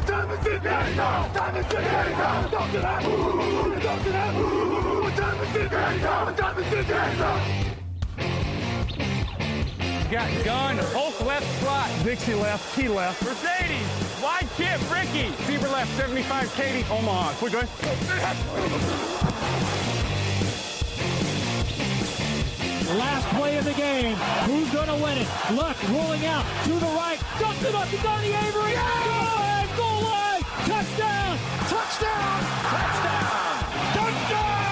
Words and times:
What 0.00 0.08
time 0.08 0.30
is 0.30 0.46
it? 0.46 0.64
Let 0.64 0.88
it 0.88 0.96
go. 0.96 1.28
Time 1.34 1.56
is 1.56 1.66
it? 1.66 1.74
Let 1.74 2.08
it 2.08 2.16
go. 2.16 2.48
Talk 2.56 2.72
to 2.72 2.78
them. 2.78 3.04
Ooh, 3.04 3.80
talk 3.80 4.02
to 4.02 4.08
them. 4.08 4.36
Ooh, 4.36 5.02
what 5.02 5.14
time 5.14 5.38
is 5.44 5.56
it? 5.56 5.70
Let 5.70 5.92
it. 5.92 6.00
What 6.00 6.36
time 6.38 6.58
is 6.58 6.72
it? 6.72 6.88
Let 6.88 7.12
it. 7.12 7.18
Got 10.10 10.44
gun, 10.44 10.78
Hulk 10.94 11.20
left 11.26 11.46
slot. 11.60 11.90
Dixie 12.02 12.32
left, 12.32 12.74
key 12.74 12.88
left. 12.88 13.22
Mercedes, 13.22 13.86
wide 14.22 14.48
chip, 14.56 14.80
Ricky. 14.90 15.32
Fever 15.44 15.68
left, 15.68 15.94
75, 15.98 16.50
Katie, 16.54 16.86
Omaha. 16.90 17.34
We're 17.42 17.50
good. 17.50 17.68
Last 22.96 23.28
play 23.36 23.58
of 23.58 23.66
the 23.66 23.74
game. 23.74 24.16
Who's 24.46 24.70
going 24.72 24.88
to 24.88 24.94
win 24.94 25.18
it? 25.18 25.28
Luck 25.52 25.76
rolling 25.90 26.24
out 26.24 26.46
to 26.64 26.72
the 26.72 26.86
right. 26.86 27.20
Dumps 27.38 27.62
it 27.62 27.74
up 27.74 27.90
to 27.90 27.98
Donnie 27.98 28.32
Avery. 28.32 28.72
Yeah! 28.72 29.49
Goal 29.76 30.02
line, 30.02 30.42
goal 30.66 30.84
line. 30.98 31.38
Touchdown. 31.68 31.68
Touchdown. 31.68 32.40
Touchdown. 32.70 33.60
Touchdown. 33.94 34.70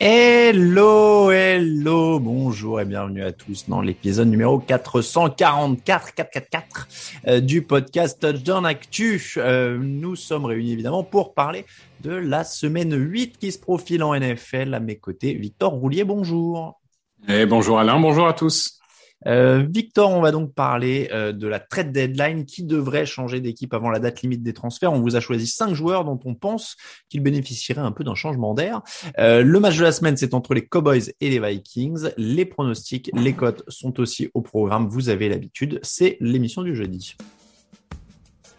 Hello, 0.00 1.30
hello, 1.30 2.18
bonjour 2.18 2.80
et 2.80 2.84
bienvenue 2.84 3.22
à 3.22 3.32
tous 3.32 3.68
dans 3.68 3.82
l'épisode 3.82 4.28
numéro 4.28 4.58
444, 4.58 6.14
444 6.14 6.88
euh, 7.26 7.40
du 7.40 7.62
podcast 7.62 8.18
Touchdown 8.20 8.64
Actu. 8.64 9.34
Euh, 9.36 9.78
nous 9.78 10.16
sommes 10.16 10.46
réunis 10.46 10.72
évidemment 10.72 11.04
pour 11.04 11.34
parler 11.34 11.66
de 12.02 12.12
la 12.12 12.44
semaine 12.44 12.94
8 12.96 13.38
qui 13.38 13.52
se 13.52 13.58
profile 13.58 14.02
en 14.02 14.18
NFL. 14.18 14.74
À 14.74 14.80
mes 14.80 14.96
côtés, 14.96 15.34
Victor 15.34 15.72
Roulier, 15.72 16.04
bonjour. 16.04 16.80
Et 17.28 17.44
bonjour 17.44 17.78
Alain, 17.78 18.00
bonjour 18.00 18.26
à 18.26 18.32
tous. 18.32 18.79
Euh, 19.26 19.66
Victor, 19.68 20.10
on 20.10 20.20
va 20.20 20.30
donc 20.30 20.54
parler 20.54 21.08
euh, 21.12 21.32
de 21.32 21.46
la 21.46 21.60
trade 21.60 21.92
deadline 21.92 22.46
qui 22.46 22.62
devrait 22.62 23.06
changer 23.06 23.40
d'équipe 23.40 23.74
avant 23.74 23.90
la 23.90 23.98
date 23.98 24.22
limite 24.22 24.42
des 24.42 24.52
transferts. 24.52 24.92
On 24.92 25.00
vous 25.00 25.16
a 25.16 25.20
choisi 25.20 25.46
cinq 25.46 25.74
joueurs 25.74 26.04
dont 26.04 26.18
on 26.24 26.34
pense 26.34 26.76
qu'ils 27.08 27.22
bénéficieraient 27.22 27.80
un 27.80 27.92
peu 27.92 28.04
d'un 28.04 28.14
changement 28.14 28.54
d'air. 28.54 28.80
Euh, 29.18 29.42
le 29.42 29.60
match 29.60 29.76
de 29.76 29.84
la 29.84 29.92
semaine, 29.92 30.16
c'est 30.16 30.34
entre 30.34 30.54
les 30.54 30.66
Cowboys 30.66 31.12
et 31.20 31.30
les 31.30 31.40
Vikings. 31.40 32.08
Les 32.16 32.44
pronostics, 32.44 33.10
les 33.14 33.34
cotes 33.34 33.62
sont 33.68 34.00
aussi 34.00 34.30
au 34.34 34.40
programme. 34.40 34.88
Vous 34.88 35.08
avez 35.08 35.28
l'habitude. 35.28 35.80
C'est 35.82 36.16
l'émission 36.20 36.62
du 36.62 36.74
jeudi. 36.74 37.16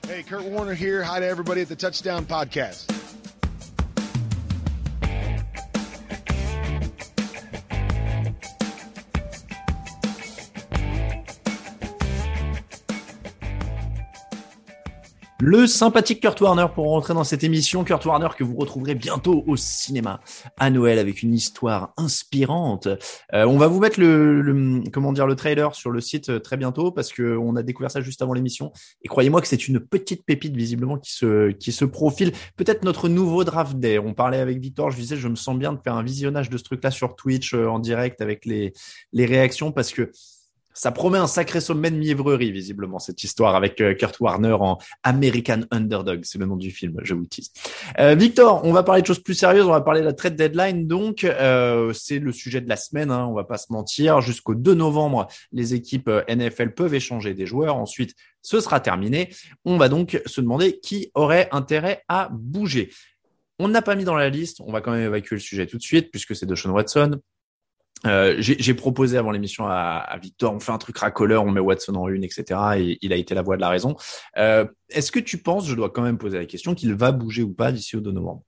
Hey, 0.09 0.23
Kurt 0.23 0.43
Warner 0.45 0.75
here. 0.75 1.03
Hi 1.03 1.19
to 1.19 1.25
everybody 1.25 1.61
at 1.61 1.69
the 1.69 1.77
Touchdown 1.77 2.25
Podcast. 2.25 2.91
Le 15.43 15.65
sympathique 15.65 16.21
Kurt 16.21 16.39
Warner 16.39 16.67
pour 16.75 16.85
rentrer 16.89 17.15
dans 17.15 17.23
cette 17.23 17.43
émission. 17.43 17.83
Kurt 17.83 18.05
Warner 18.05 18.27
que 18.37 18.43
vous 18.43 18.55
retrouverez 18.55 18.93
bientôt 18.93 19.43
au 19.47 19.55
cinéma 19.55 20.21
à 20.59 20.69
Noël 20.69 20.99
avec 20.99 21.23
une 21.23 21.33
histoire 21.33 21.93
inspirante. 21.97 22.85
Euh, 23.33 23.45
on 23.45 23.57
va 23.57 23.67
vous 23.67 23.79
mettre 23.79 23.99
le, 23.99 24.39
le, 24.43 24.83
comment 24.91 25.11
dire 25.11 25.25
le 25.25 25.35
trailer 25.35 25.73
sur 25.73 25.89
le 25.89 25.99
site 25.99 26.29
euh, 26.29 26.37
très 26.37 26.57
bientôt 26.57 26.91
parce 26.91 27.11
que 27.11 27.35
on 27.37 27.55
a 27.55 27.63
découvert 27.63 27.89
ça 27.89 28.01
juste 28.01 28.21
avant 28.21 28.33
l'émission 28.33 28.71
et 29.01 29.07
croyez-moi 29.07 29.41
que 29.41 29.47
c'est 29.47 29.67
une 29.67 29.79
petite 29.79 30.27
pépite 30.27 30.55
visiblement 30.55 30.99
qui 30.99 31.11
se 31.11 31.49
qui 31.53 31.71
se 31.71 31.85
profile. 31.85 32.33
Peut-être 32.55 32.83
notre 32.83 33.09
nouveau 33.09 33.43
draft 33.43 33.77
day. 33.77 33.97
On 33.97 34.13
parlait 34.13 34.41
avec 34.41 34.59
Victor, 34.59 34.91
je 34.91 34.97
disais 34.97 35.15
je 35.15 35.27
me 35.27 35.35
sens 35.35 35.57
bien 35.57 35.73
de 35.73 35.79
faire 35.83 35.95
un 35.95 36.03
visionnage 36.03 36.51
de 36.51 36.57
ce 36.59 36.63
truc-là 36.63 36.91
sur 36.91 37.15
Twitch 37.15 37.55
euh, 37.55 37.65
en 37.65 37.79
direct 37.79 38.21
avec 38.21 38.45
les 38.45 38.73
les 39.11 39.25
réactions 39.25 39.71
parce 39.71 39.91
que 39.91 40.11
ça 40.73 40.91
promet 40.91 41.17
un 41.17 41.27
sacré 41.27 41.59
sommet 41.59 41.91
de 41.91 41.97
mièvrerie, 41.97 42.51
visiblement, 42.51 42.99
cette 42.99 43.23
histoire 43.23 43.55
avec 43.55 43.81
euh, 43.81 43.93
Kurt 43.93 44.19
Warner 44.19 44.57
en 44.59 44.77
American 45.03 45.61
Underdog. 45.71 46.21
C'est 46.23 46.37
le 46.37 46.45
nom 46.45 46.55
du 46.55 46.71
film, 46.71 46.97
je 47.03 47.13
vous 47.13 47.25
tease. 47.25 47.51
Euh, 47.99 48.15
Victor, 48.15 48.61
on 48.63 48.71
va 48.71 48.83
parler 48.83 49.01
de 49.01 49.07
choses 49.07 49.21
plus 49.21 49.33
sérieuses. 49.33 49.65
On 49.65 49.71
va 49.71 49.81
parler 49.81 50.01
de 50.01 50.05
la 50.05 50.13
trade 50.13 50.35
deadline. 50.35 50.87
Donc, 50.87 51.23
euh, 51.23 51.93
c'est 51.93 52.19
le 52.19 52.31
sujet 52.31 52.61
de 52.61 52.69
la 52.69 52.77
semaine. 52.77 53.11
Hein, 53.11 53.27
on 53.29 53.33
va 53.33 53.43
pas 53.43 53.57
se 53.57 53.71
mentir. 53.71 54.21
Jusqu'au 54.21 54.55
2 54.55 54.73
novembre, 54.73 55.27
les 55.51 55.73
équipes 55.73 56.07
euh, 56.07 56.23
NFL 56.29 56.73
peuvent 56.73 56.93
échanger 56.93 57.33
des 57.33 57.45
joueurs. 57.45 57.75
Ensuite, 57.75 58.15
ce 58.41 58.59
sera 58.59 58.79
terminé. 58.79 59.29
On 59.65 59.77
va 59.77 59.89
donc 59.89 60.21
se 60.25 60.41
demander 60.41 60.79
qui 60.79 61.11
aurait 61.13 61.49
intérêt 61.51 62.03
à 62.07 62.29
bouger. 62.31 62.91
On 63.59 63.67
n'a 63.67 63.81
pas 63.81 63.95
mis 63.95 64.05
dans 64.05 64.15
la 64.15 64.29
liste. 64.29 64.61
On 64.65 64.71
va 64.71 64.81
quand 64.81 64.91
même 64.91 65.05
évacuer 65.05 65.35
le 65.35 65.41
sujet 65.41 65.67
tout 65.67 65.77
de 65.77 65.83
suite 65.83 66.09
puisque 66.09 66.35
c'est 66.35 66.47
de 66.47 66.55
Sean 66.55 66.71
Watson. 66.71 67.19
Euh, 68.05 68.35
j'ai 68.39 68.73
proposé 68.73 69.17
avant 69.17 69.31
l'émission 69.31 69.67
à, 69.67 70.17
Victor, 70.21 70.53
on 70.53 70.59
fait 70.59 70.71
un 70.71 70.77
truc 70.77 70.97
racoleur, 70.97 71.43
on 71.43 71.51
met 71.51 71.59
Watson 71.59 71.95
en 71.95 72.07
une, 72.07 72.23
etc. 72.23 72.59
Et 72.77 72.97
il 73.01 73.13
a 73.13 73.15
été 73.15 73.35
la 73.35 73.41
voix 73.41 73.55
de 73.55 73.61
la 73.61 73.69
raison. 73.69 73.95
Euh, 74.37 74.65
Est-ce 74.89 75.11
que 75.11 75.19
tu 75.19 75.37
penses, 75.37 75.67
je 75.67 75.75
dois 75.75 75.89
quand 75.89 76.01
même 76.01 76.17
poser 76.17 76.37
la 76.37 76.45
question, 76.45 76.73
qu'il 76.73 76.93
va 76.95 77.11
bouger 77.11 77.43
ou 77.43 77.53
pas 77.53 77.71
d'ici 77.71 77.95
au 77.95 77.99
2 77.99 78.11
novembre? 78.11 78.43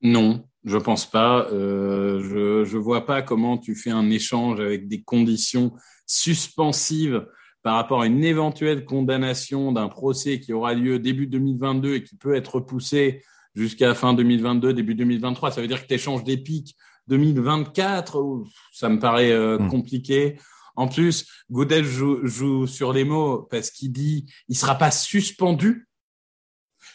Non, 0.00 0.44
je 0.64 0.78
pense 0.78 1.10
pas. 1.10 1.48
Euh, 1.52 2.20
je 2.22 2.64
je 2.64 2.78
vois 2.78 3.04
pas 3.04 3.22
comment 3.22 3.58
tu 3.58 3.74
fais 3.74 3.90
un 3.90 4.10
échange 4.10 4.60
avec 4.60 4.88
des 4.88 5.02
conditions 5.02 5.72
suspensives 6.06 7.26
par 7.62 7.74
rapport 7.74 8.02
à 8.02 8.06
une 8.06 8.24
éventuelle 8.24 8.84
condamnation 8.84 9.72
d'un 9.72 9.88
procès 9.88 10.40
qui 10.40 10.52
aura 10.52 10.74
lieu 10.74 10.98
début 10.98 11.26
2022 11.26 11.94
et 11.94 12.04
qui 12.04 12.16
peut 12.16 12.34
être 12.34 12.56
repoussé 12.56 13.22
jusqu'à 13.54 13.94
fin 13.94 14.14
2022, 14.14 14.72
début 14.72 14.94
2023. 14.94 15.50
Ça 15.50 15.60
veut 15.60 15.66
dire 15.66 15.82
que 15.82 15.88
tu 15.88 15.94
échanges 15.94 16.22
des 16.22 16.36
pics 16.36 16.76
2024, 17.08 18.44
ça 18.72 18.88
me 18.88 18.98
paraît 18.98 19.30
euh, 19.32 19.58
Hmm. 19.58 19.68
compliqué. 19.68 20.36
En 20.76 20.86
plus, 20.88 21.26
Godel 21.50 21.84
joue, 21.84 22.24
joue 22.26 22.66
sur 22.66 22.92
les 22.92 23.04
mots 23.04 23.42
parce 23.50 23.70
qu'il 23.70 23.90
dit 23.92 24.26
il 24.48 24.56
sera 24.56 24.76
pas 24.76 24.90
suspendu. 24.92 25.88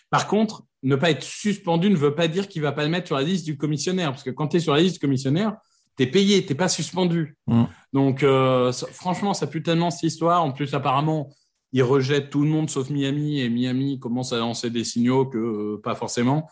Par 0.09 0.28
contre, 0.28 0.63
ne 0.84 0.96
pas 0.96 1.12
être 1.12 1.24
suspendu 1.24 1.90
ne 1.90 1.96
veut 1.96 2.16
pas 2.16 2.28
dire 2.28 2.47
qu'il 2.47 2.62
va 2.62 2.72
pas 2.72 2.84
le 2.84 2.90
mettre 2.90 3.07
sur 3.07 3.16
la 3.16 3.24
liste 3.24 3.46
du 3.46 3.57
commissionnaire, 3.57 4.12
parce 4.12 4.24
que 4.24 4.29
quand 4.29 4.50
tu 4.50 4.57
es 4.57 4.59
sur 4.59 4.74
la 4.74 4.81
liste 4.81 4.96
du 4.96 5.00
commissionnaire, 5.00 5.56
t'es 5.96 6.07
payé, 6.07 6.45
t'es 6.45 6.56
pas 6.56 6.68
suspendu. 6.69 7.35
Hmm. 7.47 7.63
Donc, 7.94 8.24
euh, 8.24 8.72
ça- 8.72 8.88
franchement, 8.88 9.34
ça 9.34 9.47
pue 9.47 9.63
tellement 9.63 9.91
cette 9.91 10.03
histoire. 10.03 10.44
En 10.44 10.51
plus, 10.51 10.74
apparemment, 10.74 11.30
il 11.72 11.84
rejette 11.84 12.30
tout 12.30 12.41
le 12.44 12.50
monde 12.50 12.69
sauf 12.69 12.90
Miami, 12.90 13.40
et 13.41 13.50
Miami 13.50 14.00
commence 14.00 14.34
à 14.34 14.38
lancer 14.38 14.69
des 14.69 14.84
signaux 14.84 15.25
que 15.25 15.38
euh, 15.38 15.81
pas 15.84 15.95
forcément. 15.95 16.47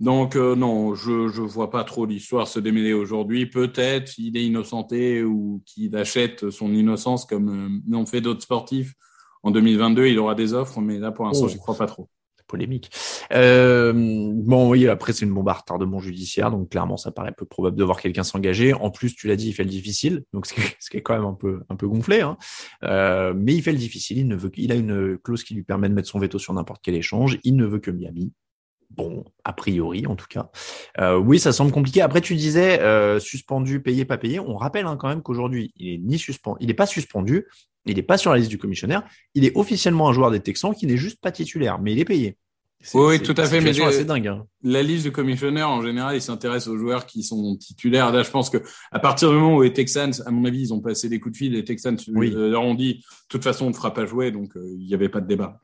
Donc 0.00 0.34
euh, 0.34 0.56
non, 0.56 0.94
je 0.94 1.28
je 1.28 1.42
vois 1.42 1.70
pas 1.70 1.84
trop 1.84 2.06
l'histoire 2.06 2.48
se 2.48 2.58
démêler 2.58 2.94
aujourd'hui. 2.94 3.44
Peut-être 3.44 4.16
il 4.18 4.36
est 4.36 4.44
innocenté 4.44 5.22
ou 5.22 5.62
qu'il 5.66 5.94
achète 5.94 6.48
son 6.48 6.72
innocence 6.72 7.26
comme 7.26 7.48
euh, 7.50 7.80
l'ont 7.86 8.06
fait 8.06 8.22
d'autres 8.22 8.42
sportifs. 8.42 8.94
En 9.42 9.50
2022, 9.50 10.06
il 10.06 10.18
aura 10.18 10.34
des 10.34 10.54
offres, 10.54 10.80
mais 10.80 10.98
là 10.98 11.12
pour 11.12 11.26
l'instant, 11.26 11.46
Oh. 11.46 11.48
j'y 11.48 11.58
crois 11.58 11.76
pas 11.76 11.86
trop. 11.86 12.08
Polémique. 12.46 12.90
Euh, 13.32 13.92
bon, 14.34 14.70
oui, 14.70 14.88
après 14.88 15.12
c'est 15.12 15.24
une 15.24 15.32
bombe 15.32 15.48
à 15.48 15.52
retardement 15.52 16.00
judiciaire, 16.00 16.50
donc 16.50 16.70
clairement 16.70 16.96
ça 16.96 17.12
paraît 17.12 17.30
peu 17.30 17.44
probable 17.44 17.76
de 17.76 17.84
voir 17.84 18.00
quelqu'un 18.00 18.24
s'engager. 18.24 18.74
En 18.74 18.90
plus, 18.90 19.14
tu 19.14 19.28
l'as 19.28 19.36
dit, 19.36 19.48
il 19.48 19.52
fait 19.52 19.62
le 19.62 19.70
difficile, 19.70 20.24
donc 20.32 20.46
ce 20.46 20.54
qui 20.54 20.60
est, 20.60 20.76
ce 20.80 20.90
qui 20.90 20.96
est 20.96 21.02
quand 21.02 21.14
même 21.14 21.26
un 21.26 21.34
peu 21.34 21.60
un 21.68 21.76
peu 21.76 21.86
gonflé. 21.86 22.22
Hein. 22.22 22.38
Euh, 22.82 23.34
mais 23.36 23.54
il 23.54 23.62
fait 23.62 23.70
le 23.70 23.78
difficile. 23.78 24.18
Il 24.18 24.26
ne 24.26 24.34
veut, 24.34 24.50
il 24.56 24.72
a 24.72 24.74
une 24.74 25.16
clause 25.18 25.44
qui 25.44 25.54
lui 25.54 25.62
permet 25.62 25.88
de 25.88 25.94
mettre 25.94 26.08
son 26.08 26.18
veto 26.18 26.38
sur 26.40 26.52
n'importe 26.52 26.80
quel 26.82 26.96
échange. 26.96 27.38
Il 27.44 27.54
ne 27.54 27.66
veut 27.66 27.78
que 27.78 27.92
Miami. 27.92 28.32
Bon, 28.90 29.24
a 29.44 29.52
priori, 29.52 30.06
en 30.06 30.16
tout 30.16 30.26
cas. 30.28 30.50
Euh, 30.98 31.16
oui, 31.16 31.38
ça 31.38 31.52
semble 31.52 31.70
compliqué. 31.70 32.02
Après, 32.02 32.20
tu 32.20 32.34
disais 32.34 32.80
euh, 32.80 33.20
suspendu, 33.20 33.80
payé, 33.80 34.04
pas 34.04 34.18
payé. 34.18 34.40
On 34.40 34.56
rappelle 34.56 34.86
hein, 34.86 34.96
quand 34.96 35.08
même 35.08 35.22
qu'aujourd'hui, 35.22 35.72
il 35.76 35.88
est 35.94 35.98
ni 35.98 36.18
suspendu, 36.18 36.58
il 36.60 36.66
n'est 36.66 36.74
pas 36.74 36.86
suspendu, 36.86 37.46
il 37.86 37.96
n'est 37.96 38.02
pas 38.02 38.18
sur 38.18 38.32
la 38.32 38.38
liste 38.38 38.50
du 38.50 38.58
commissionnaire. 38.58 39.04
Il 39.34 39.44
est 39.44 39.56
officiellement 39.56 40.08
un 40.08 40.12
joueur 40.12 40.30
des 40.30 40.40
Texans 40.40 40.74
qui 40.74 40.86
n'est 40.86 40.96
juste 40.96 41.20
pas 41.20 41.30
titulaire, 41.30 41.78
mais 41.80 41.92
il 41.92 42.00
est 42.00 42.04
payé. 42.04 42.36
Oui, 42.94 43.20
tout 43.20 43.34
à 43.36 43.44
fait, 43.44 43.60
mais 43.60 43.78
assez 43.82 44.06
dingue. 44.06 44.26
hein. 44.26 44.46
La 44.62 44.82
liste 44.82 45.04
de 45.04 45.10
commissionnaires, 45.10 45.68
en 45.68 45.82
général, 45.82 46.16
il 46.16 46.22
s'intéresse 46.22 46.66
aux 46.66 46.78
joueurs 46.78 47.04
qui 47.04 47.22
sont 47.22 47.56
titulaires. 47.56 48.10
Là, 48.10 48.22
je 48.22 48.30
pense 48.30 48.48
que 48.48 48.56
à 48.90 48.98
partir 48.98 49.28
du 49.28 49.34
moment 49.36 49.56
où 49.56 49.62
les 49.62 49.72
Texans, 49.74 50.12
à 50.24 50.30
mon 50.30 50.46
avis, 50.46 50.62
ils 50.62 50.74
ont 50.74 50.80
passé 50.80 51.10
des 51.10 51.20
coups 51.20 51.34
de 51.34 51.36
fil, 51.36 51.52
les 51.52 51.64
Texans 51.64 51.98
Oui. 52.08 52.32
euh, 52.34 52.48
leur 52.50 52.62
ont 52.62 52.74
dit, 52.74 52.94
de 52.94 53.02
toute 53.28 53.44
façon, 53.44 53.66
on 53.66 53.68
ne 53.68 53.74
fera 53.74 53.92
pas 53.92 54.06
jouer, 54.06 54.30
donc 54.30 54.56
euh, 54.56 54.64
il 54.78 54.86
n'y 54.86 54.94
avait 54.94 55.10
pas 55.10 55.20
de 55.20 55.26
débat. 55.26 55.60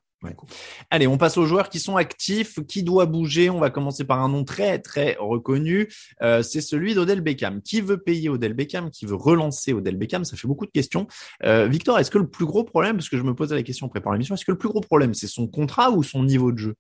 Allez, 0.91 1.07
on 1.07 1.19
passe 1.19 1.37
aux 1.37 1.47
joueurs 1.47 1.69
qui 1.69 1.79
sont 1.79 1.97
actifs. 1.97 2.59
Qui 2.67 2.83
doit 2.83 3.07
bouger 3.07 3.51
On 3.51 3.61
va 3.61 3.71
commencer 3.71 4.05
par 4.05 4.21
un 4.21 4.29
nom 4.29 4.45
très 4.45 4.79
très 4.79 5.17
reconnu. 5.19 5.93
Euh, 6.23 6.43
c'est 6.43 6.61
celui 6.61 6.95
d'Odell 6.95 7.21
Beckham. 7.21 7.63
Qui 7.63 7.81
veut 7.81 7.99
payer 7.99 8.29
Odell 8.29 8.55
Beckham? 8.55 8.91
Qui 8.91 9.07
veut 9.07 9.15
relancer 9.15 9.73
Odell 9.73 9.97
Beckham? 9.97 10.25
Ça 10.25 10.37
fait 10.37 10.49
beaucoup 10.49 10.67
de 10.67 10.71
questions. 10.71 11.07
Euh, 11.45 11.69
Victor, 11.69 11.99
est-ce 11.99 12.11
que 12.11 12.19
le 12.19 12.29
plus 12.29 12.47
gros 12.47 12.65
problème, 12.65 12.97
parce 12.97 13.09
que 13.09 13.17
je 13.17 13.23
me 13.23 13.35
posais 13.35 13.55
la 13.55 13.63
question 13.63 13.87
en 13.87 13.89
préparant 13.89 14.15
l'émission, 14.15 14.35
est-ce 14.35 14.45
que 14.45 14.53
le 14.53 14.59
plus 14.59 14.69
gros 14.69 14.81
problème 14.81 15.15
c'est 15.15 15.27
son 15.27 15.47
contrat 15.47 15.91
ou 15.91 16.03
son 16.03 16.23
niveau 16.23 16.53
de 16.53 16.59
jeu? 16.59 16.75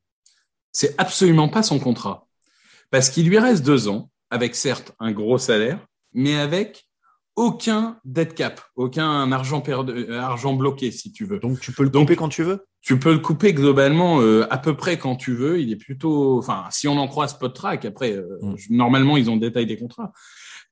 C'est 0.72 0.94
absolument 0.98 1.48
pas 1.48 1.62
son 1.62 1.78
contrat. 1.78 2.26
Parce 2.90 3.10
qu'il 3.10 3.28
lui 3.28 3.38
reste 3.38 3.64
deux 3.64 3.88
ans, 3.88 4.10
avec 4.30 4.54
certes 4.54 4.92
un 4.98 5.12
gros 5.12 5.38
salaire, 5.38 5.86
mais 6.12 6.36
avec 6.36 6.85
aucun 7.36 7.98
dead 8.04 8.34
cap, 8.34 8.60
aucun 8.76 9.30
argent 9.30 9.60
perdu, 9.60 9.92
euh, 9.92 10.20
argent 10.20 10.54
bloqué, 10.54 10.90
si 10.90 11.12
tu 11.12 11.24
veux. 11.26 11.38
Donc 11.38 11.60
tu 11.60 11.70
peux 11.72 11.82
le 11.82 11.90
Donc- 11.90 12.04
couper 12.06 12.16
quand 12.16 12.28
tu 12.30 12.42
veux? 12.42 12.66
Tu 12.80 12.98
peux 12.98 13.12
le 13.12 13.18
couper 13.18 13.52
globalement 13.52 14.20
euh, 14.20 14.46
à 14.50 14.58
peu 14.58 14.76
près 14.76 14.96
quand 14.98 15.16
tu 15.16 15.34
veux. 15.34 15.60
Il 15.60 15.70
est 15.72 15.76
plutôt, 15.76 16.38
enfin, 16.38 16.64
si 16.70 16.88
on 16.88 16.96
en 16.98 17.08
croit 17.08 17.28
Spot 17.28 17.52
Track, 17.54 17.84
après, 17.84 18.12
euh, 18.12 18.38
Mm. 18.42 18.54
normalement, 18.70 19.16
ils 19.16 19.28
ont 19.28 19.34
le 19.34 19.40
détail 19.40 19.66
des 19.66 19.76
contrats. 19.76 20.12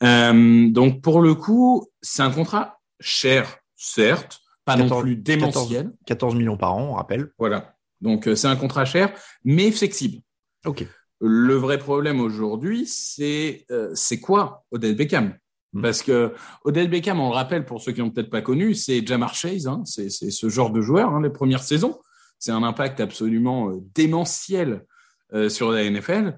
Euh, 0.02 0.68
donc, 0.70 1.02
pour 1.02 1.20
le 1.20 1.34
coup, 1.34 1.88
c'est 2.02 2.22
un 2.22 2.30
contrat 2.30 2.80
cher, 3.00 3.58
certes, 3.76 4.40
pas 4.64 4.76
non 4.76 4.84
14 4.84 5.02
plus 5.02 5.16
démentiel. 5.16 5.92
14 6.06 6.34
millions 6.34 6.56
par 6.56 6.74
an, 6.74 6.90
on 6.90 6.94
rappelle. 6.94 7.30
Voilà. 7.38 7.74
Donc 8.00 8.28
c'est 8.34 8.48
un 8.48 8.56
contrat 8.56 8.84
cher, 8.84 9.12
mais 9.44 9.70
flexible. 9.70 10.18
Ok. 10.66 10.86
Le 11.20 11.54
vrai 11.54 11.78
problème 11.78 12.20
aujourd'hui, 12.20 12.86
c'est 12.86 13.66
c'est 13.94 14.20
quoi 14.20 14.64
Odell 14.70 14.94
Beckham? 14.96 15.34
Parce 15.82 16.02
que 16.02 16.32
Odell 16.64 16.88
Beckham, 16.88 17.20
on 17.20 17.28
le 17.28 17.34
rappelle 17.34 17.64
pour 17.64 17.80
ceux 17.80 17.92
qui 17.92 18.00
n'ont 18.00 18.10
peut-être 18.10 18.30
pas 18.30 18.42
connu, 18.42 18.74
c'est 18.74 19.04
Jamar 19.04 19.34
Chase, 19.34 19.66
hein, 19.66 19.82
c'est 19.84 20.08
ce 20.08 20.48
genre 20.48 20.70
de 20.70 20.80
joueur, 20.80 21.10
hein, 21.10 21.20
les 21.20 21.30
premières 21.30 21.62
saisons. 21.62 21.98
C'est 22.38 22.52
un 22.52 22.62
impact 22.62 23.00
absolument 23.00 23.70
euh, 23.70 23.80
démentiel 23.94 24.84
euh, 25.32 25.48
sur 25.48 25.70
la 25.70 25.88
NFL. 25.88 26.36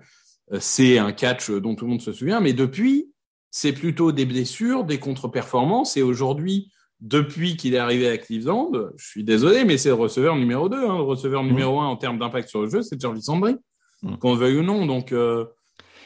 Euh, 0.52 0.58
c'est 0.60 0.98
un 0.98 1.12
catch 1.12 1.50
dont 1.50 1.74
tout 1.74 1.84
le 1.84 1.90
monde 1.90 2.00
se 2.00 2.12
souvient, 2.12 2.40
mais 2.40 2.52
depuis, 2.52 3.10
c'est 3.50 3.72
plutôt 3.72 4.12
des 4.12 4.24
blessures, 4.24 4.84
des 4.84 4.98
contre-performances. 4.98 5.96
Et 5.96 6.02
aujourd'hui, 6.02 6.70
depuis 7.00 7.56
qu'il 7.56 7.74
est 7.74 7.78
arrivé 7.78 8.08
à 8.08 8.18
Cleveland, 8.18 8.70
je 8.96 9.06
suis 9.06 9.24
désolé, 9.24 9.64
mais 9.64 9.78
c'est 9.78 9.88
le 9.88 9.94
receveur 9.94 10.36
numéro 10.36 10.68
2. 10.68 10.76
Hein, 10.76 10.96
le 10.96 11.02
receveur 11.02 11.42
hmm. 11.42 11.48
numéro 11.48 11.80
1 11.80 11.86
en 11.86 11.96
termes 11.96 12.18
d'impact 12.18 12.48
sur 12.48 12.62
le 12.62 12.70
jeu, 12.70 12.82
c'est 12.82 13.00
Jarvis 13.00 13.24
Landry, 13.26 13.56
mmh. 14.02 14.16
qu'on 14.16 14.34
veuille 14.34 14.58
ou 14.58 14.62
non. 14.62 14.86
Donc, 14.86 15.12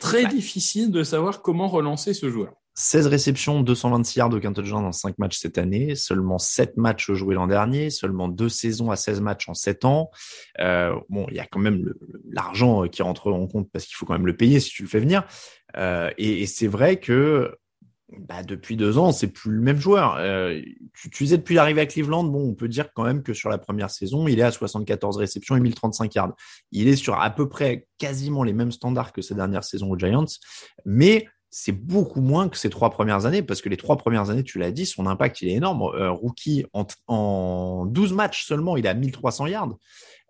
très 0.00 0.26
difficile 0.26 0.90
de 0.90 1.04
savoir 1.04 1.42
comment 1.42 1.68
relancer 1.68 2.14
ce 2.14 2.30
joueur. 2.30 2.54
16 2.74 3.08
réceptions, 3.08 3.60
226 3.60 4.18
yards, 4.18 4.32
aucun 4.32 4.52
touchdown 4.52 4.82
dans 4.82 4.92
5 4.92 5.18
matchs 5.18 5.38
cette 5.38 5.58
année, 5.58 5.94
seulement 5.94 6.38
7 6.38 6.76
matchs 6.76 7.10
joués 7.12 7.34
l'an 7.34 7.46
dernier, 7.46 7.90
seulement 7.90 8.28
2 8.28 8.48
saisons 8.48 8.90
à 8.90 8.96
16 8.96 9.20
matchs 9.20 9.48
en 9.48 9.54
7 9.54 9.84
ans. 9.84 10.10
Euh, 10.60 10.94
bon, 11.08 11.26
il 11.30 11.36
y 11.36 11.40
a 11.40 11.46
quand 11.46 11.60
même 11.60 11.92
l'argent 12.30 12.86
qui 12.88 13.02
rentre 13.02 13.32
en 13.32 13.46
compte 13.46 13.70
parce 13.72 13.84
qu'il 13.86 13.96
faut 13.96 14.06
quand 14.06 14.14
même 14.14 14.26
le 14.26 14.36
payer 14.36 14.60
si 14.60 14.70
tu 14.70 14.82
le 14.82 14.88
fais 14.88 15.00
venir. 15.00 15.24
Euh, 15.76 16.10
et, 16.16 16.46
c'est 16.46 16.68
vrai 16.68 16.98
que 16.98 17.56
bah, 18.18 18.42
depuis 18.42 18.76
deux 18.76 18.98
ans, 18.98 19.12
c'est 19.12 19.28
plus 19.28 19.50
le 19.50 19.60
même 19.60 19.78
joueur. 19.78 20.16
Euh, 20.18 20.60
tu, 20.94 21.10
tu 21.10 21.26
sais, 21.26 21.38
depuis 21.38 21.54
l'arrivée 21.54 21.82
à 21.82 21.86
Cleveland, 21.86 22.24
bon, 22.24 22.50
on 22.50 22.54
peut 22.54 22.68
dire 22.68 22.92
quand 22.94 23.04
même 23.04 23.22
que 23.22 23.34
sur 23.34 23.50
la 23.50 23.58
première 23.58 23.90
saison, 23.90 24.26
il 24.26 24.38
est 24.38 24.42
à 24.42 24.50
74 24.50 25.16
réceptions 25.16 25.56
et 25.56 25.60
1035 25.60 26.14
yards. 26.14 26.34
Il 26.72 26.88
est 26.88 26.96
sur 26.96 27.20
à 27.20 27.30
peu 27.30 27.48
près 27.48 27.86
quasiment 27.98 28.42
les 28.42 28.52
mêmes 28.52 28.72
standards 28.72 29.12
que 29.12 29.22
ses 29.22 29.34
dernières 29.34 29.64
saisons 29.64 29.90
aux 29.90 29.98
Giants, 29.98 30.24
mais 30.84 31.26
c'est 31.50 31.72
beaucoup 31.72 32.20
moins 32.20 32.48
que 32.48 32.56
ces 32.56 32.70
trois 32.70 32.90
premières 32.90 33.26
années, 33.26 33.42
parce 33.42 33.60
que 33.60 33.68
les 33.68 33.76
trois 33.76 33.96
premières 33.96 34.30
années, 34.30 34.44
tu 34.44 34.58
l'as 34.58 34.70
dit, 34.70 34.86
son 34.86 35.06
impact, 35.06 35.42
il 35.42 35.48
est 35.48 35.54
énorme. 35.54 35.82
Euh, 35.82 36.10
rookie, 36.10 36.64
en, 36.72 36.86
en 37.08 37.86
12 37.86 38.12
matchs 38.12 38.46
seulement, 38.46 38.76
il 38.76 38.86
est 38.86 38.88
à 38.88 38.94
1300 38.94 39.46
yards. 39.46 39.76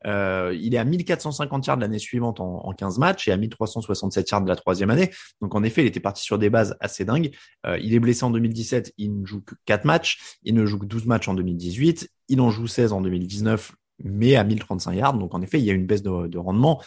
Euh, 0.06 0.56
il 0.58 0.74
est 0.74 0.78
à 0.78 0.84
1450 0.84 1.66
yards 1.66 1.76
l'année 1.76 1.98
suivante 1.98 2.40
en, 2.40 2.66
en, 2.66 2.72
15 2.72 2.98
matchs 2.98 3.28
et 3.28 3.32
à 3.32 3.36
1367 3.36 4.30
yards 4.30 4.42
de 4.42 4.48
la 4.48 4.56
troisième 4.56 4.88
année. 4.88 5.10
Donc 5.42 5.54
en 5.54 5.62
effet, 5.62 5.82
il 5.82 5.86
était 5.86 6.00
parti 6.00 6.22
sur 6.22 6.38
des 6.38 6.48
bases 6.48 6.76
assez 6.80 7.04
dingues. 7.04 7.36
Euh, 7.66 7.78
il 7.78 7.92
est 7.94 8.00
blessé 8.00 8.24
en 8.24 8.30
2017, 8.30 8.94
il 8.96 9.20
ne 9.20 9.26
joue 9.26 9.42
que 9.42 9.54
4 9.66 9.84
matchs. 9.84 10.38
Il 10.42 10.54
ne 10.54 10.64
joue 10.64 10.78
que 10.78 10.86
12 10.86 11.04
matchs 11.04 11.28
en 11.28 11.34
2018. 11.34 12.08
Il 12.28 12.40
en 12.40 12.50
joue 12.50 12.66
16 12.66 12.94
en 12.94 13.02
2019, 13.02 13.72
mais 14.02 14.36
à 14.36 14.44
1035 14.44 14.92
yards. 14.94 15.18
Donc 15.18 15.34
en 15.34 15.42
effet, 15.42 15.58
il 15.58 15.66
y 15.66 15.70
a 15.70 15.74
une 15.74 15.86
baisse 15.86 16.02
de, 16.02 16.28
de 16.28 16.38
rendement. 16.38 16.82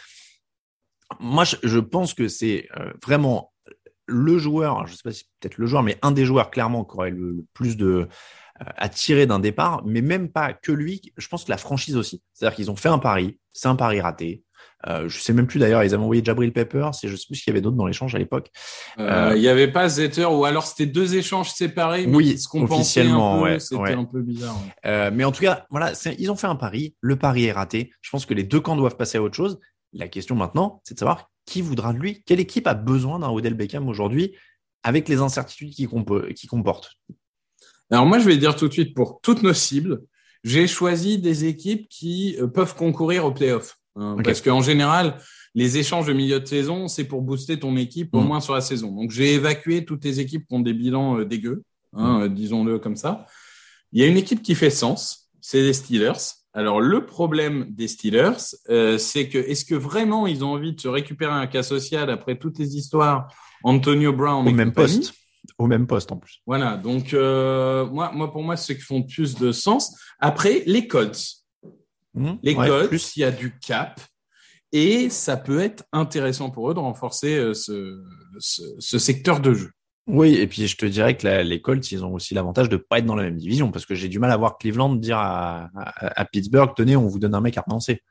Moi, 1.20 1.44
je, 1.44 1.56
je 1.62 1.78
pense 1.78 2.14
que 2.14 2.26
c'est 2.26 2.66
euh, 2.76 2.92
vraiment 3.04 3.52
le 4.06 4.38
joueur, 4.38 4.86
je 4.86 4.94
sais 4.94 5.02
pas 5.02 5.12
si 5.12 5.24
peut-être 5.40 5.58
le 5.58 5.66
joueur, 5.66 5.82
mais 5.82 5.98
un 6.02 6.12
des 6.12 6.24
joueurs 6.24 6.50
clairement 6.50 6.84
qui 6.84 6.96
aurait 6.96 7.10
le, 7.10 7.44
plus 7.54 7.76
de 7.76 7.86
euh, 8.60 8.64
à 8.76 8.88
tirer 8.88 9.26
d'un 9.26 9.40
départ, 9.40 9.82
mais 9.84 10.00
même 10.00 10.30
pas 10.30 10.52
que 10.52 10.72
lui. 10.72 11.00
Je 11.16 11.28
pense 11.28 11.44
que 11.44 11.50
la 11.50 11.56
franchise 11.56 11.96
aussi. 11.96 12.22
C'est-à-dire 12.32 12.56
qu'ils 12.56 12.70
ont 12.70 12.76
fait 12.76 12.88
un 12.88 12.98
pari, 12.98 13.38
c'est 13.52 13.68
un 13.68 13.76
pari 13.76 14.00
raté. 14.00 14.44
Euh, 14.86 15.08
je 15.08 15.18
sais 15.18 15.32
même 15.32 15.46
plus 15.46 15.58
d'ailleurs, 15.58 15.82
ils 15.82 15.94
avaient 15.94 16.02
envoyé 16.02 16.22
Jabril 16.22 16.52
Pepper, 16.52 16.90
c'est 16.92 17.08
je 17.08 17.16
sais 17.16 17.24
plus 17.26 17.36
s'il 17.36 17.50
y 17.50 17.52
avait 17.52 17.62
d'autres 17.62 17.76
dans 17.76 17.86
l'échange 17.86 18.14
à 18.14 18.18
l'époque. 18.18 18.50
Euh, 18.98 19.32
il 19.34 19.40
n'y 19.40 19.48
avait 19.48 19.70
pas 19.70 19.88
Zetter 19.88 20.26
ou 20.26 20.44
alors 20.44 20.66
c'était 20.66 20.86
deux 20.86 21.16
échanges 21.16 21.50
séparés. 21.50 22.06
Mais 22.06 22.16
oui, 22.16 22.38
officiellement, 22.52 23.40
ouais, 23.40 23.58
c'était 23.60 23.92
un 23.92 24.04
peu 24.04 24.20
bizarre. 24.20 24.58
Euh, 24.84 25.10
mais 25.12 25.24
en 25.24 25.32
tout 25.32 25.42
cas, 25.42 25.66
voilà, 25.70 25.92
ils 26.18 26.30
ont 26.30 26.36
fait 26.36 26.46
un 26.46 26.56
pari, 26.56 26.94
le 27.00 27.16
pari 27.16 27.46
est 27.46 27.52
raté. 27.52 27.90
Je 28.02 28.10
pense 28.10 28.26
que 28.26 28.34
les 28.34 28.44
deux 28.44 28.60
camps 28.60 28.76
doivent 28.76 28.96
passer 28.96 29.18
à 29.18 29.22
autre 29.22 29.36
chose. 29.36 29.58
La 29.92 30.08
question 30.08 30.34
maintenant, 30.34 30.82
c'est 30.84 30.94
de 30.94 30.98
savoir 30.98 31.30
qui 31.46 31.62
voudra 31.62 31.92
de 31.92 31.98
lui? 31.98 32.22
Quelle 32.24 32.40
équipe 32.40 32.66
a 32.66 32.74
besoin 32.74 33.18
d'un 33.18 33.30
Odell 33.30 33.54
Beckham 33.54 33.88
aujourd'hui 33.88 34.34
avec 34.82 35.08
les 35.08 35.18
incertitudes 35.18 35.74
qu'il 35.74 35.88
comporte 36.48 36.92
Alors 37.90 38.06
moi, 38.06 38.18
je 38.18 38.26
vais 38.26 38.36
dire 38.36 38.56
tout 38.56 38.68
de 38.68 38.72
suite, 38.72 38.94
pour 38.94 39.20
toutes 39.22 39.42
nos 39.42 39.54
cibles, 39.54 40.02
j'ai 40.44 40.66
choisi 40.66 41.18
des 41.18 41.46
équipes 41.46 41.88
qui 41.88 42.36
euh, 42.38 42.46
peuvent 42.46 42.74
concourir 42.74 43.24
aux 43.24 43.32
playoffs. 43.32 43.78
Hein, 43.96 44.16
Parce 44.22 44.40
qu'en 44.40 44.60
général, 44.60 45.18
les 45.54 45.78
échanges 45.78 46.06
de 46.06 46.12
milieu 46.12 46.40
de 46.40 46.46
saison, 46.46 46.88
c'est 46.88 47.04
pour 47.04 47.22
booster 47.22 47.58
ton 47.58 47.76
équipe 47.76 48.14
au 48.14 48.20
mm. 48.20 48.26
moins 48.26 48.40
sur 48.40 48.54
la 48.54 48.60
saison. 48.60 48.92
Donc 48.92 49.10
j'ai 49.10 49.34
évacué 49.34 49.84
toutes 49.84 50.04
les 50.04 50.20
équipes 50.20 50.46
qui 50.46 50.54
ont 50.54 50.60
des 50.60 50.74
bilans 50.74 51.18
euh, 51.18 51.24
dégueux, 51.24 51.62
hein, 51.94 52.18
mm. 52.18 52.22
euh, 52.22 52.28
disons-le 52.28 52.78
comme 52.78 52.96
ça. 52.96 53.26
Il 53.92 54.00
y 54.00 54.04
a 54.04 54.06
une 54.06 54.16
équipe 54.16 54.42
qui 54.42 54.54
fait 54.54 54.70
sens, 54.70 55.30
c'est 55.40 55.62
les 55.62 55.72
Steelers. 55.72 56.12
Alors 56.54 56.80
le 56.80 57.04
problème 57.04 57.66
des 57.68 57.88
Steelers, 57.88 58.54
euh, 58.70 58.96
c'est 58.96 59.28
que 59.28 59.38
est-ce 59.38 59.64
que 59.64 59.74
vraiment 59.74 60.28
ils 60.28 60.44
ont 60.44 60.52
envie 60.52 60.72
de 60.72 60.80
se 60.80 60.86
récupérer 60.86 61.32
un 61.32 61.48
cas 61.48 61.64
social 61.64 62.10
après 62.10 62.38
toutes 62.38 62.58
les 62.60 62.76
histoires 62.76 63.26
Antonio 63.64 64.12
Brown 64.12 64.46
au 64.46 64.52
même 64.52 64.72
poste, 64.72 65.12
au 65.58 65.66
même 65.66 65.88
poste 65.88 66.12
en 66.12 66.16
plus. 66.16 66.42
Voilà, 66.46 66.76
donc 66.76 67.12
euh, 67.12 67.86
moi, 67.86 68.12
moi 68.14 68.30
pour 68.30 68.44
moi, 68.44 68.56
ceux 68.56 68.74
qui 68.74 68.82
font 68.82 69.02
plus 69.02 69.34
de 69.34 69.50
sens. 69.50 69.98
Après 70.20 70.62
les 70.66 70.86
Colts, 70.86 71.42
mmh, 72.14 72.32
les 72.42 72.54
Colts, 72.54 73.16
il 73.16 73.20
y 73.20 73.24
a 73.24 73.32
du 73.32 73.58
cap 73.58 74.00
et 74.70 75.10
ça 75.10 75.36
peut 75.36 75.58
être 75.58 75.84
intéressant 75.92 76.50
pour 76.50 76.70
eux 76.70 76.74
de 76.74 76.78
renforcer 76.78 77.36
euh, 77.36 77.52
ce, 77.52 78.00
ce 78.38 78.98
secteur 79.00 79.40
de 79.40 79.54
jeu. 79.54 79.70
Oui, 80.06 80.34
et 80.34 80.46
puis 80.46 80.66
je 80.66 80.76
te 80.76 80.84
dirais 80.84 81.16
que 81.16 81.26
les 81.26 81.60
Colts, 81.62 81.90
ils 81.90 82.04
ont 82.04 82.12
aussi 82.12 82.34
l'avantage 82.34 82.68
de 82.68 82.76
pas 82.76 82.98
être 82.98 83.06
dans 83.06 83.14
la 83.14 83.22
même 83.22 83.36
division, 83.36 83.70
parce 83.70 83.86
que 83.86 83.94
j'ai 83.94 84.08
du 84.08 84.18
mal 84.18 84.30
à 84.30 84.36
voir 84.36 84.58
Cleveland 84.58 84.94
dire 84.96 85.16
à, 85.16 85.70
à, 85.74 86.24
Pittsburgh, 86.26 86.72
tenez, 86.76 86.94
on 86.94 87.06
vous 87.06 87.18
donne 87.18 87.34
un 87.34 87.40
mec 87.40 87.56
à 87.56 87.62
relancer. 87.62 88.02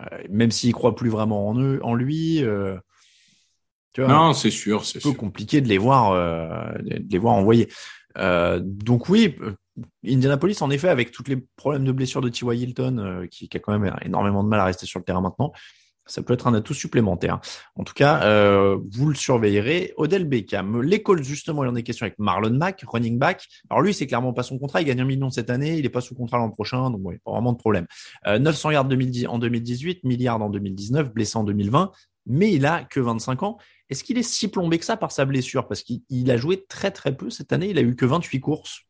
Euh, 0.00 0.18
même 0.30 0.50
s'ils 0.50 0.72
croient 0.72 0.94
plus 0.94 1.10
vraiment 1.10 1.48
en 1.48 1.58
eux, 1.58 1.80
en 1.82 1.94
lui. 1.94 2.42
Euh, 2.42 2.76
tu 3.92 4.02
vois, 4.02 4.12
non, 4.12 4.32
c'est 4.32 4.50
sûr, 4.50 4.84
c'est 4.84 5.02
peu 5.02 5.12
compliqué 5.12 5.60
de 5.60 5.68
les 5.68 5.78
voir, 5.78 6.12
euh, 6.12 6.72
de 6.80 7.04
les 7.10 7.18
voir 7.18 7.34
envoyer. 7.34 7.68
Donc 8.16 9.08
oui, 9.08 9.36
Indianapolis, 10.06 10.62
en 10.62 10.70
effet, 10.70 10.88
avec 10.88 11.10
tous 11.10 11.24
les 11.26 11.36
problèmes 11.56 11.84
de 11.84 11.92
blessure 11.92 12.20
de 12.20 12.28
T.Y. 12.28 12.62
Hilton, 12.62 13.26
qui, 13.30 13.48
qui, 13.48 13.56
a 13.56 13.60
quand 13.60 13.76
même 13.76 13.94
énormément 14.02 14.44
de 14.44 14.48
mal 14.48 14.60
à 14.60 14.64
rester 14.64 14.86
sur 14.86 15.00
le 15.00 15.04
terrain 15.04 15.20
maintenant, 15.20 15.52
ça 16.06 16.22
peut 16.22 16.34
être 16.34 16.46
un 16.46 16.54
atout 16.54 16.74
supplémentaire. 16.74 17.40
En 17.76 17.84
tout 17.84 17.94
cas, 17.94 18.22
euh, 18.24 18.78
vous 18.90 19.08
le 19.08 19.14
surveillerez. 19.14 19.94
Odell 19.96 20.24
Beckham, 20.24 20.82
l'école 20.82 21.22
justement, 21.22 21.64
il 21.64 21.68
en 21.68 21.74
a 21.74 21.82
question 21.82 22.04
avec 22.04 22.18
Marlon 22.18 22.50
Mack, 22.50 22.84
running 22.86 23.18
back. 23.18 23.46
Alors 23.70 23.82
lui, 23.82 23.94
c'est 23.94 24.06
clairement 24.06 24.32
pas 24.32 24.42
son 24.42 24.58
contrat. 24.58 24.82
Il 24.82 24.86
gagne 24.86 25.00
un 25.00 25.06
million 25.06 25.30
cette 25.30 25.50
année. 25.50 25.78
Il 25.78 25.86
est 25.86 25.90
pas 25.90 26.00
sous 26.00 26.14
contrat 26.14 26.38
l'an 26.38 26.50
prochain, 26.50 26.90
donc 26.90 27.00
ouais, 27.04 27.18
pas 27.24 27.32
vraiment 27.32 27.52
de 27.52 27.58
problème. 27.58 27.86
Euh, 28.26 28.38
900 28.38 28.72
yards 28.72 28.86
en 29.28 29.38
2018, 29.38 30.04
milliards 30.04 30.42
en 30.42 30.50
2019, 30.50 31.12
blessé 31.12 31.38
en 31.38 31.44
2020, 31.44 31.92
mais 32.26 32.52
il 32.52 32.66
a 32.66 32.84
que 32.84 33.00
25 33.00 33.42
ans. 33.42 33.58
Est-ce 33.90 34.04
qu'il 34.04 34.18
est 34.18 34.22
si 34.22 34.48
plombé 34.48 34.78
que 34.78 34.84
ça 34.84 34.96
par 34.96 35.12
sa 35.12 35.24
blessure? 35.24 35.68
Parce 35.68 35.82
qu'il 35.82 36.30
a 36.30 36.36
joué 36.36 36.64
très 36.68 36.90
très 36.90 37.16
peu 37.16 37.30
cette 37.30 37.52
année. 37.52 37.70
Il 37.70 37.78
a 37.78 37.82
eu 37.82 37.96
que 37.96 38.06
28 38.06 38.40
courses. 38.40 38.80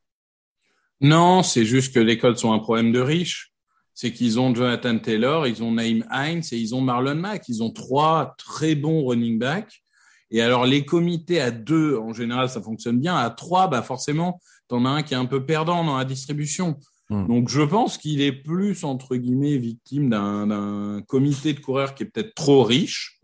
Non, 1.00 1.42
c'est 1.42 1.64
juste 1.64 1.92
que 1.92 2.00
les 2.00 2.18
codes 2.18 2.38
sont 2.38 2.52
un 2.52 2.61
problème 2.61 2.92
de 2.92 3.00
riche 3.00 3.53
c'est 3.94 4.12
qu'ils 4.12 4.40
ont 4.40 4.52
Jonathan 4.54 4.98
Taylor, 4.98 5.46
ils 5.46 5.62
ont 5.62 5.72
Naïm 5.72 6.04
Hines 6.12 6.42
et 6.50 6.56
ils 6.56 6.74
ont 6.74 6.80
Marlon 6.80 7.14
Mack. 7.14 7.48
Ils 7.48 7.62
ont 7.62 7.70
trois 7.70 8.34
très 8.36 8.74
bons 8.74 9.06
running 9.06 9.38
backs. 9.38 9.82
Et 10.30 10.42
alors, 10.42 10.66
les 10.66 10.84
comités 10.84 11.40
à 11.40 11.52
deux, 11.52 11.96
en 11.96 12.12
général, 12.12 12.48
ça 12.48 12.60
fonctionne 12.60 12.98
bien. 12.98 13.16
À 13.16 13.30
trois, 13.30 13.68
bah 13.68 13.82
forcément, 13.82 14.40
t'en 14.66 14.84
as 14.84 14.88
un 14.88 15.02
qui 15.02 15.14
est 15.14 15.16
un 15.16 15.26
peu 15.26 15.46
perdant 15.46 15.84
dans 15.84 15.96
la 15.96 16.04
distribution. 16.04 16.76
Hmm. 17.08 17.28
Donc, 17.28 17.48
je 17.48 17.62
pense 17.62 17.98
qu'il 17.98 18.20
est 18.20 18.32
plus, 18.32 18.82
entre 18.82 19.14
guillemets, 19.14 19.58
victime 19.58 20.10
d'un 20.10 21.00
comité 21.06 21.52
de 21.52 21.60
coureurs 21.60 21.94
qui 21.94 22.02
est 22.02 22.06
peut-être 22.06 22.34
trop 22.34 22.64
riche. 22.64 23.20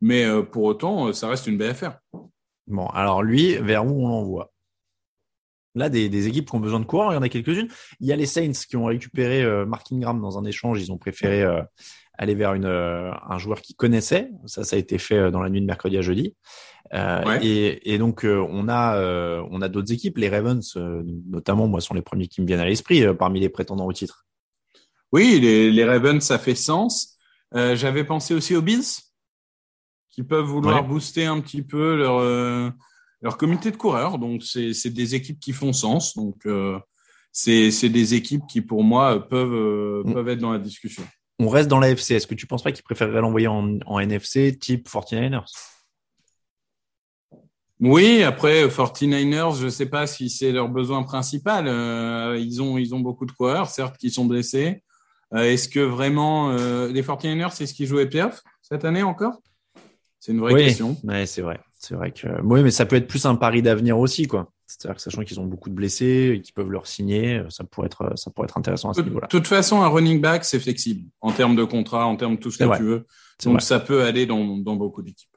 Mais 0.00 0.24
euh, 0.24 0.42
pour 0.42 0.64
autant, 0.64 1.12
ça 1.12 1.28
reste 1.28 1.46
une 1.46 1.58
BFR. 1.58 1.98
Bon, 2.66 2.86
alors 2.86 3.22
lui, 3.22 3.56
vers 3.56 3.84
où 3.84 4.06
on 4.06 4.08
l'envoie? 4.08 4.53
Là, 5.76 5.88
des, 5.88 6.28
équipes 6.28 6.48
qui 6.48 6.54
ont 6.54 6.60
besoin 6.60 6.78
de 6.78 6.84
coureurs, 6.84 7.12
il 7.12 7.16
y 7.16 7.18
en 7.18 7.22
a 7.22 7.28
quelques-unes. 7.28 7.68
Il 7.98 8.06
y 8.06 8.12
a 8.12 8.16
les 8.16 8.26
Saints 8.26 8.52
qui 8.68 8.76
ont 8.76 8.84
récupéré 8.84 9.42
euh, 9.42 9.66
Mark 9.66 9.90
Ingram 9.90 10.20
dans 10.20 10.38
un 10.38 10.44
échange. 10.44 10.80
Ils 10.80 10.92
ont 10.92 10.98
préféré 10.98 11.42
euh, 11.42 11.62
aller 12.16 12.36
vers 12.36 12.54
une, 12.54 12.64
euh, 12.64 13.10
un 13.28 13.38
joueur 13.38 13.60
qu'ils 13.60 13.74
connaissaient. 13.74 14.30
Ça, 14.46 14.62
ça 14.62 14.76
a 14.76 14.78
été 14.78 14.98
fait 14.98 15.16
euh, 15.16 15.30
dans 15.32 15.42
la 15.42 15.50
nuit 15.50 15.60
de 15.60 15.66
mercredi 15.66 15.98
à 15.98 16.02
jeudi. 16.02 16.34
Et, 16.92 17.98
donc, 17.98 18.24
on 18.24 18.68
a, 18.68 19.42
on 19.50 19.60
a 19.62 19.68
d'autres 19.68 19.92
équipes. 19.92 20.18
Les 20.18 20.28
Ravens, 20.28 20.76
notamment, 21.28 21.66
moi, 21.66 21.80
sont 21.80 21.94
les 21.94 22.02
premiers 22.02 22.28
qui 22.28 22.40
me 22.40 22.46
viennent 22.46 22.60
à 22.60 22.66
l'esprit 22.66 23.02
parmi 23.16 23.40
les 23.40 23.48
prétendants 23.48 23.86
au 23.86 23.92
titre. 23.92 24.26
Oui, 25.10 25.40
les, 25.40 25.72
les 25.72 25.84
Ravens, 25.84 26.22
ça 26.22 26.38
fait 26.38 26.54
sens. 26.54 27.16
J'avais 27.52 28.04
pensé 28.04 28.32
aussi 28.32 28.54
aux 28.54 28.62
Bills, 28.62 28.84
qui 30.08 30.22
peuvent 30.22 30.44
vouloir 30.44 30.84
booster 30.84 31.24
un 31.24 31.40
petit 31.40 31.62
peu 31.62 31.96
leur 31.96 32.72
leur 33.24 33.38
comité 33.38 33.70
de 33.70 33.76
coureurs. 33.76 34.18
Donc, 34.18 34.42
c'est 34.42 34.90
des 34.90 35.14
équipes 35.14 35.40
qui 35.40 35.52
font 35.52 35.72
sens. 35.72 36.14
Donc, 36.14 36.46
euh, 36.46 36.78
c'est 37.32 37.88
des 37.88 38.14
équipes 38.14 38.42
qui, 38.46 38.60
pour 38.60 38.84
moi, 38.84 39.26
peuvent, 39.28 39.54
euh, 39.54 40.02
mm. 40.04 40.12
peuvent 40.12 40.28
être 40.28 40.38
dans 40.38 40.52
la 40.52 40.58
discussion. 40.58 41.02
On 41.40 41.48
reste 41.48 41.68
dans 41.68 41.80
la 41.80 41.90
FC. 41.90 42.14
Est-ce 42.14 42.28
que 42.28 42.34
tu 42.34 42.46
penses 42.46 42.62
pas 42.62 42.70
qu'ils 42.70 42.84
préféreraient 42.84 43.22
l'envoyer 43.22 43.48
en, 43.48 43.78
en, 43.86 43.98
NFC 43.98 44.56
type 44.56 44.88
49ers 44.88 45.50
Oui, 47.80 48.22
après 48.22 48.66
49ers, 48.68 49.58
je 49.58 49.64
ne 49.64 49.70
sais 49.70 49.86
pas 49.86 50.06
si 50.06 50.28
c'est 50.28 50.52
leur 50.52 50.68
besoin 50.68 51.02
principal. 51.02 51.66
Euh, 51.66 52.38
ils, 52.38 52.60
ont, 52.60 52.76
ils 52.76 52.94
ont 52.94 53.00
beaucoup 53.00 53.24
de 53.24 53.32
coureurs, 53.32 53.68
certes, 53.70 53.96
qui 53.96 54.10
sont 54.10 54.26
blessés. 54.26 54.82
Est-ce 55.34 55.68
que 55.68 55.80
vraiment 55.80 56.52
les 56.52 57.02
49ers, 57.02 57.50
c'est 57.52 57.66
ce 57.66 57.74
qui 57.74 57.86
jouent 57.86 57.98
les 57.98 58.06
playoffs 58.06 58.40
cette 58.62 58.84
année 58.84 59.02
encore? 59.02 59.40
C'est 60.20 60.30
une 60.30 60.38
vraie 60.38 60.54
oui. 60.54 60.64
question. 60.66 60.96
Ouais, 61.02 61.26
c'est 61.26 61.42
vrai. 61.42 61.58
C'est 61.84 61.94
vrai 61.94 62.12
que 62.12 62.26
oui, 62.42 62.62
mais 62.62 62.70
ça 62.70 62.86
peut 62.86 62.96
être 62.96 63.06
plus 63.06 63.26
un 63.26 63.34
pari 63.34 63.60
d'avenir 63.60 63.98
aussi, 63.98 64.26
quoi. 64.26 64.50
C'est-à-dire 64.66 64.96
que 64.96 65.02
sachant 65.02 65.22
qu'ils 65.22 65.38
ont 65.38 65.44
beaucoup 65.44 65.68
de 65.68 65.74
blessés 65.74 66.32
et 66.34 66.40
qu'ils 66.40 66.54
peuvent 66.54 66.70
leur 66.70 66.86
signer, 66.86 67.42
ça 67.50 67.64
pourrait 67.64 67.86
être, 67.86 68.12
ça 68.16 68.30
pourrait 68.30 68.46
être 68.46 68.56
intéressant 68.56 68.90
à 68.90 68.94
ce 68.94 69.02
niveau-là. 69.02 69.26
De 69.26 69.30
toute 69.30 69.46
façon, 69.46 69.82
un 69.82 69.88
running 69.88 70.20
back, 70.20 70.44
c'est 70.46 70.58
flexible 70.58 71.10
en 71.20 71.32
termes 71.32 71.54
de 71.54 71.64
contrat, 71.64 72.06
en 72.06 72.16
termes 72.16 72.36
de 72.36 72.40
tout 72.40 72.50
ce 72.50 72.58
que 72.58 72.76
tu 72.76 72.82
veux. 72.82 73.06
Donc, 73.44 73.60
ça 73.60 73.80
peut 73.80 74.02
aller 74.02 74.24
dans, 74.24 74.56
dans 74.56 74.76
beaucoup 74.76 75.02
d'équipes. 75.02 75.28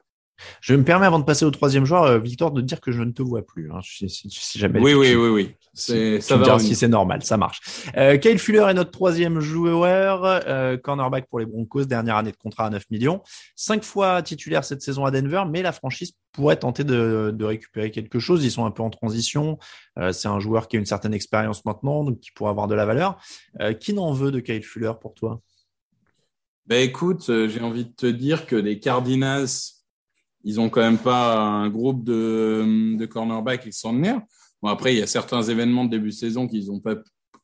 Je 0.60 0.74
me 0.74 0.84
permets, 0.84 1.06
avant 1.06 1.18
de 1.18 1.24
passer 1.24 1.44
au 1.44 1.50
troisième 1.50 1.84
joueur, 1.84 2.04
euh, 2.04 2.18
Victor, 2.18 2.50
de 2.50 2.60
dire 2.60 2.80
que 2.80 2.92
je 2.92 3.02
ne 3.02 3.12
te 3.12 3.22
vois 3.22 3.44
plus. 3.44 3.70
Hein, 3.72 3.80
si, 3.82 4.08
si, 4.08 4.28
si, 4.30 4.58
jamais. 4.58 4.80
Oui, 4.80 4.94
oui, 4.94 5.10
tu, 5.10 5.16
oui, 5.16 5.28
oui. 5.28 5.54
C'est, 5.74 6.20
ça 6.20 6.36
va. 6.36 6.58
Si 6.58 6.74
c'est 6.74 6.88
normal, 6.88 7.22
ça 7.22 7.36
marche. 7.36 7.60
Euh, 7.96 8.16
Kyle 8.16 8.38
Fuller 8.38 8.66
est 8.68 8.74
notre 8.74 8.90
troisième 8.90 9.40
joueur, 9.40 10.24
euh, 10.24 10.76
cornerback 10.76 11.28
pour 11.28 11.38
les 11.38 11.46
Broncos, 11.46 11.84
dernière 11.84 12.16
année 12.16 12.32
de 12.32 12.36
contrat 12.36 12.66
à 12.66 12.70
9 12.70 12.84
millions. 12.90 13.22
Cinq 13.54 13.84
fois 13.84 14.20
titulaire 14.22 14.64
cette 14.64 14.82
saison 14.82 15.04
à 15.04 15.10
Denver, 15.10 15.44
mais 15.48 15.62
la 15.62 15.72
franchise 15.72 16.12
pourrait 16.32 16.56
tenter 16.56 16.84
de, 16.84 17.32
de 17.34 17.44
récupérer 17.44 17.90
quelque 17.90 18.18
chose. 18.18 18.44
Ils 18.44 18.50
sont 18.50 18.64
un 18.64 18.70
peu 18.70 18.82
en 18.82 18.90
transition. 18.90 19.58
Euh, 19.98 20.12
c'est 20.12 20.28
un 20.28 20.40
joueur 20.40 20.68
qui 20.68 20.76
a 20.76 20.80
une 20.80 20.86
certaine 20.86 21.14
expérience 21.14 21.64
maintenant, 21.64 22.04
donc 22.04 22.18
qui 22.20 22.32
pourrait 22.32 22.50
avoir 22.50 22.66
de 22.66 22.74
la 22.74 22.84
valeur. 22.84 23.20
Qui 23.80 23.92
n'en 23.92 24.12
veut 24.12 24.30
de 24.30 24.40
Kyle 24.40 24.62
Fuller 24.62 24.92
pour 25.00 25.14
toi? 25.14 25.40
Ben 26.66 26.82
écoute, 26.82 27.24
j'ai 27.26 27.60
envie 27.60 27.86
de 27.86 27.92
te 27.92 28.06
dire 28.06 28.46
que 28.46 28.56
les 28.56 28.78
Cardinals 28.78 29.48
ils 30.48 30.58
ont 30.60 30.70
quand 30.70 30.80
même 30.80 30.96
pas 30.96 31.36
un 31.36 31.68
groupe 31.68 32.02
de, 32.04 32.96
de 32.96 33.04
cornerbacks 33.04 33.66
extraordinaire. 33.66 34.22
Bon, 34.62 34.70
après, 34.70 34.94
il 34.94 34.98
y 34.98 35.02
a 35.02 35.06
certains 35.06 35.42
événements 35.42 35.84
de 35.84 35.90
début 35.90 36.08
de 36.08 36.14
saison 36.14 36.48
qu'ils 36.48 36.72
ont 36.72 36.80
pas, 36.80 36.94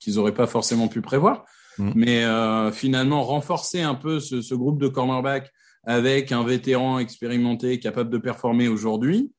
qu'ils 0.01 0.19
auraient 0.19 0.33
pas 0.33 0.47
forcément 0.47 0.89
pu 0.89 1.03
prévoir. 1.03 1.45
Mmh. 1.77 1.91
Mais 1.97 2.25
euh, 2.25 2.73
finalement, 2.73 3.23
renforcer 3.23 3.83
un 3.83 3.95
peu 3.95 4.21
ce, 4.21 4.41
ce 4.41 4.55
groupe 4.55 4.81
de 4.81 4.89
cornerbacks 4.89 5.53
avec 5.85 6.33
un 6.33 6.45
vétéran 6.45 6.99
expérimenté 6.99 7.79
capable 7.79 8.09
de 8.09 8.17
performer 8.17 8.69
aujourd'hui, 8.69 9.33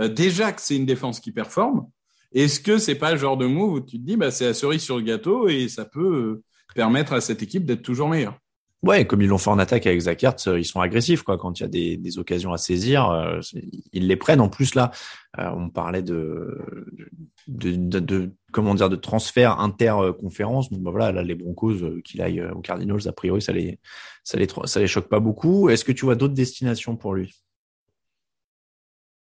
euh, 0.00 0.08
déjà 0.08 0.50
que 0.50 0.60
c'est 0.60 0.74
une 0.74 0.86
défense 0.86 1.20
qui 1.20 1.30
performe, 1.30 1.86
est-ce 2.32 2.58
que 2.58 2.78
c'est 2.78 2.96
pas 2.96 3.12
le 3.12 3.18
genre 3.18 3.36
de 3.36 3.46
move 3.46 3.74
où 3.74 3.80
tu 3.80 4.00
te 4.00 4.04
dis, 4.04 4.16
bah, 4.16 4.32
c'est 4.32 4.46
la 4.46 4.54
cerise 4.54 4.82
sur 4.82 4.96
le 4.96 5.04
gâteau 5.04 5.48
et 5.48 5.68
ça 5.68 5.84
peut 5.84 6.42
permettre 6.74 7.12
à 7.12 7.20
cette 7.20 7.40
équipe 7.40 7.66
d'être 7.66 7.82
toujours 7.82 8.08
meilleure? 8.08 8.36
Ouais, 8.84 9.06
comme 9.06 9.22
ils 9.22 9.28
l'ont 9.28 9.38
fait 9.38 9.50
en 9.50 9.60
attaque 9.60 9.86
avec 9.86 10.00
Zach 10.00 10.24
Ertz, 10.24 10.46
ils 10.46 10.64
sont 10.64 10.80
agressifs 10.80 11.22
quoi. 11.22 11.38
Quand 11.38 11.60
il 11.60 11.62
y 11.62 11.66
a 11.66 11.68
des, 11.68 11.96
des 11.96 12.18
occasions 12.18 12.52
à 12.52 12.58
saisir, 12.58 13.08
euh, 13.10 13.38
ils 13.92 14.08
les 14.08 14.16
prennent. 14.16 14.40
En 14.40 14.48
plus 14.48 14.74
là, 14.74 14.90
euh, 15.38 15.50
on 15.56 15.70
parlait 15.70 16.02
de 16.02 16.58
de, 17.46 17.76
de, 17.76 18.00
de, 18.00 18.32
comment 18.50 18.74
dire 18.74 18.90
de 18.90 18.96
transfert 18.96 19.60
interconférence. 19.60 20.68
Donc 20.68 20.82
bah, 20.82 20.90
voilà, 20.90 21.12
là 21.12 21.22
les 21.22 21.36
Broncos 21.36 21.84
euh, 21.84 22.00
qu'il 22.02 22.20
aille 22.22 22.42
aux 22.42 22.60
Cardinals, 22.60 23.06
a 23.06 23.12
priori 23.12 23.40
ça 23.40 23.52
les 23.52 23.78
ça 24.24 24.36
les 24.36 24.48
ça 24.64 24.80
les 24.80 24.88
choque 24.88 25.08
pas 25.08 25.20
beaucoup. 25.20 25.68
Est-ce 25.68 25.84
que 25.84 25.92
tu 25.92 26.04
vois 26.04 26.16
d'autres 26.16 26.34
destinations 26.34 26.96
pour 26.96 27.14
lui? 27.14 27.32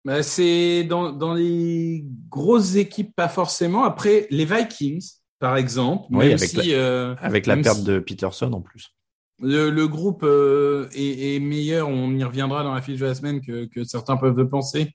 Bah, 0.07 0.23
c'est 0.23 0.85
dans 0.85 1.13
dans 1.13 1.35
les 1.35 2.03
grosses 2.31 2.77
équipes 2.77 3.15
pas 3.15 3.29
forcément. 3.29 3.85
Après 3.85 4.27
les 4.31 4.47
Vikings 4.47 5.07
par 5.39 5.59
exemple, 5.59 6.07
oui, 6.13 6.29
même 6.29 6.39
avec 6.39 6.49
si 6.49 6.73
la, 6.73 7.13
avec 7.21 7.45
la 7.45 7.59
perte 7.59 7.81
si... 7.81 7.85
de 7.85 7.99
Peterson 7.99 8.51
en 8.51 8.63
plus. 8.63 8.95
Le, 9.41 9.87
groupe 9.87 10.23
euh, 10.23 10.89
est, 10.95 11.41
meilleur, 11.41 11.89
on 11.89 12.13
y 12.15 12.23
reviendra 12.23 12.63
dans 12.63 12.75
la 12.75 12.81
fiche 12.81 13.01
de 13.01 13.07
la 13.07 13.15
semaine 13.15 13.41
que, 13.41 13.85
certains 13.85 14.17
peuvent 14.17 14.49
penser, 14.49 14.95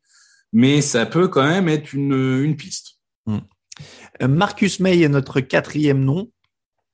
mais 0.54 0.82
ça 0.82 1.06
peut 1.06 1.28
quand 1.28 1.44
même 1.44 1.68
être 1.68 1.94
une, 1.94 2.56
piste. 2.56 3.00
Mmh. 3.26 3.40
Marcus 4.28 4.80
May 4.80 5.02
est 5.02 5.10
notre 5.10 5.42
quatrième 5.42 6.04
nom. 6.04 6.30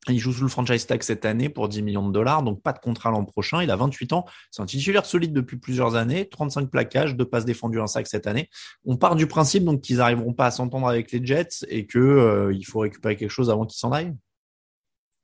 Il 0.08 0.20
joue 0.20 0.32
sous 0.32 0.44
le 0.44 0.50
franchise 0.50 0.86
tag 0.86 1.02
cette 1.02 1.26
année 1.26 1.50
pour 1.50 1.68
10 1.68 1.82
millions 1.82 2.08
de 2.08 2.14
dollars, 2.14 2.44
donc 2.44 2.62
pas 2.62 2.74
de 2.74 2.80
contrat 2.80 3.10
l'an 3.10 3.26
prochain. 3.26 3.64
Il 3.64 3.72
a 3.72 3.76
28 3.76 4.14
ans. 4.14 4.26
C'est 4.52 4.62
un 4.62 4.68
titulaire 4.68 5.06
solide 5.06 5.34
depuis 5.34 5.58
plusieurs 5.58 5.96
années, 5.96 6.30
35 6.30 6.70
plaquages, 6.70 7.16
deux 7.16 7.26
passes 7.26 7.46
défendues, 7.46 7.82
un 7.82 7.88
sac 7.88 8.06
cette 8.06 8.28
année. 8.28 8.50
On 8.86 8.98
part 8.98 9.16
du 9.16 9.26
principe 9.26 9.64
donc 9.64 9.82
qu'ils 9.82 9.98
n'arriveront 9.98 10.34
pas 10.34 10.46
à 10.46 10.52
s'entendre 10.52 10.88
avec 10.88 11.12
les 11.12 11.26
Jets 11.26 11.66
et 11.70 11.88
que 11.88 11.98
euh, 11.98 12.60
faut 12.68 12.80
récupérer 12.80 13.16
quelque 13.16 13.32
chose 13.32 13.50
avant 13.50 13.66
qu'ils 13.66 13.80
s'en 13.80 13.92
aillent. 13.92 14.14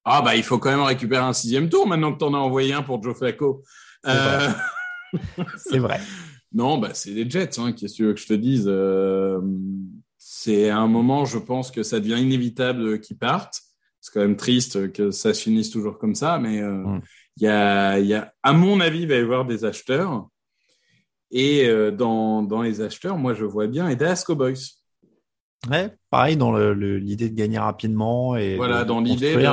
Ah 0.03 0.21
bah 0.21 0.35
il 0.35 0.43
faut 0.43 0.57
quand 0.57 0.71
même 0.71 0.81
récupérer 0.81 1.23
un 1.23 1.33
sixième 1.33 1.69
tour 1.69 1.87
maintenant 1.87 2.13
que 2.13 2.17
tu 2.17 2.25
en 2.25 2.33
as 2.33 2.37
envoyé 2.37 2.73
un 2.73 2.81
pour 2.81 3.01
Joe 3.03 3.15
Flacco. 3.15 3.63
C'est 4.03 4.09
euh... 4.11 4.49
vrai. 5.69 5.79
vrai. 5.79 6.01
non, 6.53 6.77
bah 6.77 6.91
c'est 6.93 7.11
les 7.11 7.29
Jets, 7.29 7.59
hein, 7.59 7.71
qu'est-ce 7.73 7.93
que 7.93 7.97
tu 7.97 8.05
veux 8.05 8.13
que 8.13 8.19
je 8.19 8.27
te 8.27 8.33
dise 8.33 8.65
euh... 8.67 9.39
C'est 10.17 10.69
à 10.69 10.77
un 10.77 10.87
moment, 10.87 11.25
je 11.25 11.37
pense 11.37 11.71
que 11.71 11.83
ça 11.83 11.99
devient 11.99 12.21
inévitable 12.21 12.99
qu'ils 12.99 13.17
partent. 13.17 13.59
C'est 13.99 14.13
quand 14.13 14.21
même 14.21 14.37
triste 14.37 14.91
que 14.91 15.11
ça 15.11 15.33
se 15.33 15.43
finisse 15.43 15.69
toujours 15.69 15.99
comme 15.99 16.15
ça, 16.15 16.39
mais 16.39 16.55
il 16.55 16.63
euh, 16.63 16.83
mm. 16.83 17.01
y, 17.37 17.47
a, 17.47 17.99
y 17.99 18.13
a, 18.13 18.33
à 18.41 18.53
mon 18.53 18.79
avis, 18.79 19.01
il 19.01 19.07
va 19.07 19.15
y 19.15 19.19
avoir 19.19 19.45
des 19.45 19.65
acheteurs. 19.65 20.27
Et 21.31 21.67
euh, 21.67 21.91
dans, 21.91 22.41
dans 22.43 22.61
les 22.61 22.81
acheteurs, 22.81 23.17
moi 23.17 23.33
je 23.33 23.45
vois 23.45 23.67
bien 23.67 23.89
et 23.89 23.95
Dallas 23.95 24.23
Cowboys. 24.25 24.57
Ouais, 25.69 25.89
pareil 26.09 26.37
dans 26.37 26.55
l'idée 26.73 27.29
de 27.29 27.35
gagner 27.35 27.59
rapidement 27.59 28.35
et 28.35 28.55
voilà 28.55 28.83
dans 28.83 28.99
l'idée 28.99 29.35
ouais. 29.35 29.47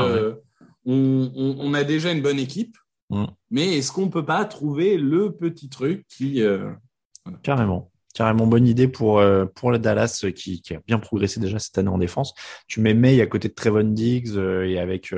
on, 0.87 1.31
on, 1.37 1.57
on, 1.59 1.75
a 1.75 1.85
déjà 1.85 2.13
une 2.13 2.23
bonne 2.23 2.39
équipe, 2.39 2.79
mm. 3.11 3.27
mais 3.51 3.77
est-ce 3.77 3.93
qu'on 3.93 4.09
peut 4.09 4.25
pas 4.25 4.47
trouver 4.47 4.97
le 4.97 5.33
petit 5.33 5.69
truc 5.69 6.07
qui 6.09 6.43
euh... 6.43 6.71
voilà. 7.27 7.39
carrément 7.43 7.91
carrément 8.15 8.47
bonne 8.47 8.67
idée 8.67 8.89
pour 8.89 9.19
euh, 9.19 9.45
pour 9.45 9.71
le 9.71 9.79
Dallas 9.79 10.25
qui, 10.35 10.63
qui, 10.63 10.75
a 10.75 10.81
bien 10.87 10.99
progressé 10.99 11.41
déjà 11.41 11.59
cette 11.59 11.77
année 11.77 11.89
en 11.89 11.99
défense. 11.99 12.35
Tu 12.67 12.81
mets 12.81 12.95
May 12.95 13.21
à 13.21 13.27
côté 13.27 13.49
de 13.49 13.55
Trevon 13.55 13.85
Diggs 13.85 14.37
euh, 14.37 14.67
et 14.67 14.79
avec 14.79 15.13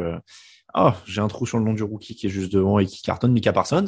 Oh, 0.75 0.93
j'ai 1.05 1.21
un 1.21 1.29
trou 1.29 1.47
sur 1.47 1.59
le 1.59 1.65
nom 1.65 1.73
du 1.73 1.83
rookie 1.83 2.15
qui 2.15 2.27
est 2.27 2.31
juste 2.31 2.53
devant 2.53 2.79
et 2.79 2.87
qui 2.87 3.03
cartonne, 3.03 3.33
Mika 3.33 3.53
Parsons. 3.53 3.87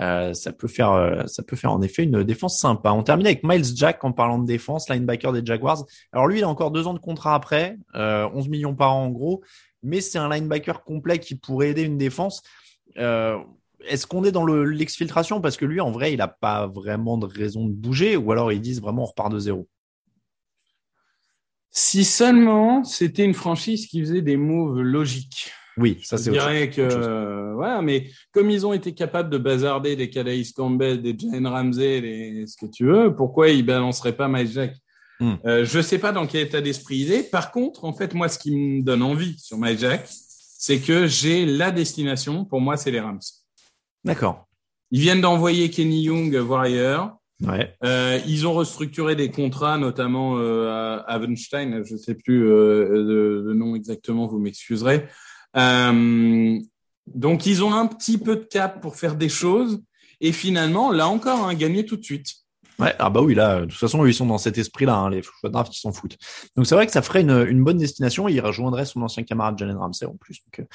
Euh, 0.00 0.32
ça 0.32 0.52
peut 0.52 0.68
faire, 0.68 0.92
euh, 0.92 1.26
ça 1.26 1.42
peut 1.42 1.56
faire 1.56 1.72
en 1.72 1.82
effet 1.82 2.04
une 2.04 2.22
défense 2.22 2.58
sympa. 2.58 2.92
On 2.92 3.02
termine 3.02 3.26
avec 3.26 3.42
Miles 3.42 3.76
Jack 3.76 4.04
en 4.04 4.12
parlant 4.12 4.38
de 4.38 4.46
défense, 4.46 4.88
linebacker 4.88 5.32
des 5.32 5.44
Jaguars. 5.44 5.84
Alors 6.12 6.28
lui, 6.28 6.38
il 6.38 6.44
a 6.44 6.48
encore 6.48 6.70
deux 6.70 6.86
ans 6.86 6.94
de 6.94 7.00
contrat 7.00 7.34
après, 7.34 7.76
euh, 7.96 8.28
11 8.32 8.48
millions 8.48 8.74
par 8.74 8.94
an 8.94 9.06
en 9.06 9.10
gros, 9.10 9.42
mais 9.82 10.00
c'est 10.00 10.18
un 10.18 10.28
linebacker 10.28 10.84
complet 10.84 11.18
qui 11.18 11.34
pourrait 11.34 11.70
aider 11.70 11.82
une 11.82 11.98
défense. 11.98 12.42
Euh, 12.98 13.38
est-ce 13.86 14.06
qu'on 14.06 14.24
est 14.24 14.32
dans 14.32 14.46
l'exfiltration? 14.46 15.40
Parce 15.40 15.56
que 15.56 15.64
lui, 15.64 15.80
en 15.80 15.90
vrai, 15.90 16.12
il 16.12 16.18
n'a 16.18 16.28
pas 16.28 16.68
vraiment 16.68 17.18
de 17.18 17.26
raison 17.26 17.66
de 17.66 17.72
bouger, 17.72 18.16
ou 18.16 18.30
alors 18.30 18.52
ils 18.52 18.60
disent 18.60 18.80
vraiment 18.80 19.02
on 19.02 19.06
repart 19.06 19.32
de 19.32 19.38
zéro. 19.38 19.68
Si 21.70 22.04
seulement 22.04 22.84
c'était 22.84 23.24
une 23.24 23.34
franchise 23.34 23.88
qui 23.88 24.00
faisait 24.00 24.22
des 24.22 24.36
moves 24.36 24.80
logiques. 24.80 25.50
Oui, 25.76 25.98
ça 26.02 26.16
c'est 26.16 26.26
Je 26.26 26.38
dirais 26.38 26.70
que 26.70 26.80
euh, 26.80 27.54
voilà, 27.54 27.82
mais 27.82 28.10
comme 28.32 28.50
ils 28.50 28.64
ont 28.66 28.72
été 28.72 28.92
capables 28.92 29.30
de 29.30 29.38
bazarder 29.38 29.96
des 29.96 30.08
Calais 30.08 30.42
Campbell, 30.54 31.02
des 31.02 31.16
Jane 31.18 31.46
Ramsey, 31.46 32.00
des, 32.00 32.44
ce 32.46 32.56
que 32.56 32.70
tu 32.70 32.86
veux, 32.86 33.14
pourquoi 33.14 33.48
ils 33.48 33.64
balanceraient 33.64 34.16
pas 34.16 34.28
Mike 34.28 34.52
Jack? 34.52 34.76
Mm. 35.20 35.34
euh, 35.46 35.64
Je 35.64 35.80
sais 35.80 35.98
pas 35.98 36.12
dans 36.12 36.26
quel 36.26 36.46
état 36.46 36.60
d'esprit 36.60 36.98
il 36.98 37.12
est. 37.12 37.30
Par 37.30 37.50
contre, 37.50 37.84
en 37.84 37.92
fait, 37.92 38.14
moi, 38.14 38.28
ce 38.28 38.38
qui 38.38 38.54
me 38.54 38.82
donne 38.82 39.02
envie 39.02 39.36
sur 39.38 39.58
Mike 39.58 39.80
Jack, 39.80 40.06
c'est 40.08 40.78
que 40.78 41.06
j'ai 41.06 41.44
la 41.44 41.70
destination. 41.70 42.44
Pour 42.44 42.60
moi, 42.60 42.76
c'est 42.76 42.90
les 42.90 43.00
Rams. 43.00 43.20
D'accord. 44.04 44.46
Ils 44.90 45.00
viennent 45.00 45.20
d'envoyer 45.20 45.70
Kenny 45.70 46.02
Young 46.02 46.34
voir 46.36 46.62
ailleurs. 46.62 47.16
Ouais. 47.42 47.74
Euh, 47.84 48.20
ils 48.26 48.46
ont 48.46 48.52
restructuré 48.54 49.16
des 49.16 49.30
contrats, 49.30 49.76
notamment 49.76 50.38
euh, 50.38 50.68
à 50.68 51.14
Avenstein, 51.14 51.82
je 51.84 51.96
sais 51.96 52.14
plus 52.14 52.48
euh, 52.48 52.88
le, 52.90 53.42
le 53.42 53.54
nom 53.54 53.74
exactement, 53.74 54.26
vous 54.26 54.38
m'excuserez. 54.38 55.08
Euh, 55.56 56.58
donc, 57.06 57.46
ils 57.46 57.62
ont 57.62 57.72
un 57.72 57.86
petit 57.86 58.18
peu 58.18 58.36
de 58.36 58.44
cap 58.44 58.80
pour 58.80 58.96
faire 58.96 59.16
des 59.16 59.28
choses. 59.28 59.82
Et 60.20 60.32
finalement, 60.32 60.90
là 60.90 61.08
encore, 61.08 61.46
hein, 61.46 61.54
gagner 61.54 61.84
tout 61.84 61.96
de 61.96 62.04
suite. 62.04 62.34
Ouais, 62.78 62.94
ah 62.98 63.08
bah 63.08 63.20
oui, 63.20 63.34
là, 63.34 63.60
de 63.60 63.66
toute 63.66 63.78
façon, 63.78 64.04
ils 64.04 64.14
sont 64.14 64.26
dans 64.26 64.38
cet 64.38 64.58
esprit-là, 64.58 64.96
hein, 64.96 65.10
les 65.10 65.22
choix 65.22 65.48
draft, 65.48 65.74
ils 65.76 65.78
s'en 65.78 65.92
foutent. 65.92 66.16
Donc, 66.56 66.66
c'est 66.66 66.74
vrai 66.74 66.86
que 66.86 66.92
ça 66.92 67.02
ferait 67.02 67.20
une, 67.20 67.62
bonne 67.62 67.78
destination. 67.78 68.26
Il 68.28 68.40
rejoindrait 68.40 68.84
son 68.84 69.02
ancien 69.02 69.22
camarade 69.22 69.56
Jalen 69.58 69.76
Ramsey 69.76 70.06
en 70.06 70.16
plus. 70.16 70.40
Donc, 70.44 70.66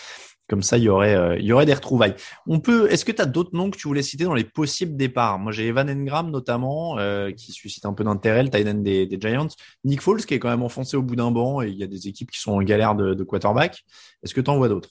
comme 0.50 0.64
ça, 0.64 0.78
il 0.78 0.84
y 0.84 0.90
aurait, 0.90 1.16
euh, 1.16 1.38
il 1.38 1.46
y 1.46 1.54
aurait 1.54 1.66
des 1.66 1.74
retrouvailles. 1.74 2.16
On 2.48 2.60
peut, 2.60 2.92
est-ce 2.92 3.06
que 3.06 3.12
tu 3.12 3.22
as 3.22 3.26
d'autres 3.26 3.52
noms 3.54 3.70
que 3.70 3.78
tu 3.78 3.88
voulais 3.88 4.02
citer 4.02 4.24
dans 4.24 4.34
les 4.34 4.44
possibles 4.44 4.98
départs? 4.98 5.40
Moi, 5.40 5.52
j'ai 5.52 5.68
Evan 5.68 5.90
Engram 5.90 6.32
notamment, 6.32 6.98
euh, 6.98 7.32
qui 7.32 7.52
suscite 7.52 7.86
un 7.86 7.94
peu 7.94 8.04
d'intérêt, 8.04 8.44
le 8.44 8.50
tight 8.50 8.68
end 8.68 8.74
des, 8.76 9.06
des, 9.06 9.20
Giants. 9.22 9.48
Nick 9.84 10.02
Foles, 10.02 10.26
qui 10.26 10.34
est 10.34 10.40
quand 10.40 10.50
même 10.50 10.64
enfoncé 10.64 10.98
au 10.98 11.04
bout 11.04 11.16
d'un 11.16 11.32
banc, 11.32 11.62
et 11.62 11.70
il 11.70 11.76
y 11.78 11.84
a 11.84 11.88
des 11.88 12.08
équipes 12.08 12.32
qui 12.32 12.40
sont 12.40 12.54
en 12.54 12.62
galère 12.62 12.96
de, 12.96 13.14
de 13.14 13.24
quarterback. 13.24 13.84
Est-ce 14.24 14.34
que 14.34 14.42
tu 14.42 14.50
en 14.50 14.58
vois 14.58 14.70
d'autres? 14.70 14.90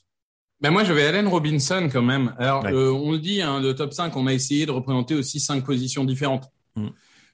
Ben 0.61 0.71
moi, 0.71 0.83
j'avais 0.83 1.05
Allen 1.05 1.27
Robinson 1.27 1.89
quand 1.91 2.01
même. 2.01 2.35
Alors, 2.37 2.63
ouais. 2.63 2.73
euh, 2.73 2.91
on 2.91 3.11
le 3.11 3.19
dit, 3.19 3.41
hein, 3.41 3.61
le 3.61 3.73
top 3.73 3.93
5, 3.93 4.15
on 4.17 4.27
a 4.27 4.33
essayé 4.33 4.65
de 4.65 4.71
représenter 4.71 5.15
aussi 5.15 5.39
cinq 5.39 5.65
positions 5.65 6.03
différentes. 6.03 6.49
Mm. 6.75 6.87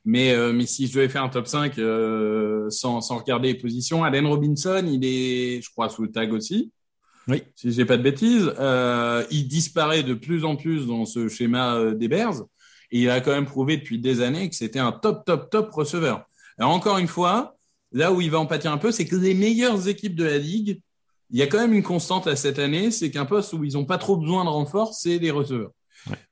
Mais, 0.06 0.32
euh, 0.34 0.54
mais 0.54 0.68
si 0.68 0.86
je 0.86 0.94
devais 0.94 1.10
faire 1.10 1.24
un 1.24 1.30
top 1.30 1.48
5 1.48 1.80
euh, 1.80 2.70
sans, 2.70 3.02
sans 3.02 3.18
regarder 3.18 3.54
les 3.54 3.58
positions, 3.58 4.04
Allen 4.04 4.28
Robinson, 4.28 4.86
il 4.88 5.04
est, 5.04 5.62
je 5.64 5.70
crois, 5.72 5.90
sous 5.90 6.04
le 6.04 6.12
tag 6.12 6.32
aussi. 6.32 6.72
Oui. 7.28 7.44
Si 7.56 7.72
j'ai 7.72 7.86
pas 7.86 7.98
de 7.98 8.04
bêtises, 8.04 8.54
euh, 8.60 9.24
il 9.32 9.48
disparaît 9.48 10.04
de 10.04 10.14
plus 10.14 10.46
en 10.46 10.56
plus 10.56 10.86
dans 10.86 11.06
ce 11.06 11.28
schéma 11.28 11.76
euh, 11.76 11.94
des 11.94 12.08
Bears. 12.08 12.44
Et 12.92 13.02
il 13.02 13.10
a 13.10 13.20
quand 13.22 13.32
même 13.32 13.46
prouvé 13.46 13.78
depuis 13.78 14.00
des 14.00 14.22
années 14.22 14.48
que 14.50 14.56
c'était 14.56 14.80
un 14.80 14.92
top, 14.92 15.26
top, 15.26 15.50
top 15.50 15.72
receveur. 15.72 16.26
Alors 16.58 16.72
encore 16.72 16.98
une 16.98 17.08
fois, 17.08 17.56
là 17.92 18.14
où 18.14 18.22
il 18.22 18.30
va 18.30 18.40
en 18.40 18.46
pâtir 18.46 18.72
un 18.72 18.78
peu, 18.78 18.92
c'est 18.92 19.06
que 19.06 19.16
les 19.16 19.34
meilleures 19.34 19.88
équipes 19.88 20.16
de 20.16 20.24
la 20.24 20.38
ligue 20.38 20.80
il 21.32 21.40
y 21.40 21.42
a 21.42 21.48
quand 21.48 21.58
même 21.58 21.74
une 21.74 21.84
constante 21.84 22.28
à 22.28 22.36
cette 22.36 22.60
année, 22.60 22.92
c'est 22.92 23.10
qu'un 23.12 23.26
poste 23.26 23.54
où 23.54 23.64
ils 23.64 23.74
n'ont 23.74 23.86
pas 23.86 23.98
trop 23.98 24.18
besoin 24.18 24.46
de 24.46 24.50
renfort, 24.50 24.94
c'est 24.94 25.18
les 25.18 25.32
receveurs. 25.32 25.72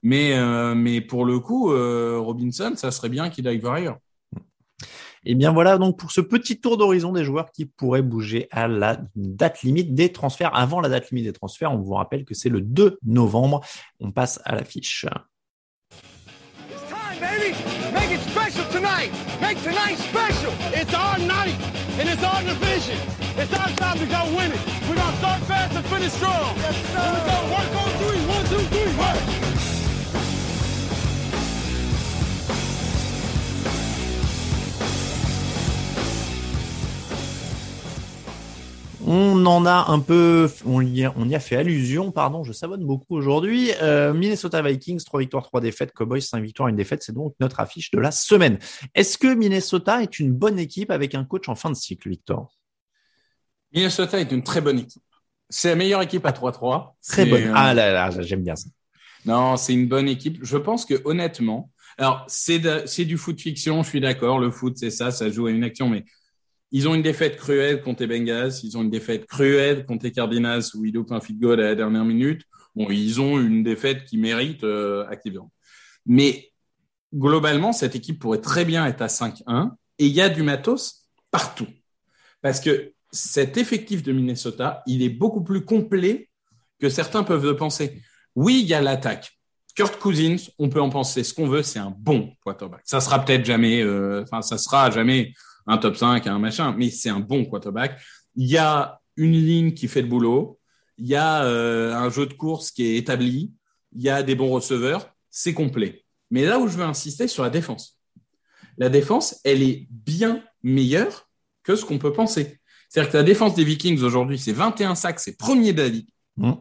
Mais, 0.03 0.33
euh, 0.33 0.75
mais 0.75 1.01
pour 1.01 1.25
le 1.25 1.39
coup, 1.39 1.71
euh, 1.71 2.19
Robinson, 2.19 2.73
ça 2.75 2.91
serait 2.91 3.09
bien 3.09 3.29
qu'il 3.29 3.47
aille 3.47 3.59
voir 3.59 3.73
ailleurs. 3.73 3.97
Et 5.25 5.31
eh 5.31 5.35
bien 5.35 5.51
voilà 5.51 5.77
donc 5.77 5.97
pour 5.97 6.11
ce 6.11 6.19
petit 6.19 6.59
tour 6.59 6.75
d'horizon 6.77 7.13
des 7.13 7.23
joueurs 7.23 7.51
qui 7.51 7.65
pourraient 7.65 8.01
bouger 8.01 8.49
à 8.51 8.67
la 8.67 8.99
date 9.15 9.61
limite 9.63 9.93
des 9.93 10.11
transferts. 10.11 10.53
Avant 10.53 10.81
la 10.81 10.89
date 10.89 11.11
limite 11.11 11.25
des 11.25 11.33
transferts, 11.33 11.71
on 11.71 11.77
vous 11.77 11.93
rappelle 11.93 12.25
que 12.25 12.33
c'est 12.33 12.49
le 12.49 12.59
2 12.59 12.97
novembre. 13.05 13.61
On 14.01 14.11
passe 14.11 14.41
à 14.43 14.55
l'affiche. 14.55 15.05
Make 19.41 19.57
on 39.05 39.45
en 39.45 39.65
a 39.65 39.85
un 39.89 39.99
peu, 39.99 40.49
on 40.65 40.81
y 40.81 41.03
a, 41.03 41.13
on 41.17 41.27
y 41.27 41.35
a 41.35 41.39
fait 41.39 41.55
allusion, 41.55 42.11
pardon, 42.11 42.43
je 42.43 42.53
savonne 42.53 42.85
beaucoup 42.85 43.15
aujourd'hui. 43.15 43.71
Euh, 43.81 44.13
Minnesota 44.13 44.61
Vikings, 44.61 45.03
3 45.03 45.19
victoires, 45.21 45.43
3 45.43 45.61
défaites, 45.61 45.91
Cowboys, 45.93 46.21
5 46.21 46.41
victoires, 46.43 46.69
1 46.69 46.73
défaite, 46.73 47.03
c'est 47.03 47.13
donc 47.13 47.35
notre 47.39 47.59
affiche 47.59 47.91
de 47.91 47.99
la 47.99 48.11
semaine. 48.11 48.59
Est-ce 48.95 49.17
que 49.17 49.33
Minnesota 49.33 50.01
est 50.01 50.19
une 50.19 50.33
bonne 50.33 50.59
équipe 50.59 50.91
avec 50.91 51.15
un 51.15 51.25
coach 51.25 51.49
en 51.49 51.55
fin 51.55 51.69
de 51.69 51.75
cycle, 51.75 52.09
Victor? 52.09 52.53
Minnesota 53.73 54.19
est 54.19 54.31
une 54.31 54.43
très 54.43 54.61
bonne 54.61 54.79
équipe. 54.79 55.03
C'est 55.49 55.69
la 55.69 55.75
meilleure 55.75 56.01
équipe 56.01 56.25
à 56.25 56.31
3-3. 56.31 56.93
Très 57.07 57.25
bonne. 57.25 57.43
Euh, 57.43 57.53
ah 57.55 57.73
là 57.73 57.91
là, 57.91 58.09
j'aime 58.21 58.43
bien 58.43 58.55
ça. 58.55 58.69
Non, 59.25 59.57
c'est 59.57 59.73
une 59.73 59.87
bonne 59.87 60.07
équipe. 60.07 60.39
Je 60.41 60.57
pense 60.57 60.85
que 60.85 61.01
honnêtement, 61.05 61.71
alors 61.97 62.25
c'est 62.27 62.59
du 63.05 63.17
foot 63.17 63.39
fiction, 63.39 63.83
je 63.83 63.89
suis 63.89 64.01
d'accord, 64.01 64.39
le 64.39 64.51
foot 64.51 64.77
c'est 64.77 64.89
ça, 64.89 65.11
ça 65.11 65.29
joue 65.29 65.47
à 65.47 65.51
une 65.51 65.63
action, 65.63 65.89
mais 65.89 66.05
ils 66.73 66.87
ont 66.87 66.95
une 66.95 67.03
défaite 67.03 67.37
cruelle 67.37 67.81
contre 67.81 68.03
les. 68.03 68.63
Ils 68.63 68.77
ont 68.77 68.81
une 68.81 68.89
défaite 68.89 69.27
cruelle 69.27 69.85
contre 69.85 70.05
les 70.05 70.11
Cardinals 70.11 70.63
où 70.73 70.83
ils 70.83 70.93
loupent 70.93 71.11
un 71.11 71.21
feed 71.21 71.39
goal 71.39 71.61
à 71.61 71.65
la 71.65 71.75
dernière 71.75 72.03
minute. 72.03 72.41
Ils 72.75 73.21
ont 73.21 73.39
une 73.39 73.63
défaite 73.63 74.05
qui 74.05 74.17
mérite 74.17 74.63
euh. 74.63 75.05
Mais 76.07 76.51
globalement, 77.13 77.73
cette 77.73 77.95
équipe 77.95 78.19
pourrait 78.19 78.41
très 78.41 78.65
bien 78.65 78.87
être 78.87 79.03
à 79.03 79.07
5-1 79.07 79.69
et 79.99 80.07
il 80.07 80.11
y 80.11 80.19
a 80.19 80.29
du 80.29 80.41
matos 80.41 81.07
partout. 81.29 81.67
Parce 82.41 82.59
que 82.59 82.93
cet 83.11 83.57
effectif 83.57 84.01
de 84.01 84.11
Minnesota, 84.11 84.81
il 84.87 85.03
est 85.03 85.09
beaucoup 85.09 85.43
plus 85.43 85.63
complet 85.63 86.29
que 86.79 86.89
certains 86.89 87.21
peuvent 87.21 87.45
le 87.45 87.55
penser. 87.55 88.01
Oui, 88.35 88.61
il 88.63 88.67
y 88.67 88.73
a 88.73 88.81
l'attaque. 88.81 89.37
Kurt 89.75 89.99
Cousins, 89.99 90.37
on 90.57 90.69
peut 90.69 90.81
en 90.81 90.89
penser 90.89 91.23
ce 91.23 91.35
qu'on 91.35 91.47
veut, 91.47 91.61
c'est 91.61 91.79
un 91.79 91.93
bon 91.95 92.33
quarterback. 92.43 92.81
Ça 92.83 92.99
sera 92.99 93.23
peut-être 93.23 93.45
jamais, 93.45 93.81
euh, 93.81 94.23
enfin, 94.23 94.41
ça 94.41 94.57
sera 94.57 94.89
jamais 94.89 95.33
un 95.67 95.77
top 95.77 95.95
5, 95.95 96.27
un 96.27 96.39
machin, 96.39 96.75
mais 96.77 96.89
c'est 96.89 97.09
un 97.09 97.19
bon 97.19 97.45
quarterback. 97.45 98.01
Il 98.35 98.47
y 98.47 98.57
a 98.57 98.99
une 99.15 99.31
ligne 99.31 99.73
qui 99.73 99.87
fait 99.87 100.01
le 100.01 100.07
boulot, 100.07 100.59
il 100.97 101.07
y 101.07 101.15
a 101.15 101.43
euh, 101.45 101.93
un 101.93 102.09
jeu 102.09 102.25
de 102.25 102.33
course 102.33 102.71
qui 102.71 102.85
est 102.85 102.97
établi, 102.97 103.51
il 103.93 104.01
y 104.01 104.09
a 104.09 104.23
des 104.23 104.35
bons 104.35 104.49
receveurs, 104.49 105.13
c'est 105.29 105.53
complet. 105.53 106.03
Mais 106.31 106.45
là 106.45 106.59
où 106.59 106.67
je 106.67 106.77
veux 106.77 106.83
insister 106.83 107.27
sur 107.27 107.43
la 107.43 107.49
défense, 107.49 107.99
la 108.77 108.89
défense, 108.89 109.39
elle 109.43 109.61
est 109.61 109.87
bien 109.89 110.43
meilleure 110.63 111.29
que 111.63 111.75
ce 111.75 111.85
qu'on 111.85 111.99
peut 111.99 112.13
penser. 112.13 112.59
C'est-à-dire 112.89 113.11
que 113.11 113.17
la 113.17 113.23
défense 113.23 113.55
des 113.55 113.63
Vikings 113.63 114.01
aujourd'hui, 114.01 114.37
c'est 114.37 114.51
21 114.51 114.95
sacs, 114.95 115.19
c'est 115.19 115.37
premier 115.37 115.73
de 115.73 115.81
la 115.81 115.87
ligue. 115.87 116.09
Mmh. 116.37 116.53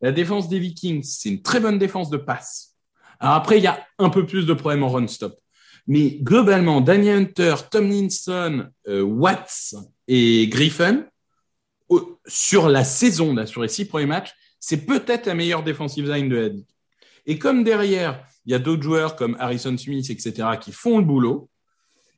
La 0.00 0.12
défense 0.12 0.48
des 0.48 0.58
Vikings, 0.58 1.02
c'est 1.02 1.30
une 1.30 1.42
très 1.42 1.60
bonne 1.60 1.78
défense 1.78 2.10
de 2.10 2.16
passe. 2.16 2.76
Alors 3.18 3.34
après, 3.34 3.58
il 3.58 3.64
y 3.64 3.66
a 3.66 3.86
un 3.98 4.10
peu 4.10 4.26
plus 4.26 4.46
de 4.46 4.52
problèmes 4.52 4.82
en 4.82 4.88
run-stop. 4.88 5.38
Mais 5.86 6.18
globalement, 6.20 6.80
Daniel 6.80 7.18
Hunter, 7.18 7.54
Tomlinson, 7.70 8.66
euh, 8.88 9.02
Watts 9.02 9.74
et 10.08 10.48
Griffin, 10.48 11.04
sur 12.26 12.68
la 12.68 12.84
saison, 12.84 13.46
sur 13.46 13.62
les 13.62 13.68
six 13.68 13.84
premiers 13.84 14.06
matchs, 14.06 14.32
c'est 14.58 14.84
peut-être 14.84 15.26
la 15.26 15.34
meilleure 15.34 15.62
défensive 15.62 16.10
line 16.10 16.28
de 16.28 16.36
la 16.36 16.48
ligue. 16.48 16.66
Et 17.26 17.38
comme 17.38 17.62
derrière, 17.64 18.24
il 18.44 18.52
y 18.52 18.54
a 18.54 18.58
d'autres 18.58 18.82
joueurs 18.82 19.16
comme 19.16 19.36
Harrison 19.38 19.76
Smith, 19.76 20.10
etc., 20.10 20.48
qui 20.60 20.72
font 20.72 20.98
le 20.98 21.04
boulot, 21.04 21.48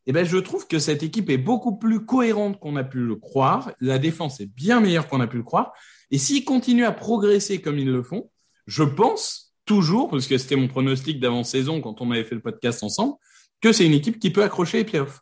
eh 0.06 0.12
ben, 0.12 0.24
je 0.24 0.38
trouve 0.38 0.66
que 0.66 0.78
cette 0.78 1.02
équipe 1.02 1.28
est 1.28 1.36
beaucoup 1.36 1.76
plus 1.76 2.06
cohérente 2.06 2.58
qu'on 2.58 2.76
a 2.76 2.84
pu 2.84 2.98
le 2.98 3.16
croire. 3.16 3.72
La 3.80 3.98
défense 3.98 4.40
est 4.40 4.46
bien 4.46 4.80
meilleure 4.80 5.06
qu'on 5.06 5.20
a 5.20 5.26
pu 5.26 5.36
le 5.36 5.42
croire. 5.42 5.74
Et 6.10 6.16
s'ils 6.16 6.46
continuent 6.46 6.86
à 6.86 6.92
progresser 6.92 7.60
comme 7.60 7.78
ils 7.78 7.90
le 7.90 8.02
font, 8.02 8.30
je 8.66 8.84
pense 8.84 9.54
toujours, 9.66 10.08
parce 10.08 10.26
que 10.26 10.38
c'était 10.38 10.56
mon 10.56 10.68
pronostic 10.68 11.20
d'avant-saison 11.20 11.82
quand 11.82 12.00
on 12.00 12.10
avait 12.10 12.24
fait 12.24 12.34
le 12.34 12.40
podcast 12.40 12.82
ensemble, 12.82 13.16
que 13.60 13.72
c'est 13.72 13.86
une 13.86 13.94
équipe 13.94 14.18
qui 14.18 14.30
peut 14.30 14.42
accrocher 14.42 14.78
les 14.78 14.84
playoffs. 14.84 15.20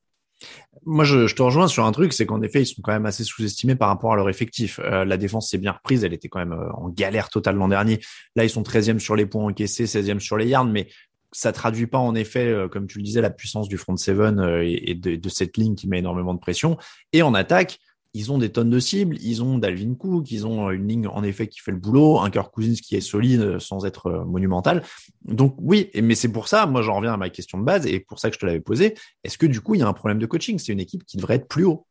Moi, 0.85 1.05
je, 1.05 1.35
te 1.35 1.43
rejoins 1.43 1.67
sur 1.67 1.85
un 1.85 1.93
truc, 1.93 2.13
c'est 2.13 2.27
qu'en 2.27 2.43
effet, 2.43 2.63
ils 2.63 2.67
sont 2.67 2.83
quand 2.83 2.93
même 2.93 3.07
assez 3.07 3.25
sous-estimés 3.25 3.75
par 3.75 3.89
rapport 3.89 4.13
à 4.13 4.17
leur 4.17 4.29
effectif. 4.29 4.79
Euh, 4.85 5.05
la 5.05 5.17
défense 5.17 5.51
s'est 5.51 5.59
bien 5.59 5.73
reprise, 5.73 6.05
elle 6.05 6.13
était 6.13 6.29
quand 6.29 6.39
même 6.39 6.53
euh, 6.53 6.71
en 6.75 6.89
galère 6.89 7.29
totale 7.29 7.57
l'an 7.57 7.69
dernier. 7.69 8.01
Là, 8.37 8.45
ils 8.45 8.51
sont 8.51 8.63
13e 8.63 8.99
sur 8.99 9.17
les 9.17 9.27
points 9.27 9.45
encaissés, 9.45 9.87
16e 9.87 10.21
sur 10.21 10.37
les 10.37 10.47
yards, 10.47 10.67
mais 10.67 10.89
ça 11.33 11.51
traduit 11.53 11.89
pas 11.89 11.99
en 11.99 12.15
effet, 12.15 12.47
euh, 12.47 12.69
comme 12.69 12.87
tu 12.87 12.99
le 12.99 13.05
disais, 13.05 13.21
la 13.21 13.31
puissance 13.31 13.69
du 13.69 13.79
front 13.79 13.97
seven 13.97 14.61
et, 14.63 14.95
de, 14.95 15.17
de, 15.17 15.29
cette 15.29 15.57
ligne 15.57 15.75
qui 15.75 15.89
met 15.89 15.99
énormément 15.99 16.35
de 16.35 16.39
pression. 16.39 16.77
Et 17.13 17.23
en 17.23 17.35
attaque, 17.35 17.81
ils 18.17 18.33
ont 18.33 18.39
des 18.39 18.51
tonnes 18.51 18.71
de 18.71 18.79
cibles, 18.79 19.19
ils 19.21 19.43
ont 19.43 19.59
Dalvin 19.59 19.95
Cook, 19.95 20.31
ils 20.31 20.47
ont 20.47 20.71
une 20.71 20.89
ligne 20.89 21.07
en 21.07 21.23
effet 21.23 21.49
qui 21.49 21.61
fait 21.61 21.71
le 21.71 21.77
boulot, 21.77 22.19
un 22.21 22.31
Kirk 22.31 22.51
Cousins 22.51 22.75
qui 22.75 22.97
est 22.97 23.03
solide 23.03 23.43
euh, 23.43 23.59
sans 23.59 23.85
être 23.85 24.07
euh, 24.07 24.25
monumental. 24.25 24.83
Donc 25.25 25.55
oui, 25.59 25.91
mais 25.95 26.15
c'est 26.15 26.33
pour 26.33 26.49
ça, 26.49 26.65
moi 26.65 26.81
j'en 26.81 26.97
reviens 26.97 27.13
à 27.13 27.19
ma 27.19 27.29
question 27.29 27.59
de 27.59 27.65
base 27.65 27.87
et 27.87 28.01
pour 28.01 28.19
ça 28.19 28.31
que 28.31 28.35
je 28.35 28.41
te 28.41 28.47
l'avais 28.47 28.61
posé. 28.61 28.95
Est-ce 29.23 29.37
que 29.37 29.45
du 29.45 29.61
coup 29.61 29.75
il 29.75 29.81
y 29.81 29.83
a 29.83 29.87
un 29.87 29.93
problème 29.93 30.19
de 30.19 30.25
coaching? 30.25 30.59
C'est 30.59 30.73
une 30.73 30.81
équipe 30.81 31.05
qui 31.05 31.19
devrait 31.19 31.35
être 31.35 31.49
plus 31.49 31.65
haut. 31.65 31.87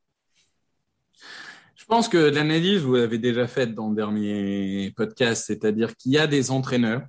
Je 1.76 1.86
pense 1.86 2.10
que 2.10 2.18
l'analyse, 2.18 2.82
vous 2.82 2.96
l'avez 2.96 3.20
déjà 3.20 3.46
faite 3.46 3.76
dans 3.76 3.90
le 3.90 3.96
dernier 3.96 4.92
podcast, 4.98 5.44
c'est-à-dire 5.46 5.96
qu'il 5.96 6.14
y 6.14 6.18
a 6.18 6.26
des 6.26 6.50
entraîneurs 6.50 7.04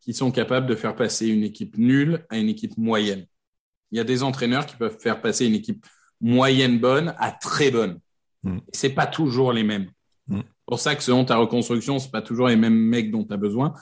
qui 0.00 0.14
sont 0.14 0.30
capables 0.30 0.68
de 0.68 0.76
faire 0.76 0.94
passer 0.94 1.26
une 1.26 1.42
équipe 1.42 1.76
nulle 1.78 2.24
à 2.28 2.38
une 2.38 2.48
équipe 2.48 2.76
moyenne. 2.76 3.26
Il 3.90 3.98
y 3.98 4.00
a 4.00 4.04
des 4.04 4.22
entraîneurs 4.22 4.66
qui 4.66 4.76
peuvent 4.76 4.98
faire 5.00 5.20
passer 5.20 5.46
une 5.46 5.54
équipe 5.54 5.84
moyenne 6.20 6.78
bonne 6.78 7.14
à 7.18 7.32
très 7.32 7.72
bonne. 7.72 7.98
Mm. 8.42 8.58
C'est 8.72 8.90
pas 8.90 9.06
toujours 9.06 9.52
les 9.52 9.64
mêmes. 9.64 9.90
Mm. 10.28 10.40
pour 10.66 10.78
ça 10.78 10.94
que 10.94 11.02
selon 11.02 11.24
ta 11.24 11.36
reconstruction, 11.36 11.98
c'est 11.98 12.10
pas 12.10 12.22
toujours 12.22 12.46
les 12.48 12.56
mêmes 12.56 12.78
mecs 12.78 13.10
dont 13.10 13.24
tu 13.24 13.32
as 13.32 13.36
besoin. 13.36 13.74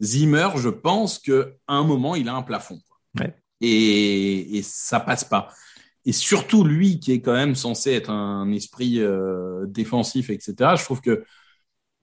Zimmer, 0.00 0.48
je 0.56 0.68
pense 0.68 1.18
qu'à 1.18 1.44
un 1.66 1.82
moment, 1.82 2.14
il 2.14 2.28
a 2.28 2.34
un 2.34 2.42
plafond. 2.42 2.80
Et, 3.60 4.56
et 4.58 4.62
ça 4.62 5.00
passe 5.00 5.24
pas. 5.24 5.48
Et 6.04 6.12
surtout 6.12 6.64
lui, 6.64 7.00
qui 7.00 7.12
est 7.12 7.20
quand 7.20 7.34
même 7.34 7.54
censé 7.54 7.92
être 7.92 8.08
un 8.08 8.50
esprit 8.52 9.00
euh, 9.00 9.66
défensif, 9.66 10.30
etc. 10.30 10.54
Je 10.78 10.84
trouve 10.84 11.00
que 11.00 11.24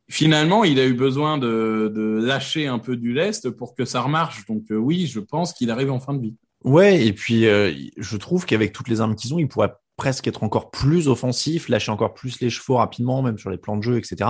finalement, 0.09 0.63
il 0.63 0.79
a 0.79 0.85
eu 0.85 0.93
besoin 0.93 1.37
de, 1.37 1.91
de, 1.93 2.23
lâcher 2.23 2.67
un 2.67 2.77
peu 2.77 2.97
du 2.97 3.13
lest 3.13 3.49
pour 3.49 3.73
que 3.73 3.85
ça 3.85 4.01
remarche. 4.01 4.45
Donc 4.45 4.69
euh, 4.69 4.75
oui, 4.75 5.07
je 5.07 5.19
pense 5.19 5.53
qu'il 5.53 5.71
arrive 5.71 5.91
en 5.91 5.99
fin 5.99 6.13
de 6.13 6.21
vie. 6.21 6.35
Ouais, 6.63 7.05
et 7.05 7.13
puis 7.13 7.47
euh, 7.47 7.73
je 7.97 8.17
trouve 8.17 8.45
qu'avec 8.45 8.73
toutes 8.73 8.89
les 8.89 9.01
armes 9.01 9.15
qu'ils 9.15 9.33
ont, 9.33 9.39
il 9.39 9.47
pourrait 9.47 9.73
presque 9.97 10.27
être 10.27 10.43
encore 10.43 10.71
plus 10.71 11.07
offensif, 11.07 11.69
lâcher 11.69 11.91
encore 11.91 12.13
plus 12.13 12.39
les 12.41 12.49
chevaux 12.49 12.75
rapidement, 12.75 13.21
même 13.21 13.37
sur 13.37 13.49
les 13.49 13.57
plans 13.57 13.77
de 13.77 13.83
jeu, 13.83 13.97
etc. 13.97 14.29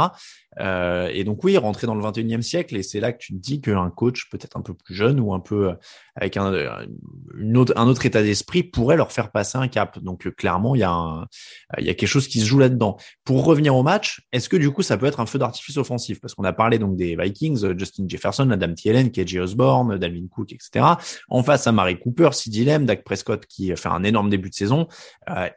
Euh, 0.59 1.09
et 1.11 1.23
donc 1.23 1.43
oui, 1.43 1.57
rentrer 1.57 1.87
dans 1.87 1.95
le 1.95 2.03
21e 2.03 2.41
siècle, 2.41 2.75
et 2.75 2.83
c'est 2.83 2.99
là 2.99 3.11
que 3.11 3.17
tu 3.17 3.33
te 3.33 3.39
dis 3.39 3.61
qu'un 3.61 3.89
coach 3.89 4.29
peut-être 4.29 4.57
un 4.57 4.61
peu 4.61 4.73
plus 4.73 4.95
jeune 4.95 5.19
ou 5.19 5.33
un 5.33 5.39
peu 5.39 5.69
euh, 5.69 5.73
avec 6.15 6.37
un, 6.37 6.53
euh, 6.53 6.85
une 7.37 7.57
autre, 7.57 7.73
un 7.75 7.87
autre 7.87 8.05
état 8.05 8.23
d'esprit 8.23 8.63
pourrait 8.63 8.95
leur 8.95 9.11
faire 9.11 9.31
passer 9.31 9.57
un 9.57 9.67
cap. 9.67 9.99
Donc 9.99 10.29
clairement, 10.35 10.75
il 10.75 10.79
y, 10.79 10.83
a 10.83 11.25
y 11.79 11.89
a 11.89 11.93
quelque 11.93 12.07
chose 12.07 12.27
qui 12.27 12.39
se 12.39 12.45
joue 12.45 12.59
là-dedans. 12.59 12.97
Pour 13.23 13.43
revenir 13.43 13.75
au 13.75 13.83
match, 13.83 14.21
est-ce 14.31 14.47
que 14.47 14.57
du 14.57 14.71
coup 14.71 14.81
ça 14.81 14.97
peut 14.97 15.07
être 15.07 15.19
un 15.19 15.25
feu 15.25 15.39
d'artifice 15.39 15.77
offensif? 15.77 16.21
Parce 16.21 16.33
qu'on 16.33 16.43
a 16.43 16.53
parlé 16.53 16.79
donc 16.79 16.95
des 16.95 17.17
Vikings, 17.17 17.77
Justin 17.77 18.05
Jefferson, 18.07 18.49
Adam 18.49 18.73
Thielen, 18.73 19.11
KJ 19.11 19.37
Osborne, 19.37 19.97
Dalvin 19.97 20.27
Cook, 20.29 20.53
etc. 20.53 20.85
En 21.27 21.43
face 21.43 21.67
à 21.67 21.71
Mary 21.71 21.99
Cooper, 21.99 22.29
Sid 22.31 22.65
Lem, 22.65 22.85
Dak 22.85 23.03
Prescott 23.03 23.45
qui 23.45 23.75
fait 23.75 23.89
un 23.89 24.03
énorme 24.03 24.29
début 24.29 24.49
de 24.49 24.55
saison. 24.55 24.87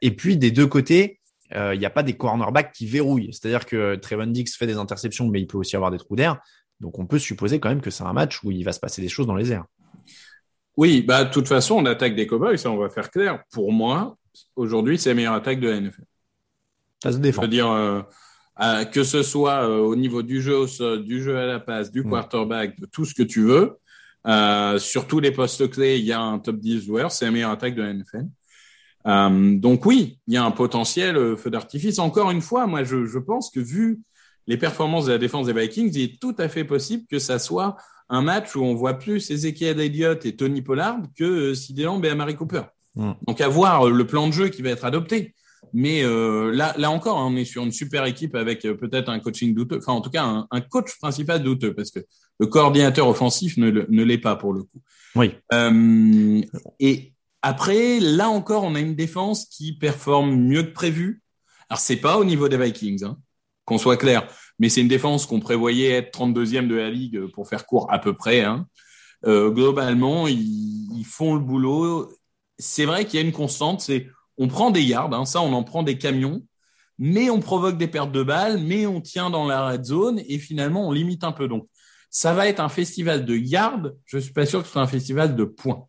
Et 0.02 0.10
puis 0.10 0.36
des 0.36 0.50
deux 0.50 0.66
côtés, 0.66 1.18
euh, 1.54 1.74
il 1.74 1.78
n'y 1.78 1.86
a 1.86 1.90
pas 1.90 2.02
des 2.02 2.16
cornerbacks 2.16 2.72
qui 2.72 2.86
verrouillent. 2.86 3.32
C'est-à-dire 3.32 3.66
que 3.66 3.96
Trevon 3.96 4.26
Dix 4.26 4.54
fait 4.56 4.66
des 4.66 4.76
interceptions, 4.76 5.28
mais 5.28 5.40
il 5.40 5.46
peut 5.46 5.58
aussi 5.58 5.76
avoir 5.76 5.90
des 5.90 5.98
trous 5.98 6.16
d'air. 6.16 6.38
Donc 6.80 6.98
on 6.98 7.06
peut 7.06 7.18
supposer 7.18 7.58
quand 7.58 7.68
même 7.68 7.80
que 7.80 7.90
c'est 7.90 8.04
un 8.04 8.12
match 8.12 8.42
où 8.44 8.50
il 8.50 8.64
va 8.64 8.72
se 8.72 8.80
passer 8.80 9.02
des 9.02 9.08
choses 9.08 9.26
dans 9.26 9.34
les 9.34 9.52
airs. 9.52 9.64
Oui, 10.76 11.02
bah 11.02 11.24
de 11.24 11.30
toute 11.30 11.48
façon, 11.48 11.76
on 11.76 11.86
attaque 11.86 12.14
des 12.14 12.26
Cowboys, 12.26 12.56
ça 12.56 12.70
on 12.70 12.76
va 12.76 12.88
faire 12.88 13.10
clair. 13.10 13.42
Pour 13.50 13.72
moi, 13.72 14.16
aujourd'hui, 14.54 14.98
c'est 14.98 15.10
la 15.10 15.14
meilleure 15.14 15.34
attaque 15.34 15.58
de 15.58 15.68
la 15.68 15.80
NFL. 15.80 16.04
Ça 17.02 17.12
se 17.12 17.18
défend. 17.18 17.42
Je 17.42 17.46
veux 17.46 17.50
dire, 17.50 17.70
euh, 17.70 18.02
euh, 18.60 18.84
que 18.84 19.02
ce 19.02 19.22
soit 19.22 19.68
au 19.68 19.96
niveau 19.96 20.22
du 20.22 20.40
jeu 20.40 20.56
au 20.56 20.66
sol, 20.66 21.04
du 21.04 21.22
jeu 21.22 21.36
à 21.36 21.46
la 21.46 21.58
passe, 21.58 21.90
du 21.90 22.02
mm. 22.02 22.10
quarterback, 22.10 22.78
de 22.78 22.86
tout 22.86 23.04
ce 23.04 23.14
que 23.14 23.24
tu 23.24 23.42
veux, 23.42 23.78
sur 24.78 25.08
tous 25.08 25.18
les 25.18 25.32
postes 25.32 25.68
clés, 25.70 25.98
il 25.98 26.04
y 26.04 26.12
a 26.12 26.20
un 26.20 26.38
top 26.38 26.58
10 26.58 26.84
joueurs, 26.84 27.10
c'est 27.10 27.24
la 27.24 27.30
meilleure 27.32 27.50
attaque 27.50 27.74
de 27.74 27.82
la 27.82 27.92
NFL. 27.92 28.26
Euh, 29.08 29.56
donc 29.56 29.86
oui, 29.86 30.18
il 30.26 30.34
y 30.34 30.36
a 30.36 30.44
un 30.44 30.50
potentiel 30.50 31.16
euh, 31.16 31.36
feu 31.36 31.50
d'artifice. 31.50 31.98
Encore 31.98 32.30
une 32.30 32.42
fois, 32.42 32.66
moi, 32.66 32.84
je, 32.84 33.06
je, 33.06 33.18
pense 33.18 33.50
que 33.50 33.60
vu 33.60 34.00
les 34.46 34.56
performances 34.56 35.06
de 35.06 35.12
la 35.12 35.18
défense 35.18 35.46
des 35.46 35.52
Vikings, 35.52 35.90
il 35.94 36.02
est 36.02 36.20
tout 36.20 36.34
à 36.38 36.48
fait 36.48 36.64
possible 36.64 37.04
que 37.10 37.18
ça 37.18 37.38
soit 37.38 37.76
un 38.08 38.22
match 38.22 38.54
où 38.56 38.62
on 38.62 38.74
voit 38.74 38.94
plus 38.94 39.30
Ezekiel 39.30 39.80
Elliott 39.80 40.24
et 40.26 40.36
Tony 40.36 40.62
Pollard 40.62 40.98
que 41.16 41.24
euh, 41.24 41.54
Sid 41.54 41.80
Lamb 41.80 42.04
et 42.04 42.10
Amari 42.10 42.36
Cooper. 42.36 42.62
Mm. 42.96 43.12
Donc 43.26 43.40
à 43.40 43.48
voir 43.48 43.88
le 43.88 44.06
plan 44.06 44.26
de 44.26 44.32
jeu 44.32 44.48
qui 44.48 44.62
va 44.62 44.70
être 44.70 44.84
adopté. 44.84 45.34
Mais 45.74 46.02
euh, 46.02 46.50
là, 46.52 46.74
là 46.78 46.90
encore, 46.90 47.18
hein, 47.18 47.28
on 47.30 47.36
est 47.36 47.44
sur 47.44 47.62
une 47.62 47.72
super 47.72 48.04
équipe 48.04 48.34
avec 48.34 48.62
peut-être 48.62 49.10
un 49.10 49.18
coaching 49.18 49.54
douteux, 49.54 49.78
enfin 49.78 49.92
en 49.92 50.00
tout 50.00 50.08
cas 50.08 50.24
un, 50.24 50.46
un, 50.50 50.60
coach 50.60 50.98
principal 50.98 51.42
douteux, 51.42 51.74
parce 51.74 51.90
que 51.90 52.00
le 52.38 52.46
coordinateur 52.46 53.08
offensif 53.08 53.56
ne, 53.56 53.70
ne 53.70 54.02
l'est 54.02 54.18
pas 54.18 54.36
pour 54.36 54.52
le 54.52 54.62
coup. 54.62 54.80
Oui. 55.16 55.32
Euh, 55.52 56.40
et 56.78 57.12
après, 57.42 58.00
là 58.00 58.28
encore, 58.28 58.64
on 58.64 58.74
a 58.74 58.80
une 58.80 58.94
défense 58.94 59.46
qui 59.46 59.76
performe 59.78 60.34
mieux 60.36 60.64
que 60.64 60.72
prévu. 60.72 61.22
Alors 61.68 61.80
c'est 61.80 61.96
pas 61.96 62.18
au 62.18 62.24
niveau 62.24 62.48
des 62.48 62.58
Vikings, 62.58 63.04
hein, 63.04 63.18
qu'on 63.64 63.78
soit 63.78 63.96
clair, 63.96 64.28
mais 64.58 64.68
c'est 64.68 64.80
une 64.80 64.88
défense 64.88 65.26
qu'on 65.26 65.40
prévoyait 65.40 65.90
être 65.90 66.18
32e 66.18 66.66
de 66.66 66.74
la 66.74 66.90
ligue 66.90 67.26
pour 67.32 67.48
faire 67.48 67.66
court 67.66 67.86
à 67.92 67.98
peu 67.98 68.14
près. 68.14 68.42
Hein. 68.42 68.66
Euh, 69.26 69.50
globalement, 69.50 70.26
ils, 70.26 70.88
ils 70.96 71.04
font 71.04 71.34
le 71.34 71.40
boulot. 71.40 72.10
C'est 72.58 72.86
vrai 72.86 73.04
qu'il 73.04 73.20
y 73.20 73.22
a 73.22 73.26
une 73.26 73.32
constante, 73.32 73.80
c'est 73.80 74.08
on 74.38 74.48
prend 74.48 74.70
des 74.70 74.82
yards, 74.82 75.12
hein, 75.12 75.24
ça 75.24 75.42
on 75.42 75.52
en 75.52 75.64
prend 75.64 75.82
des 75.82 75.98
camions, 75.98 76.42
mais 76.98 77.30
on 77.30 77.40
provoque 77.40 77.76
des 77.76 77.88
pertes 77.88 78.12
de 78.12 78.22
balles, 78.22 78.58
mais 78.58 78.86
on 78.86 79.00
tient 79.00 79.30
dans 79.30 79.46
la 79.46 79.68
red 79.68 79.84
zone 79.84 80.20
et 80.26 80.38
finalement 80.38 80.88
on 80.88 80.92
limite 80.92 81.24
un 81.24 81.32
peu. 81.32 81.48
Donc 81.48 81.68
ça 82.10 82.32
va 82.32 82.48
être 82.48 82.60
un 82.60 82.68
festival 82.68 83.24
de 83.24 83.36
yards, 83.36 83.90
je 84.06 84.18
suis 84.18 84.32
pas 84.32 84.46
sûr 84.46 84.60
que 84.60 84.66
ce 84.66 84.72
soit 84.72 84.82
un 84.82 84.86
festival 84.86 85.36
de 85.36 85.44
points. 85.44 85.87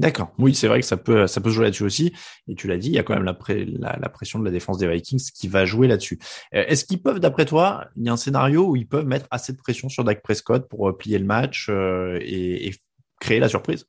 D'accord. 0.00 0.32
Oui, 0.38 0.54
c'est 0.54 0.66
vrai 0.66 0.80
que 0.80 0.86
ça 0.86 0.96
peut, 0.96 1.26
ça 1.26 1.40
peut 1.40 1.50
jouer 1.50 1.64
là-dessus 1.64 1.84
aussi. 1.84 2.12
Et 2.48 2.54
tu 2.54 2.66
l'as 2.66 2.76
dit, 2.76 2.88
il 2.88 2.94
y 2.94 2.98
a 2.98 3.04
quand 3.04 3.14
même 3.14 3.24
la, 3.24 3.34
pré, 3.34 3.64
la, 3.64 3.96
la, 4.00 4.08
pression 4.08 4.40
de 4.40 4.44
la 4.44 4.50
défense 4.50 4.78
des 4.78 4.88
Vikings 4.88 5.30
qui 5.32 5.46
va 5.46 5.64
jouer 5.66 5.86
là-dessus. 5.86 6.18
Est-ce 6.50 6.84
qu'ils 6.84 7.00
peuvent, 7.00 7.20
d'après 7.20 7.44
toi, 7.44 7.86
il 7.96 8.04
y 8.04 8.08
a 8.08 8.12
un 8.12 8.16
scénario 8.16 8.66
où 8.66 8.76
ils 8.76 8.88
peuvent 8.88 9.06
mettre 9.06 9.26
assez 9.30 9.52
de 9.52 9.58
pression 9.58 9.88
sur 9.88 10.02
Dak 10.02 10.22
Prescott 10.22 10.68
pour 10.68 10.96
plier 10.98 11.18
le 11.18 11.24
match 11.24 11.68
euh, 11.68 12.18
et, 12.20 12.68
et 12.68 12.74
créer 13.20 13.38
la 13.38 13.48
surprise? 13.48 13.86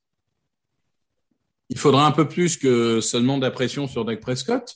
Il 1.69 1.77
faudra 1.79 2.05
un 2.05 2.11
peu 2.11 2.27
plus 2.27 2.57
que 2.57 3.01
seulement 3.01 3.37
de 3.37 3.43
la 3.43 3.51
pression 3.51 3.87
sur 3.87 4.05
Dak 4.05 4.19
Prescott. 4.19 4.75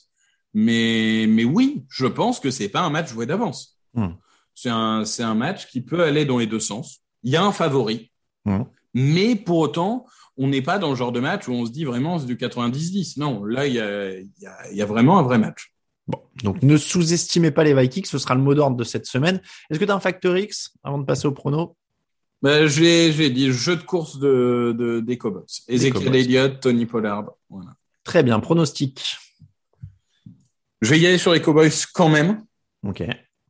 Mais, 0.52 1.26
mais 1.28 1.44
oui, 1.44 1.84
je 1.88 2.06
pense 2.06 2.40
que 2.40 2.50
c'est 2.50 2.68
pas 2.68 2.80
un 2.80 2.90
match 2.90 3.10
joué 3.10 3.26
d'avance. 3.26 3.78
Hmm. 3.94 4.14
C'est 4.54 4.70
un, 4.70 5.04
c'est 5.04 5.22
un 5.22 5.34
match 5.34 5.68
qui 5.68 5.80
peut 5.80 6.02
aller 6.02 6.24
dans 6.24 6.38
les 6.38 6.46
deux 6.46 6.60
sens. 6.60 7.02
Il 7.22 7.30
y 7.30 7.36
a 7.36 7.44
un 7.44 7.52
favori. 7.52 8.10
Hmm. 8.44 8.64
Mais 8.94 9.36
pour 9.36 9.58
autant, 9.58 10.06
on 10.36 10.48
n'est 10.48 10.62
pas 10.62 10.78
dans 10.78 10.90
le 10.90 10.96
genre 10.96 11.12
de 11.12 11.20
match 11.20 11.48
où 11.48 11.52
on 11.52 11.66
se 11.66 11.70
dit 11.70 11.84
vraiment 11.84 12.18
c'est 12.18 12.26
du 12.26 12.36
90-10. 12.36 13.18
Non, 13.18 13.44
là, 13.44 13.66
il 13.66 13.74
y 13.74 13.80
a, 13.80 14.10
il 14.12 14.28
y, 14.40 14.46
a, 14.46 14.70
il 14.70 14.76
y 14.76 14.82
a 14.82 14.86
vraiment 14.86 15.18
un 15.18 15.22
vrai 15.22 15.38
match. 15.38 15.72
Bon, 16.08 16.20
donc 16.42 16.62
ne 16.62 16.76
sous-estimez 16.76 17.50
pas 17.50 17.62
les 17.62 17.74
Vikings, 17.74 18.06
ce 18.06 18.18
sera 18.18 18.34
le 18.34 18.40
mot 18.40 18.54
d'ordre 18.54 18.76
de 18.76 18.84
cette 18.84 19.06
semaine. 19.06 19.40
Est-ce 19.70 19.78
que 19.78 19.84
tu 19.84 19.90
as 19.90 19.94
un 19.94 20.00
facteur 20.00 20.36
X 20.36 20.72
avant 20.82 20.98
de 20.98 21.04
passer 21.04 21.26
au 21.26 21.32
prono? 21.32 21.76
Ben, 22.42 22.66
j'ai, 22.66 23.12
j'ai 23.12 23.30
dit 23.30 23.52
jeu 23.52 23.76
de 23.76 23.82
course 23.82 24.18
de, 24.18 24.74
de 24.76 25.00
des 25.00 25.18
Cowboys. 25.18 25.44
Ezekiel 25.68 26.16
Elliott, 26.16 26.60
Tony 26.60 26.86
Pollard. 26.86 27.32
Voilà. 27.50 27.70
Très 28.02 28.22
bien. 28.22 28.40
Pronostic. 28.40 29.18
Je 30.80 30.90
vais 30.90 30.98
y 30.98 31.06
aller 31.06 31.18
sur 31.18 31.32
les 31.32 31.42
Cowboys 31.42 31.70
quand 31.92 32.08
même. 32.08 32.42
Ok. 32.82 33.02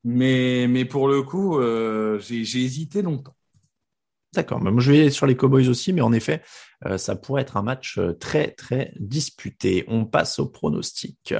Mais, 0.03 0.66
mais 0.68 0.85
pour 0.85 1.09
le 1.09 1.22
coup, 1.22 1.59
euh, 1.59 2.18
j'ai 2.18 2.40
hésité 2.40 3.03
longtemps. 3.03 3.37
D'accord. 4.35 4.61
Ben, 4.61 4.71
moi, 4.71 4.81
je 4.81 4.93
vais 4.93 5.01
aller 5.01 5.11
sur 5.11 5.27
les 5.27 5.37
Cowboys 5.37 5.69
aussi, 5.69 5.93
mais 5.93 6.03
en 6.03 6.12
effet, 6.12 6.43
euh, 6.87 6.99
ça 6.99 7.16
pourrait 7.16 7.43
être 7.43 7.57
un 7.57 7.62
match 7.62 7.99
euh, 7.99 8.12
très, 8.12 8.53
très 8.53 8.93
disputé. 8.99 9.85
On 9.88 10.05
passe 10.05 10.38
au 10.38 10.47
pronostic. 10.47 11.35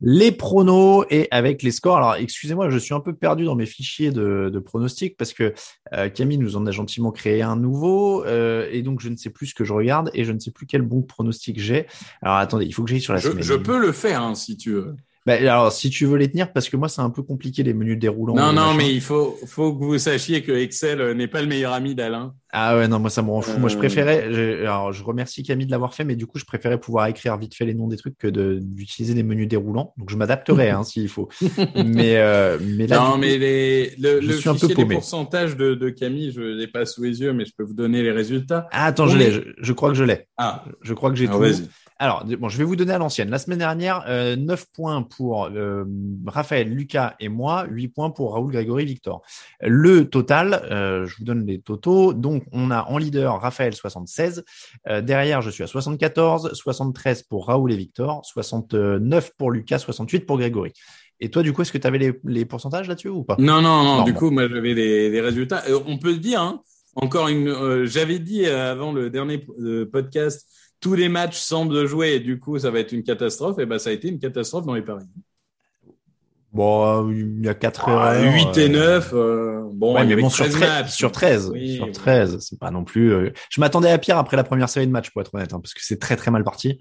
les 0.00 0.30
pronos 0.30 1.06
et 1.10 1.28
avec 1.30 1.62
les 1.62 1.70
scores. 1.70 1.96
Alors, 1.96 2.14
excusez-moi, 2.16 2.68
je 2.70 2.78
suis 2.78 2.94
un 2.94 3.00
peu 3.00 3.14
perdu 3.14 3.44
dans 3.44 3.56
mes 3.56 3.66
fichiers 3.66 4.10
de, 4.10 4.50
de 4.52 4.58
pronostics 4.58 5.16
parce 5.16 5.32
que 5.32 5.54
euh, 5.94 6.08
Camille 6.08 6.38
nous 6.38 6.56
en 6.56 6.66
a 6.66 6.70
gentiment 6.70 7.10
créé 7.10 7.42
un 7.42 7.56
nouveau 7.56 8.24
euh, 8.24 8.68
et 8.70 8.82
donc 8.82 9.00
je 9.00 9.08
ne 9.08 9.16
sais 9.16 9.30
plus 9.30 9.46
ce 9.48 9.54
que 9.54 9.64
je 9.64 9.72
regarde 9.72 10.10
et 10.14 10.24
je 10.24 10.32
ne 10.32 10.38
sais 10.38 10.50
plus 10.50 10.66
quel 10.66 10.82
bon 10.82 11.02
pronostic 11.02 11.58
j'ai. 11.58 11.86
Alors, 12.22 12.36
attendez, 12.36 12.66
il 12.66 12.72
faut 12.72 12.84
que 12.84 12.90
j'aille 12.90 13.00
sur 13.00 13.14
la 13.14 13.20
je, 13.20 13.30
semaine. 13.30 13.42
Je 13.42 13.54
peux 13.54 13.78
le 13.78 13.92
faire 13.92 14.22
hein, 14.22 14.34
si 14.34 14.56
tu 14.56 14.72
veux. 14.72 14.96
Bah, 15.26 15.34
alors, 15.34 15.72
si 15.72 15.90
tu 15.90 16.06
veux 16.06 16.16
les 16.16 16.30
tenir, 16.30 16.52
parce 16.52 16.68
que 16.68 16.76
moi, 16.76 16.88
c'est 16.88 17.00
un 17.02 17.10
peu 17.10 17.22
compliqué 17.22 17.64
les 17.64 17.74
menus 17.74 17.98
déroulants. 17.98 18.36
Non, 18.36 18.52
non, 18.52 18.74
mais 18.74 18.94
il 18.94 19.00
faut, 19.00 19.36
faut 19.46 19.74
que 19.74 19.84
vous 19.84 19.98
sachiez 19.98 20.42
que 20.42 20.52
Excel 20.52 21.16
n'est 21.16 21.26
pas 21.26 21.42
le 21.42 21.48
meilleur 21.48 21.72
ami 21.72 21.96
d'Alain. 21.96 22.32
Ah 22.52 22.76
ouais, 22.76 22.86
non, 22.86 23.00
moi, 23.00 23.10
ça 23.10 23.22
me 23.22 23.30
rend 23.30 23.42
fou. 23.42 23.56
Euh... 23.56 23.58
Moi, 23.58 23.68
je 23.68 23.76
préférais, 23.76 24.32
je, 24.32 24.60
alors, 24.60 24.92
je 24.92 25.02
remercie 25.02 25.42
Camille 25.42 25.66
de 25.66 25.72
l'avoir 25.72 25.94
fait, 25.94 26.04
mais 26.04 26.14
du 26.14 26.28
coup, 26.28 26.38
je 26.38 26.44
préférais 26.44 26.78
pouvoir 26.78 27.08
écrire 27.08 27.36
vite 27.38 27.56
fait 27.56 27.64
les 27.64 27.74
noms 27.74 27.88
des 27.88 27.96
trucs 27.96 28.16
que 28.16 28.28
d'utiliser 28.28 29.14
des 29.14 29.24
menus 29.24 29.48
déroulants. 29.48 29.94
Donc, 29.96 30.10
je 30.10 30.16
m'adapterai, 30.16 30.70
hein, 30.70 30.84
s'il 30.84 31.08
faut. 31.08 31.28
Mais, 31.74 32.18
euh, 32.18 32.56
mais 32.62 32.86
là. 32.86 33.00
Non, 33.00 33.12
coup, 33.12 33.18
mais 33.18 33.36
les, 33.36 33.96
le, 33.98 34.20
le 34.20 34.32
fichier 34.32 34.74
des 34.74 34.84
pourcentages 34.86 35.56
de, 35.56 35.74
de 35.74 35.90
Camille, 35.90 36.30
je 36.30 36.40
l'ai 36.40 36.68
pas 36.68 36.86
sous 36.86 37.02
les 37.02 37.20
yeux, 37.20 37.32
mais 37.32 37.44
je 37.44 37.52
peux 37.58 37.64
vous 37.64 37.74
donner 37.74 38.00
les 38.00 38.12
résultats. 38.12 38.68
Ah, 38.70 38.86
attends, 38.86 39.04
On 39.04 39.08
je 39.08 39.18
l'ai. 39.18 39.32
Je, 39.32 39.40
je, 39.58 39.72
crois 39.72 39.88
que 39.88 39.96
je 39.96 40.04
l'ai. 40.04 40.28
Ah. 40.36 40.64
Je 40.82 40.94
crois 40.94 41.10
que 41.10 41.16
j'ai 41.16 41.26
ah, 41.28 41.32
tout. 41.32 41.66
Alors, 41.98 42.26
bon, 42.26 42.50
je 42.50 42.58
vais 42.58 42.64
vous 42.64 42.76
donner 42.76 42.92
à 42.92 42.98
l'ancienne. 42.98 43.30
La 43.30 43.38
semaine 43.38 43.58
dernière, 43.58 44.04
euh, 44.06 44.36
9 44.36 44.66
points 44.74 45.02
pour 45.02 45.46
euh, 45.46 45.84
Raphaël, 46.26 46.68
Lucas 46.68 47.14
et 47.20 47.30
moi, 47.30 47.64
8 47.70 47.88
points 47.88 48.10
pour 48.10 48.34
Raoul, 48.34 48.52
Grégory, 48.52 48.84
Victor. 48.84 49.22
Le 49.62 50.04
total, 50.04 50.60
euh, 50.70 51.06
je 51.06 51.16
vous 51.16 51.24
donne 51.24 51.46
les 51.46 51.58
totaux. 51.58 52.12
Donc, 52.12 52.44
on 52.52 52.70
a 52.70 52.82
en 52.84 52.98
leader 52.98 53.40
Raphaël 53.40 53.74
76. 53.74 54.44
Euh, 54.88 55.00
derrière, 55.00 55.40
je 55.40 55.48
suis 55.48 55.62
à 55.64 55.66
74, 55.66 56.52
73 56.52 57.22
pour 57.22 57.46
Raoul 57.46 57.72
et 57.72 57.76
Victor, 57.76 58.20
69 58.26 59.30
pour 59.38 59.50
Lucas, 59.50 59.78
68 59.78 60.26
pour 60.26 60.36
Grégory. 60.36 60.72
Et 61.20 61.30
toi, 61.30 61.42
du 61.42 61.54
coup, 61.54 61.62
est-ce 61.62 61.72
que 61.72 61.78
tu 61.78 61.86
avais 61.86 61.96
les, 61.96 62.20
les 62.24 62.44
pourcentages 62.44 62.88
là-dessus 62.88 63.08
ou 63.08 63.24
pas? 63.24 63.36
Non, 63.38 63.62
non, 63.62 63.82
non. 63.82 64.02
du 64.04 64.12
bon. 64.12 64.18
coup, 64.18 64.30
moi, 64.30 64.46
j'avais 64.48 64.74
les, 64.74 65.08
les, 65.08 65.20
résultats. 65.22 65.62
on 65.86 65.96
peut 65.96 66.16
dire, 66.18 66.42
hein, 66.42 66.60
encore 66.94 67.28
une. 67.28 67.48
euh, 67.48 67.86
j'avais 67.86 68.18
dit 68.18 68.44
avant 68.44 68.92
le 68.92 69.08
dernier 69.08 69.46
podcast 69.90 70.46
tous 70.80 70.94
les 70.94 71.08
matchs 71.08 71.38
semblent 71.38 71.86
jouer 71.86 72.14
et 72.14 72.20
du 72.20 72.38
coup 72.38 72.58
ça 72.58 72.70
va 72.70 72.80
être 72.80 72.92
une 72.92 73.02
catastrophe, 73.02 73.58
et 73.58 73.66
ben 73.66 73.78
ça 73.78 73.90
a 73.90 73.92
été 73.92 74.08
une 74.08 74.18
catastrophe 74.18 74.66
dans 74.66 74.74
les 74.74 74.82
paris. 74.82 75.06
Bon, 76.52 77.10
il 77.10 77.44
y 77.44 77.48
a 77.48 77.54
4 77.54 77.84
ah, 77.88 78.14
erreurs. 78.18 78.32
8 78.54 78.58
et 78.58 78.68
9, 78.70 79.10
euh, 79.12 79.62
bon, 79.72 79.94
ouais, 79.94 80.02
il 80.02 80.04
y 80.04 80.06
mais 80.08 80.12
avait 80.14 80.22
bon, 80.22 80.28
13 80.28 80.50
sur 80.50 80.58
13, 80.58 80.60
matchs. 80.70 80.90
sur 80.96 81.12
13, 81.12 81.50
Oui, 81.52 81.76
sur 81.76 81.84
oui. 81.86 81.92
13, 81.92 82.38
c'est 82.40 82.58
pas 82.58 82.70
non 82.70 82.82
plus. 82.84 83.12
euh, 83.12 83.30
Je 83.50 83.60
m'attendais 83.60 83.90
à 83.90 83.98
pire 83.98 84.16
après 84.16 84.38
la 84.38 84.44
première 84.44 84.68
série 84.70 84.86
de 84.86 84.92
matchs, 84.92 85.10
pour 85.10 85.20
être 85.20 85.34
honnête, 85.34 85.52
hein, 85.52 85.60
parce 85.60 85.74
que 85.74 85.80
c'est 85.82 85.98
très 85.98 86.16
très 86.16 86.30
mal 86.30 86.44
parti. 86.44 86.78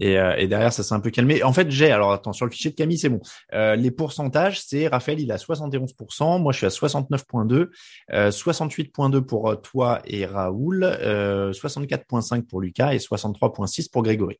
Et, 0.00 0.18
euh, 0.18 0.34
et 0.36 0.46
derrière, 0.46 0.72
ça 0.72 0.82
s'est 0.82 0.94
un 0.94 1.00
peu 1.00 1.10
calmé. 1.10 1.42
En 1.42 1.52
fait, 1.52 1.70
j'ai, 1.70 1.90
alors 1.90 2.12
attends, 2.12 2.32
sur 2.32 2.46
le 2.46 2.50
fichier 2.50 2.70
de 2.70 2.76
Camille, 2.76 2.98
c'est 2.98 3.08
bon. 3.08 3.20
Euh, 3.54 3.76
les 3.76 3.90
pourcentages, 3.90 4.60
c'est 4.60 4.88
Raphaël, 4.88 5.20
il 5.20 5.32
a 5.32 5.36
71%, 5.36 6.40
moi 6.40 6.52
je 6.52 6.58
suis 6.58 6.66
à 6.66 6.70
69.2%, 6.70 7.68
euh, 8.12 8.30
68.2% 8.30 9.22
pour 9.22 9.50
euh, 9.50 9.56
toi 9.56 10.02
et 10.04 10.26
Raoul, 10.26 10.84
euh, 10.84 11.52
64.5% 11.52 12.42
pour 12.42 12.60
Lucas 12.60 12.92
et 12.92 12.98
63.6 12.98 13.90
pour 13.90 14.02
Grégory. 14.02 14.38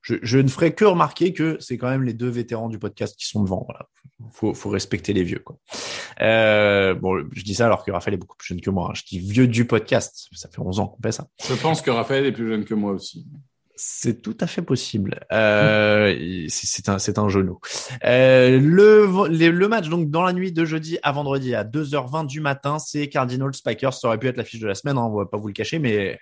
Je, 0.00 0.38
ne 0.38 0.48
ferai 0.48 0.74
que 0.74 0.86
remarquer 0.86 1.34
que 1.34 1.58
c'est 1.60 1.76
quand 1.76 1.90
même 1.90 2.04
les 2.04 2.14
deux 2.14 2.30
vétérans 2.30 2.70
du 2.70 2.78
podcast 2.78 3.14
qui 3.18 3.26
sont 3.26 3.42
devant. 3.42 3.66
Voilà. 3.68 3.86
Faut, 4.32 4.70
respecter 4.70 5.12
les 5.12 5.22
vieux. 5.22 5.40
Quoi. 5.44 5.58
Bon, 6.94 7.18
je 7.30 7.42
dis 7.42 7.54
ça 7.54 7.66
alors 7.66 7.84
que 7.84 7.90
Raphaël 7.90 8.14
est 8.14 8.18
beaucoup 8.18 8.36
plus 8.36 8.48
jeune 8.48 8.60
que 8.62 8.70
moi. 8.70 8.88
hein. 8.88 8.94
Je 8.94 9.02
dis 9.02 9.18
vieux 9.18 9.46
du 9.46 9.66
podcast. 9.66 10.28
Ça 10.32 10.48
fait 10.48 10.60
11 10.60 10.80
ans 10.80 10.86
qu'on 10.86 11.02
fait 11.02 11.12
ça. 11.12 11.26
Je 11.46 11.52
pense 11.54 11.82
que 11.82 11.90
Raphaël 11.90 12.24
est 12.24 12.32
plus 12.32 12.48
jeune 12.48 12.64
que 12.64 12.72
moi 12.72 12.92
aussi. 12.92 13.26
C'est 13.80 14.22
tout 14.22 14.36
à 14.40 14.48
fait 14.48 14.60
possible. 14.60 15.20
Euh, 15.32 16.46
c'est 16.48 16.88
un, 16.88 16.98
c'est 16.98 17.16
un 17.16 17.28
genou. 17.28 17.60
Euh, 18.04 18.58
le, 18.58 19.06
le, 19.28 19.50
le, 19.50 19.68
match 19.68 19.88
donc 19.88 20.10
dans 20.10 20.24
la 20.24 20.32
nuit 20.32 20.50
de 20.50 20.64
jeudi 20.64 20.98
à 21.04 21.12
vendredi 21.12 21.54
à 21.54 21.62
2h20 21.62 22.26
du 22.26 22.40
matin, 22.40 22.80
c'est 22.80 23.08
Cardinals 23.08 23.52
Packers. 23.64 23.94
Ça 23.94 24.08
aurait 24.08 24.18
pu 24.18 24.26
être 24.26 24.36
l'affiche 24.36 24.58
de 24.58 24.66
la 24.66 24.74
semaine, 24.74 24.98
hein, 24.98 25.08
on 25.08 25.16
va 25.16 25.26
pas 25.26 25.38
vous 25.38 25.46
le 25.46 25.52
cacher, 25.52 25.78
mais 25.78 26.18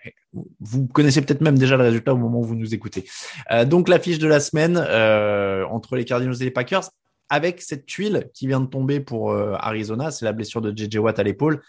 vous 0.61 0.87
connaissez 0.87 1.23
peut-être 1.23 1.41
même 1.41 1.59
déjà 1.59 1.79
le 1.79 1.85
résultat 1.85 2.13
au 2.13 2.19
moment 2.19 2.41
où 2.41 2.45
vous 2.45 2.57
nous 2.57 2.75
écoutez. 2.75 3.09
Euh, 3.51 3.65
donc 3.65 3.89
l'affiche 3.89 4.19
de 4.19 4.29
la 4.29 4.41
semaine 4.41 4.77
euh, 4.77 5.65
entre 5.67 5.97
les 5.97 6.05
Cardinals 6.05 6.37
et 6.43 6.45
les 6.45 6.51
Packers, 6.51 6.91
avec 7.29 7.63
cette 7.63 7.87
tuile 7.87 8.31
qui 8.35 8.47
vient 8.47 8.61
de 8.61 8.67
tomber 8.67 9.01
pour 9.01 9.33
euh, 9.33 9.55
Arizona, 9.59 10.11
c'est 10.11 10.25
la 10.25 10.33
blessure 10.33 10.61
de 10.61 10.77
JJ 10.77 10.99
Watt 10.99 11.19
à 11.19 11.23
l'épaule. 11.23 11.63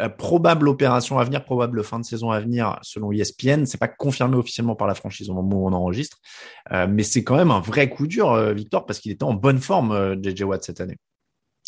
Euh, 0.00 0.08
probable 0.08 0.68
opération 0.68 1.20
à 1.20 1.24
venir, 1.24 1.44
probable 1.44 1.84
fin 1.84 2.00
de 2.00 2.04
saison 2.04 2.30
à 2.30 2.40
venir 2.40 2.78
selon 2.82 3.12
ESPN. 3.12 3.64
C'est 3.64 3.78
pas 3.78 3.86
confirmé 3.86 4.36
officiellement 4.36 4.74
par 4.74 4.88
la 4.88 4.94
franchise 4.94 5.30
au 5.30 5.34
moment 5.34 5.62
où 5.62 5.68
on 5.68 5.72
enregistre, 5.72 6.18
euh, 6.72 6.86
mais 6.90 7.04
c'est 7.04 7.22
quand 7.22 7.36
même 7.36 7.52
un 7.52 7.60
vrai 7.60 7.88
coup 7.88 8.06
dur, 8.08 8.32
euh, 8.32 8.52
Victor, 8.52 8.86
parce 8.86 8.98
qu'il 8.98 9.12
était 9.12 9.22
en 9.24 9.34
bonne 9.34 9.58
forme, 9.60 10.16
JJ 10.20 10.42
Watt 10.42 10.64
cette 10.64 10.80
année. 10.80 10.96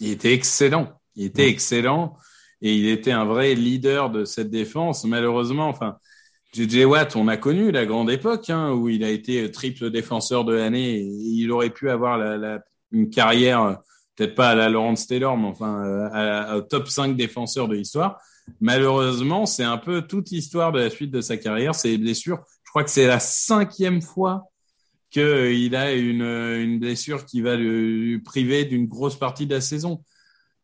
Il 0.00 0.10
était 0.10 0.32
excellent. 0.32 0.88
Il 1.14 1.26
était 1.26 1.42
Ouais. 1.42 1.48
excellent 1.50 2.16
et 2.62 2.74
il 2.74 2.88
était 2.88 3.12
un 3.12 3.24
vrai 3.26 3.54
leader 3.54 4.10
de 4.10 4.24
cette 4.24 4.50
défense. 4.50 5.04
Malheureusement, 5.04 5.68
enfin, 5.68 5.96
JJ 6.52 6.84
Watt, 6.84 7.14
on 7.16 7.28
a 7.28 7.36
connu 7.36 7.70
la 7.70 7.86
grande 7.86 8.10
époque 8.10 8.50
hein, 8.50 8.72
où 8.72 8.88
il 8.88 9.04
a 9.04 9.10
été 9.10 9.50
triple 9.52 9.90
défenseur 9.90 10.44
de 10.44 10.54
l'année 10.54 10.96
et 10.96 11.04
il 11.04 11.50
aurait 11.52 11.70
pu 11.70 11.90
avoir 11.90 12.18
la, 12.18 12.36
la, 12.36 12.60
une 12.92 13.08
carrière 13.10 13.78
peut-être 14.16 14.34
pas 14.34 14.50
à 14.50 14.54
la 14.54 14.68
Lawrence 14.68 15.06
Taylor, 15.06 15.36
mais 15.36 15.46
enfin 15.46 15.84
euh, 15.84 16.08
à, 16.12 16.56
au 16.56 16.62
top 16.62 16.88
5 16.88 17.16
défenseurs 17.16 17.68
de 17.68 17.74
l'histoire. 17.74 18.18
malheureusement, 18.60 19.46
c'est 19.46 19.64
un 19.64 19.78
peu 19.78 20.02
toute 20.02 20.30
l'histoire 20.30 20.72
de 20.72 20.80
la 20.80 20.90
suite 20.90 21.10
de 21.10 21.20
sa 21.20 21.36
carrière, 21.36 21.74
c'est 21.74 21.88
les 21.88 21.98
blessures. 21.98 22.42
Je 22.64 22.70
crois 22.70 22.84
que 22.84 22.90
c'est 22.90 23.06
la 23.06 23.20
cinquième 23.20 24.02
fois 24.02 24.44
qu'il 25.10 25.76
a 25.76 25.92
une, 25.92 26.22
une 26.22 26.78
blessure 26.78 27.24
qui 27.24 27.40
va 27.40 27.56
le 27.56 28.20
priver 28.24 28.64
d'une 28.64 28.86
grosse 28.86 29.16
partie 29.16 29.46
de 29.46 29.54
la 29.54 29.60
saison. 29.60 30.02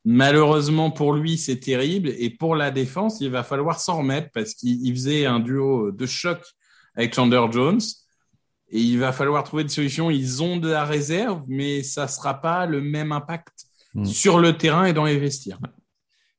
Malheureusement 0.05 0.91
pour 0.91 1.15
lui, 1.15 1.39
c'est 1.39 1.61
terrible. 1.61 2.13
Et 2.19 2.31
pour 2.31 2.57
la 2.57 2.71
défense, 2.71 3.21
il 3.21 3.31
va 3.31 3.45
falloir 3.45 3.79
s'en 3.79 3.99
remettre 3.99 4.31
parce 4.35 4.55
qu'il 4.55 4.93
faisait 4.93 5.27
un 5.27 5.39
duo 5.39 5.93
de 5.93 6.07
choc 6.07 6.43
avec 6.97 7.15
Chandler 7.15 7.45
Jones. 7.51 7.81
Et 8.73 8.81
il 8.81 8.99
va 8.99 9.13
falloir 9.13 9.45
trouver 9.45 9.63
des 9.63 9.71
solutions. 9.71 10.11
Ils 10.11 10.43
ont 10.43 10.57
de 10.57 10.69
la 10.69 10.85
réserve, 10.85 11.45
mais 11.47 11.83
ça 11.83 12.09
sera 12.09 12.41
pas 12.41 12.67
le 12.67 12.81
même 12.81 13.13
impact 13.13 13.67
Hmm. 13.95 14.07
sur 14.07 14.39
le 14.39 14.57
terrain 14.57 14.87
et 14.87 14.95
dans 14.95 15.05
les 15.05 15.19
vestiaires. 15.19 15.59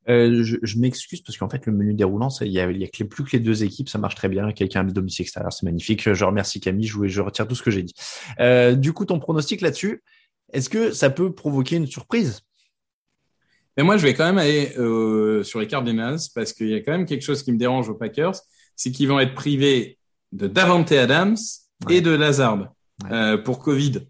Euh, 0.09 0.43
je, 0.43 0.57
je 0.63 0.79
m'excuse 0.79 1.21
parce 1.21 1.37
qu'en 1.37 1.47
fait 1.47 1.65
le 1.67 1.71
menu 1.71 1.93
déroulant, 1.93 2.29
il 2.41 2.51
y 2.51 2.59
a, 2.59 2.69
y 2.71 2.83
a 2.83 2.87
que 2.87 3.03
plus 3.03 3.23
que 3.23 3.31
les 3.33 3.39
deux 3.39 3.63
équipes, 3.63 3.89
ça 3.89 3.99
marche 3.99 4.15
très 4.15 4.27
bien. 4.27 4.51
Quelqu'un 4.51 4.79
a 4.79 4.83
le 4.83 4.91
domicile 4.91 5.23
extérieur, 5.23 5.53
c'est 5.53 5.63
magnifique. 5.63 6.11
Je 6.11 6.25
remercie 6.25 6.59
Camille, 6.59 6.87
je, 6.87 7.07
je 7.07 7.21
retire 7.21 7.47
tout 7.47 7.55
ce 7.55 7.61
que 7.61 7.69
j'ai 7.69 7.83
dit. 7.83 7.93
Euh, 8.39 8.73
du 8.75 8.91
coup, 8.91 9.05
ton 9.05 9.19
pronostic 9.19 9.61
là-dessus, 9.61 10.03
est-ce 10.51 10.67
que 10.67 10.91
ça 10.91 11.11
peut 11.11 11.33
provoquer 11.33 11.75
une 11.75 11.85
surprise? 11.85 12.41
Mais 13.77 13.83
moi, 13.83 13.97
je 13.97 14.03
vais 14.03 14.15
quand 14.15 14.25
même 14.25 14.39
aller 14.39 14.73
euh, 14.77 15.43
sur 15.43 15.59
les 15.59 15.67
Cardinals 15.67 16.19
parce 16.33 16.53
qu'il 16.53 16.69
y 16.69 16.75
a 16.75 16.79
quand 16.79 16.91
même 16.91 17.05
quelque 17.05 17.23
chose 17.23 17.43
qui 17.43 17.51
me 17.51 17.57
dérange 17.57 17.87
aux 17.87 17.95
Packers, 17.95 18.35
c'est 18.75 18.91
qu'ils 18.91 19.07
vont 19.07 19.19
être 19.19 19.35
privés 19.35 19.99
de 20.31 20.47
Davante 20.47 20.91
Adams 20.91 21.37
Ouais. 21.87 21.95
et 21.95 22.01
de 22.01 22.11
Lazard 22.11 22.57
Ouais. 23.03 23.11
euh, 23.11 23.37
pour 23.37 23.59
Covid. 23.59 24.01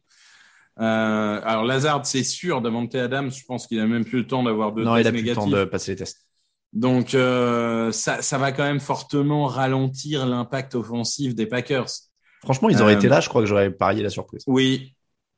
Euh, 0.80 1.42
alors 1.44 1.64
Lazard, 1.64 2.06
c'est 2.06 2.24
sûr. 2.24 2.62
Davante 2.62 2.94
Adams, 2.96 3.32
je 3.32 3.44
pense 3.46 3.68
qu'il 3.68 3.80
a 3.80 3.86
même 3.88 4.04
plus 4.06 4.20
le 4.20 4.28
temps 4.28 4.44
d'avoir 4.44 4.72
deux 4.72 4.84
Non, 4.84 4.98
il 4.98 5.04
tests 5.04 5.08
a 5.08 5.12
plus 5.12 5.22
le 5.30 5.36
temps 5.36 5.48
de 5.48 5.64
passer 5.66 5.92
les 5.92 5.98
tests. 5.98 6.26
Donc 6.74 7.14
euh, 7.14 7.92
ça, 7.92 8.22
ça 8.22 8.38
va 8.40 8.52
quand 8.52 8.64
même 8.64 8.80
fortement 8.80 9.46
ralentir 9.46 10.26
l'impact 10.26 10.74
offensif 10.76 11.36
des 11.36 11.46
Packers. 11.46 11.88
Franchement, 12.44 12.70
ils 12.70 12.82
auraient 12.82 12.96
Euh, 12.96 12.98
été 12.98 13.08
là, 13.08 13.20
je 13.22 13.30
crois 13.30 13.42
que 13.42 13.48
j'aurais 13.48 13.72
parié 13.72 14.02
la 14.04 14.10
surprise. 14.10 14.44
Oui. 14.48 14.93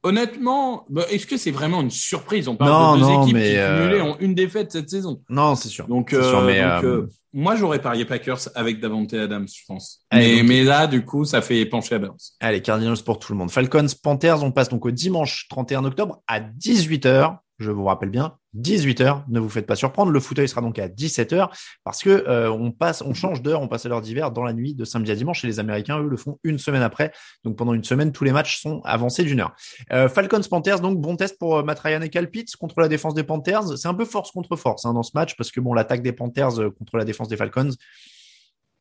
Honnêtement, 0.05 0.85
bah, 0.87 1.03
est-ce 1.09 1.25
que 1.25 1.35
c'est 1.35 1.49
vraiment 1.49 1.81
une 1.81 1.89
surprise? 1.89 2.47
On 2.47 2.55
parle 2.55 2.69
Non, 2.71 2.93
de 2.95 2.99
deux 2.99 3.05
non, 3.11 3.23
équipes 3.23 3.33
mais, 3.35 3.49
qui 3.51 3.57
euh, 3.57 3.77
cumulées 3.87 4.01
ont 4.01 4.17
une 4.19 4.35
défaite 4.35 4.71
cette 4.71 4.87
saison. 4.89 5.19
Non, 5.29 5.55
c'est 5.55 5.67
sûr. 5.69 5.87
Donc, 5.87 6.13
euh, 6.13 6.21
sûr, 6.21 6.41
mais, 6.43 6.61
donc, 6.61 6.83
euh, 6.83 7.01
euh, 7.01 7.09
moi, 7.33 7.55
j'aurais 7.55 7.81
parié 7.81 8.05
Packers 8.05 8.37
avec 8.53 8.79
Davante 8.79 9.15
Adams, 9.15 9.47
je 9.47 9.63
pense. 9.67 10.01
Allez, 10.11 10.27
mais, 10.27 10.37
donc- 10.41 10.47
mais 10.49 10.63
là, 10.63 10.85
du 10.85 11.03
coup, 11.03 11.25
ça 11.25 11.41
fait 11.41 11.65
pencher 11.65 11.95
Adams. 11.95 12.15
Allez, 12.39 12.61
Cardinals 12.61 12.99
pour 13.03 13.17
tout 13.17 13.33
le 13.33 13.39
monde. 13.39 13.49
Falcons, 13.49 13.87
Panthers, 14.03 14.43
on 14.43 14.51
passe 14.51 14.69
donc 14.69 14.85
au 14.85 14.91
dimanche 14.91 15.47
31 15.49 15.83
octobre 15.85 16.21
à 16.27 16.39
18h. 16.39 17.37
Je 17.57 17.71
vous 17.71 17.85
rappelle 17.85 18.09
bien, 18.09 18.37
18h. 18.57 19.23
Ne 19.29 19.39
vous 19.39 19.47
faites 19.47 19.65
pas 19.65 19.77
surprendre. 19.77 20.11
Le 20.11 20.19
fauteuil 20.19 20.49
sera 20.49 20.59
donc 20.59 20.77
à 20.77 20.89
17h 20.89 21.49
parce 21.85 22.03
que 22.03 22.09
euh, 22.09 22.51
on 22.51 22.71
passe, 22.71 23.01
on 23.01 23.13
change 23.13 23.41
d'heure, 23.41 23.61
on 23.61 23.69
passe 23.69 23.85
à 23.85 23.89
l'heure 23.89 24.01
d'hiver 24.01 24.31
dans 24.31 24.43
la 24.43 24.51
nuit 24.51 24.75
de 24.75 24.83
samedi 24.83 25.11
à 25.11 25.15
dimanche 25.15 25.43
et 25.45 25.47
les 25.47 25.59
Américains, 25.59 25.97
eux, 25.99 26.09
le 26.09 26.17
font 26.17 26.37
une 26.43 26.57
semaine 26.57 26.81
après. 26.81 27.13
Donc 27.45 27.57
pendant 27.57 27.73
une 27.73 27.85
semaine, 27.85 28.11
tous 28.11 28.25
les 28.25 28.33
matchs 28.33 28.61
sont 28.61 28.81
avancés 28.83 29.23
d'une 29.23 29.39
heure. 29.39 29.55
Euh, 29.93 30.09
Falcons, 30.09 30.41
Panthers, 30.49 30.81
donc 30.81 30.99
bon 30.99 31.15
test 31.15 31.39
pour 31.39 31.57
euh, 31.57 31.99
et 32.01 32.09
Cal 32.09 32.29
Pitts 32.29 32.57
contre 32.57 32.81
la 32.81 32.89
défense 32.89 33.13
des 33.13 33.23
Panthers. 33.23 33.77
C'est 33.77 33.87
un 33.87 33.93
peu 33.93 34.05
force 34.05 34.31
contre 34.31 34.57
force 34.57 34.85
hein, 34.85 34.93
dans 34.93 35.03
ce 35.03 35.11
match 35.15 35.37
parce 35.37 35.51
que 35.51 35.61
bon, 35.61 35.73
l'attaque 35.73 36.01
des 36.01 36.11
Panthers 36.13 36.59
euh, 36.59 36.71
contre 36.71 36.97
la 36.97 37.05
défense 37.05 37.29
des 37.29 37.37
Falcons, 37.37 37.71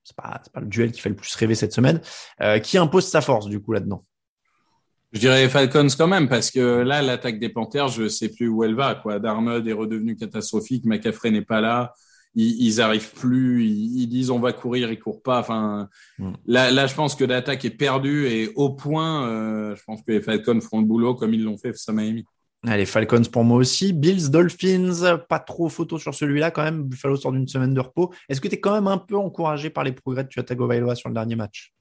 c'est 0.03 0.17
pas, 0.17 0.43
pas 0.53 0.61
le 0.61 0.67
duel 0.67 0.91
qui 0.91 1.01
fait 1.01 1.11
le 1.11 1.15
plus 1.15 1.33
rêver 1.37 1.55
cette 1.55 1.73
semaine. 1.73 2.01
Qui 2.63 2.77
impose 2.77 3.07
sa 3.07 3.23
force 3.23 3.47
du 3.47 3.61
coup 3.61 3.73
là-dedans 3.73 4.05
Je 5.15 5.21
dirais 5.21 5.49
Falcons 5.49 5.87
quand 5.97 6.09
même, 6.09 6.29
parce 6.29 6.51
que 6.51 6.81
là, 6.81 7.01
l'attaque 7.01 7.39
des 7.39 7.49
Panthers, 7.49 7.89
je 7.89 8.09
sais 8.09 8.29
plus 8.29 8.49
où 8.49 8.65
elle 8.65 8.75
va. 8.75 8.97
Quoi. 8.97 9.21
Darnold 9.21 9.67
est 9.67 9.73
redevenu 9.73 10.17
catastrophique, 10.17 10.85
McCaffrey 10.85 11.31
n'est 11.31 11.41
pas 11.43 11.61
là. 11.61 11.95
Ils, 12.35 12.61
ils 12.67 12.81
arrivent 12.81 13.13
plus, 13.13 13.65
ils, 13.65 14.03
ils 14.03 14.07
disent 14.09 14.31
on 14.31 14.41
va 14.41 14.53
courir, 14.53 14.91
ils 14.91 14.99
courent 14.99 15.23
pas. 15.23 15.39
Enfin, 15.39 15.89
Mm. 16.19 16.33
là, 16.47 16.71
là, 16.73 16.87
je 16.89 16.95
pense 16.95 17.15
que 17.15 17.23
l'attaque 17.25 17.65
est 17.65 17.71
perdue 17.71 18.27
et 18.27 18.51
au 18.57 18.71
point, 18.71 19.29
euh, 19.29 19.77
je 19.77 19.83
pense 19.85 20.03
que 20.03 20.11
les 20.11 20.21
Falcons 20.21 20.61
feront 20.61 20.81
le 20.81 20.87
boulot 20.87 21.15
comme 21.15 21.33
ils 21.33 21.45
l'ont 21.45 21.59
fait 21.59 21.71
face 21.73 21.89
à 21.89 21.93
Miami. 21.93 22.25
Allez, 22.67 22.87
Falcons 22.87 23.23
pour 23.31 23.45
moi 23.45 23.59
aussi. 23.59 23.93
Bills, 23.93 24.31
Dolphins, 24.31 25.19
pas 25.29 25.39
trop 25.39 25.69
photo 25.69 25.99
sur 25.99 26.13
celui-là 26.15 26.51
quand 26.51 26.65
même. 26.65 26.83
Buffalo 26.83 27.15
sort 27.17 27.31
d'une 27.31 27.47
semaine 27.47 27.75
de 27.75 27.81
repos. 27.81 28.13
Est-ce 28.29 28.41
que 28.41 28.49
tu 28.49 28.55
es 28.55 28.61
quand 28.61 28.73
même 28.75 28.89
un 28.89 28.99
peu 28.99 29.17
encouragé 29.17 29.71
par 29.71 29.85
les 29.85 29.93
progrès 29.93 30.25
de 30.25 30.29
Tua 30.29 30.43
Tagovailoa 30.43 30.97
sur 30.97 31.09
le 31.11 31.15
dernier 31.15 31.37
match? 31.37 31.73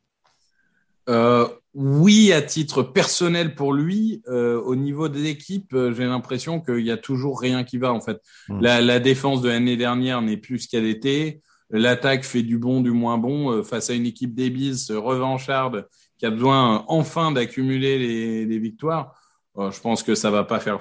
Euh, 1.09 1.47
oui, 1.73 2.31
à 2.31 2.41
titre 2.41 2.83
personnel 2.83 3.55
pour 3.55 3.73
lui, 3.73 4.21
euh, 4.27 4.61
au 4.61 4.75
niveau 4.75 5.09
de 5.09 5.17
l'équipe, 5.17 5.73
euh, 5.73 5.93
j'ai 5.93 6.05
l'impression 6.05 6.61
qu'il 6.61 6.85
y 6.85 6.91
a 6.91 6.97
toujours 6.97 7.39
rien 7.39 7.63
qui 7.63 7.77
va 7.77 7.93
en 7.93 8.01
fait. 8.01 8.21
Mm. 8.49 8.61
La, 8.61 8.81
la 8.81 8.99
défense 8.99 9.41
de 9.41 9.49
l'année 9.49 9.77
dernière 9.77 10.21
n'est 10.21 10.37
plus 10.37 10.59
ce 10.59 10.67
qu'elle 10.69 10.85
était. 10.85 11.41
L'attaque 11.71 12.23
fait 12.23 12.43
du 12.43 12.59
bon, 12.59 12.81
du 12.81 12.91
moins 12.91 13.17
bon 13.17 13.51
euh, 13.51 13.63
face 13.63 13.89
à 13.89 13.93
une 13.93 14.05
équipe 14.05 14.39
euh, 14.39 14.99
revancharde 14.99 15.87
qui 16.19 16.25
a 16.27 16.29
besoin 16.29 16.85
enfin 16.87 17.31
d'accumuler 17.31 17.97
les, 17.97 18.45
les 18.45 18.59
victoires. 18.59 19.15
Je 19.57 19.79
pense 19.81 20.01
que 20.01 20.15
ça 20.15 20.31
va 20.31 20.43
pas 20.43 20.59
faire 20.59 20.79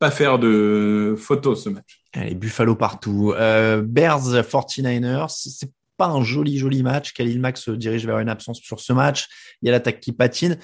pas 0.00 0.10
faire 0.10 0.38
de 0.38 1.14
photos 1.18 1.64
ce 1.64 1.68
match. 1.68 2.02
Allez, 2.14 2.34
Buffalo 2.34 2.74
partout. 2.74 3.32
Euh, 3.36 3.82
Bears, 3.82 4.32
49ers. 4.32 5.26
C'est 5.28 5.70
pas 6.00 6.08
un 6.08 6.22
joli, 6.22 6.58
joli 6.58 6.82
match. 6.82 7.12
Khalil 7.12 7.40
Mack 7.40 7.58
se 7.58 7.70
dirige 7.70 8.06
vers 8.06 8.18
une 8.18 8.28
absence 8.28 8.60
sur 8.60 8.80
ce 8.80 8.92
match. 8.92 9.28
Il 9.62 9.66
y 9.66 9.68
a 9.68 9.72
l'attaque 9.72 10.00
qui 10.00 10.12
patine. 10.12 10.58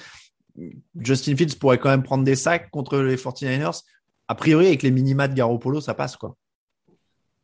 Justin 0.99 1.35
Fields 1.35 1.55
pourrait 1.59 1.77
quand 1.77 1.89
même 1.89 2.03
prendre 2.03 2.23
des 2.23 2.35
sacs 2.35 2.69
contre 2.71 2.97
les 2.97 3.15
49ers. 3.15 3.81
A 4.27 4.35
priori, 4.35 4.67
avec 4.67 4.83
les 4.83 4.91
minima 4.91 5.27
de 5.27 5.33
Garoppolo, 5.33 5.79
ça 5.79 5.93
passe, 5.93 6.17
quoi. 6.17 6.35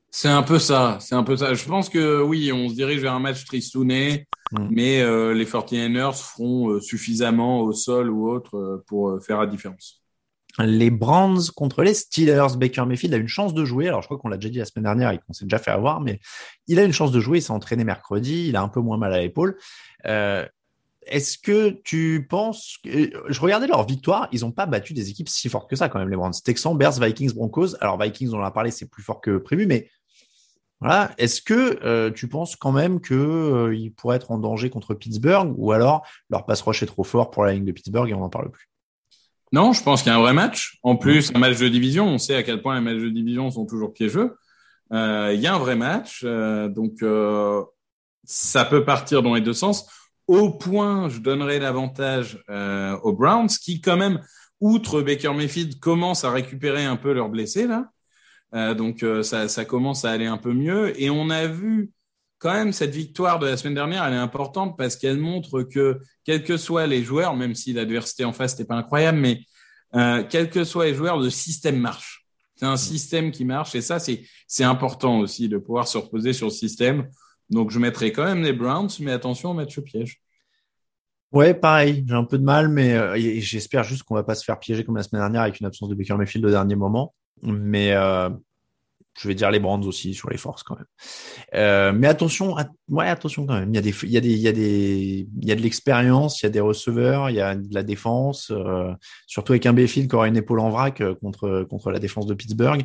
C'est 0.09 0.29
un 0.29 0.43
peu 0.43 0.59
ça, 0.59 0.97
c'est 0.99 1.15
un 1.15 1.23
peu 1.23 1.37
ça. 1.37 1.53
Je 1.53 1.65
pense 1.65 1.89
que 1.89 2.21
oui, 2.21 2.51
on 2.51 2.69
se 2.69 2.75
dirige 2.75 3.01
vers 3.01 3.13
un 3.13 3.19
match 3.19 3.45
tristouné, 3.45 4.27
Mm. 4.53 4.67
mais 4.69 5.01
euh, 5.01 5.33
les 5.33 5.45
49ers 5.45 6.13
feront 6.13 6.69
euh, 6.69 6.79
suffisamment 6.79 7.61
au 7.61 7.71
sol 7.71 8.09
ou 8.09 8.29
autre 8.29 8.55
euh, 8.57 8.83
pour 8.87 9.19
faire 9.23 9.39
la 9.39 9.47
différence. 9.47 10.02
Les 10.59 10.91
Browns 10.91 11.41
contre 11.55 11.81
les 11.81 11.93
Steelers. 11.93 12.57
Baker 12.57 12.85
Mayfield 12.85 13.13
a 13.13 13.17
une 13.17 13.27
chance 13.27 13.53
de 13.53 13.65
jouer. 13.65 13.87
Alors, 13.87 14.01
je 14.01 14.07
crois 14.07 14.19
qu'on 14.19 14.27
l'a 14.27 14.37
déjà 14.37 14.49
dit 14.49 14.59
la 14.59 14.65
semaine 14.65 14.83
dernière 14.83 15.11
et 15.11 15.17
qu'on 15.17 15.33
s'est 15.33 15.45
déjà 15.45 15.57
fait 15.57 15.71
avoir, 15.71 15.99
mais 15.99 16.19
il 16.67 16.77
a 16.79 16.83
une 16.83 16.93
chance 16.93 17.11
de 17.11 17.19
jouer. 17.19 17.39
Il 17.39 17.41
s'est 17.41 17.51
entraîné 17.51 17.83
mercredi. 17.83 18.49
Il 18.49 18.55
a 18.55 18.61
un 18.61 18.67
peu 18.67 18.79
moins 18.79 18.97
mal 18.97 19.13
à 19.13 19.19
l'épaule. 19.19 19.57
Euh, 20.05 20.45
Est-ce 21.07 21.39
que 21.39 21.69
tu 21.83 22.27
penses 22.29 22.77
que... 22.83 23.11
Je 23.27 23.39
regardais 23.41 23.67
leur 23.67 23.85
victoire. 23.85 24.27
Ils 24.31 24.41
n'ont 24.41 24.51
pas 24.51 24.67
battu 24.67 24.93
des 24.93 25.09
équipes 25.09 25.27
si 25.27 25.49
fortes 25.49 25.69
que 25.69 25.75
ça, 25.75 25.89
quand 25.89 25.97
même, 25.97 26.09
les 26.09 26.15
Browns. 26.15 26.33
Texans, 26.45 26.77
Bears, 26.77 26.99
Vikings, 26.99 27.33
Broncos. 27.33 27.75
Alors, 27.81 27.99
Vikings, 27.99 28.31
on 28.33 28.39
en 28.39 28.43
a 28.43 28.51
parlé, 28.51 28.69
c'est 28.69 28.89
plus 28.89 29.01
fort 29.01 29.21
que 29.21 29.37
prévu, 29.37 29.65
mais 29.65 29.89
voilà. 30.79 31.11
Est-ce 31.17 31.41
que 31.41 31.79
euh, 31.83 32.11
tu 32.11 32.27
penses 32.27 32.57
quand 32.57 32.73
même 32.73 32.99
que 32.99 33.13
euh, 33.13 33.73
ils 33.73 33.91
pourraient 33.91 34.17
être 34.17 34.31
en 34.31 34.37
danger 34.37 34.69
contre 34.69 34.93
Pittsburgh 34.93 35.53
ou 35.57 35.71
alors 35.71 36.05
leur 36.29 36.45
pass 36.45 36.61
rush 36.61 36.83
est 36.83 36.87
trop 36.87 37.05
fort 37.05 37.31
pour 37.31 37.45
la 37.45 37.53
ligne 37.53 37.63
de 37.63 37.71
Pittsburgh 37.71 38.09
et 38.09 38.13
on 38.13 38.19
n'en 38.19 38.29
parle 38.29 38.51
plus? 38.51 38.69
Non, 39.53 39.71
je 39.71 39.83
pense 39.83 40.01
qu'il 40.01 40.11
y 40.11 40.15
a 40.15 40.17
un 40.17 40.21
vrai 40.21 40.33
match. 40.33 40.79
En 40.81 40.95
plus, 40.95 41.31
un 41.35 41.37
match 41.37 41.59
de 41.59 41.67
division, 41.69 42.07
on 42.07 42.17
sait 42.17 42.35
à 42.35 42.41
quel 42.41 42.59
point 42.63 42.73
les 42.73 42.81
matchs 42.81 43.03
de 43.03 43.09
division 43.09 43.51
sont 43.51 43.67
toujours 43.67 43.93
piégeux. 43.93 44.35
Euh, 44.91 45.31
Il 45.35 45.39
y 45.41 45.45
a 45.45 45.53
un 45.53 45.59
vrai 45.59 45.75
match, 45.75 46.23
euh, 46.25 46.67
donc 46.69 47.03
euh, 47.03 47.61
ça 48.23 48.65
peut 48.65 48.83
partir 48.83 49.21
dans 49.21 49.35
les 49.35 49.41
deux 49.41 49.53
sens. 49.53 49.87
Au 50.25 50.49
point, 50.49 51.07
je 51.07 51.19
donnerais 51.19 51.59
l'avantage 51.59 52.43
euh, 52.49 52.97
aux 53.03 53.13
Browns, 53.13 53.47
qui 53.47 53.79
quand 53.79 53.95
même, 53.95 54.19
outre 54.59 55.03
Baker 55.03 55.33
Mayfield, 55.35 55.79
commencent 55.79 56.23
à 56.23 56.31
récupérer 56.31 56.85
un 56.85 56.95
peu 56.95 57.13
leurs 57.13 57.29
blessés 57.29 57.67
là. 57.67 57.85
Euh, 58.55 58.73
donc 58.73 59.03
euh, 59.03 59.21
ça, 59.21 59.47
ça 59.47 59.65
commence 59.65 60.03
à 60.03 60.09
aller 60.09 60.25
un 60.25 60.37
peu 60.37 60.53
mieux. 60.53 60.99
Et 60.99 61.11
on 61.11 61.29
a 61.29 61.45
vu 61.45 61.91
quand 62.43 62.53
même 62.53 62.73
cette 62.73 62.93
victoire 62.93 63.39
de 63.39 63.47
la 63.47 63.55
semaine 63.55 63.73
dernière, 63.73 64.03
elle 64.03 64.13
est 64.13 64.17
importante 64.17 64.77
parce 64.77 64.97
qu'elle 64.97 65.17
montre 65.17 65.63
que 65.63 66.01
quels 66.25 66.43
que 66.43 66.57
soient 66.57 66.87
les 66.87 67.01
joueurs, 67.01 67.37
même 67.37 67.55
si 67.55 67.71
l'adversité 67.71 68.25
en 68.25 68.33
face 68.33 68.51
n'était 68.53 68.67
pas 68.67 68.75
incroyable, 68.75 69.17
mais 69.17 69.39
euh, 69.95 70.25
quels 70.29 70.49
que 70.49 70.65
soient 70.65 70.87
les 70.87 70.93
joueurs, 70.93 71.17
le 71.17 71.29
système 71.29 71.77
marche. 71.77 72.25
C'est 72.57 72.65
un 72.65 72.75
système 72.75 73.31
qui 73.31 73.45
marche 73.45 73.75
et 73.75 73.81
ça, 73.81 73.97
c'est 73.97 74.63
important 74.63 75.19
aussi 75.19 75.47
de 75.47 75.57
pouvoir 75.57 75.87
se 75.87 75.97
reposer 75.97 76.33
sur 76.33 76.47
le 76.47 76.51
système. 76.51 77.07
Donc 77.49 77.71
je 77.71 77.79
mettrai 77.79 78.11
quand 78.11 78.25
même 78.25 78.43
les 78.43 78.51
Browns, 78.51 78.89
mais 78.99 79.13
attention 79.13 79.51
au 79.51 79.53
match 79.53 79.79
piège. 79.79 80.21
Ouais, 81.31 81.53
pareil. 81.53 82.03
J'ai 82.05 82.13
un 82.13 82.25
peu 82.25 82.37
de 82.37 82.43
mal, 82.43 82.67
mais 82.67 82.93
euh, 82.93 83.15
j'espère 83.39 83.85
juste 83.85 84.03
qu'on 84.03 84.15
va 84.15 84.23
pas 84.23 84.35
se 84.35 84.43
faire 84.43 84.59
piéger 84.59 84.83
comme 84.83 84.97
la 84.97 85.03
semaine 85.03 85.21
dernière 85.21 85.43
avec 85.43 85.61
une 85.61 85.65
absence 85.65 85.87
de 85.87 85.95
Baker 85.95 86.15
Mayfield 86.15 86.45
au 86.45 86.49
dernier 86.49 86.75
moment. 86.75 87.15
Mais 87.41 87.93
euh, 87.93 88.29
je 89.19 89.27
vais 89.27 89.35
dire 89.35 89.51
les 89.51 89.59
Browns 89.59 89.85
aussi 89.85 90.13
sur 90.13 90.29
les 90.29 90.37
forces 90.37 90.63
quand 90.63 90.75
même. 90.75 90.87
Euh, 91.53 91.93
mais 91.93 92.07
attention, 92.07 92.57
at- 92.57 92.69
ouais, 92.89 93.07
attention 93.07 93.45
quand 93.45 93.59
même. 93.59 93.69
Il 93.69 93.75
y 93.75 93.77
a 93.77 93.81
des, 93.81 93.93
il 94.03 94.09
y 94.09 94.17
a 94.17 94.21
des, 94.21 94.31
il 94.31 94.39
y 94.39 94.47
a 94.47 94.51
des, 94.51 95.27
il 95.41 95.47
y 95.47 95.51
a 95.51 95.55
de 95.55 95.61
l'expérience, 95.61 96.41
il 96.41 96.45
y 96.45 96.47
a 96.47 96.49
des 96.49 96.59
receveurs, 96.59 97.29
il 97.29 97.35
y 97.35 97.41
a 97.41 97.55
de 97.55 97.73
la 97.73 97.83
défense, 97.83 98.51
euh, 98.51 98.91
surtout 99.27 99.53
avec 99.53 99.65
un 99.65 99.73
Bayfield 99.73 100.09
qui 100.09 100.15
aura 100.15 100.27
une 100.27 100.37
épaule 100.37 100.59
en 100.59 100.69
vrac 100.69 101.01
euh, 101.01 101.13
contre 101.15 101.65
contre 101.69 101.91
la 101.91 101.99
défense 101.99 102.25
de 102.25 102.33
Pittsburgh. 102.33 102.83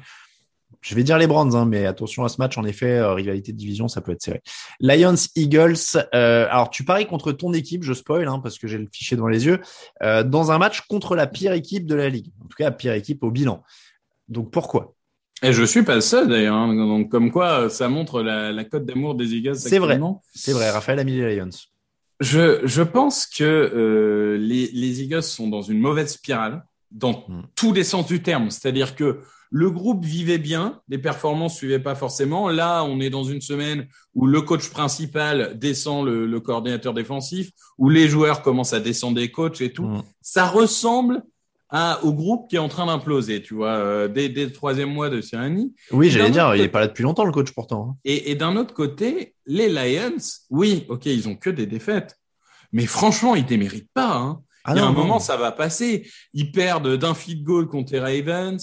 Je 0.82 0.94
vais 0.94 1.02
dire 1.02 1.16
les 1.16 1.26
Browns, 1.26 1.56
hein, 1.56 1.64
mais 1.64 1.86
attention 1.86 2.24
à 2.24 2.28
ce 2.28 2.36
match. 2.38 2.58
En 2.58 2.64
effet, 2.64 3.02
rivalité 3.02 3.52
de 3.52 3.56
division, 3.56 3.88
ça 3.88 4.02
peut 4.02 4.12
être 4.12 4.22
serré. 4.22 4.42
Lions, 4.80 5.14
Eagles. 5.34 5.96
Alors, 6.12 6.68
tu 6.68 6.84
paries 6.84 7.06
contre 7.06 7.32
ton 7.32 7.54
équipe, 7.54 7.82
je 7.82 7.94
spoil, 7.94 8.28
hein, 8.28 8.38
parce 8.38 8.58
que 8.58 8.68
j'ai 8.68 8.76
le 8.76 8.86
fichier 8.92 9.16
devant 9.16 9.28
les 9.28 9.46
yeux, 9.46 9.60
dans 10.02 10.52
un 10.52 10.58
match 10.58 10.82
contre 10.82 11.16
la 11.16 11.26
pire 11.26 11.52
équipe 11.54 11.86
de 11.86 11.94
la 11.94 12.10
ligue. 12.10 12.30
En 12.44 12.48
tout 12.48 12.56
cas, 12.56 12.64
la 12.64 12.70
pire 12.70 12.92
équipe 12.92 13.24
au 13.24 13.30
bilan. 13.30 13.62
Donc, 14.28 14.50
pourquoi? 14.52 14.94
Et 15.42 15.52
je 15.52 15.62
suis 15.62 15.82
pas 15.82 15.94
le 15.94 16.00
seul 16.00 16.28
d'ailleurs. 16.28 16.56
Hein. 16.56 16.74
Donc 16.74 17.10
comme 17.10 17.30
quoi, 17.30 17.70
ça 17.70 17.88
montre 17.88 18.22
la, 18.22 18.52
la 18.52 18.64
cote 18.64 18.84
d'amour 18.84 19.14
des 19.14 19.34
Eagles. 19.34 19.56
C'est 19.56 19.78
vrai. 19.78 20.00
C'est 20.34 20.52
vrai. 20.52 20.70
Raphaël 20.70 20.98
a 20.98 21.04
mis 21.04 21.16
les 21.16 21.36
Lions. 21.36 21.50
Je, 22.20 22.60
je 22.64 22.82
pense 22.82 23.26
que 23.26 23.44
euh, 23.44 24.36
les, 24.38 24.68
les 24.72 25.02
Eagles 25.02 25.22
sont 25.22 25.48
dans 25.48 25.62
une 25.62 25.78
mauvaise 25.78 26.12
spirale 26.14 26.64
dans 26.90 27.24
hmm. 27.28 27.42
tous 27.54 27.72
les 27.72 27.84
sens 27.84 28.06
du 28.06 28.22
terme. 28.22 28.50
C'est-à-dire 28.50 28.96
que 28.96 29.20
le 29.50 29.70
groupe 29.70 30.04
vivait 30.04 30.38
bien, 30.38 30.80
les 30.88 30.98
performances 30.98 31.56
suivaient 31.56 31.78
pas 31.78 31.94
forcément. 31.94 32.48
Là, 32.48 32.82
on 32.82 33.00
est 33.00 33.08
dans 33.08 33.24
une 33.24 33.40
semaine 33.40 33.86
où 34.14 34.26
le 34.26 34.42
coach 34.42 34.68
principal 34.70 35.56
descend 35.58 36.04
le, 36.04 36.26
le 36.26 36.40
coordinateur 36.40 36.92
défensif, 36.92 37.50
où 37.78 37.88
les 37.88 38.08
joueurs 38.08 38.42
commencent 38.42 38.74
à 38.74 38.80
descendre 38.80 39.16
des 39.16 39.30
coachs 39.30 39.60
et 39.60 39.72
tout. 39.72 39.86
Hmm. 39.86 40.02
Ça 40.20 40.46
ressemble 40.46 41.22
à, 41.70 42.02
au 42.04 42.12
groupe 42.12 42.48
qui 42.48 42.56
est 42.56 42.60
en 42.60 42.68
train 42.68 42.86
d'imploser, 42.86 43.42
tu 43.42 43.54
vois, 43.54 43.72
euh, 43.72 44.08
dès, 44.08 44.28
dès, 44.28 44.46
le 44.46 44.52
troisième 44.52 44.90
mois 44.90 45.10
de 45.10 45.20
Sirianni. 45.20 45.74
Oui, 45.90 46.10
j'allais 46.10 46.30
dire, 46.30 46.54
il 46.54 46.62
est 46.62 46.68
pas 46.68 46.80
là 46.80 46.88
depuis 46.88 47.02
longtemps, 47.02 47.24
le 47.24 47.32
coach, 47.32 47.52
pourtant. 47.52 47.90
Hein. 47.90 47.96
Et, 48.04 48.30
et 48.30 48.34
d'un 48.34 48.56
autre 48.56 48.74
côté, 48.74 49.34
les 49.46 49.68
Lions, 49.68 50.16
oui, 50.50 50.86
ok, 50.88 51.06
ils 51.06 51.28
ont 51.28 51.36
que 51.36 51.50
des 51.50 51.66
défaites. 51.66 52.16
Mais 52.72 52.86
franchement, 52.86 53.34
ils 53.34 53.46
déméritent 53.46 53.92
pas. 53.92 54.16
Hein. 54.16 54.40
Ah 54.64 54.72
il 54.74 54.78
y 54.78 54.80
a 54.80 54.86
un 54.86 54.92
moment, 54.92 55.18
ça 55.18 55.36
va 55.36 55.52
passer. 55.52 56.10
Ils 56.34 56.52
perdent 56.52 56.96
d'un 56.96 57.14
field 57.14 57.42
goal 57.42 57.68
contre 57.68 57.92
les 57.92 58.00
Ravens. 58.00 58.58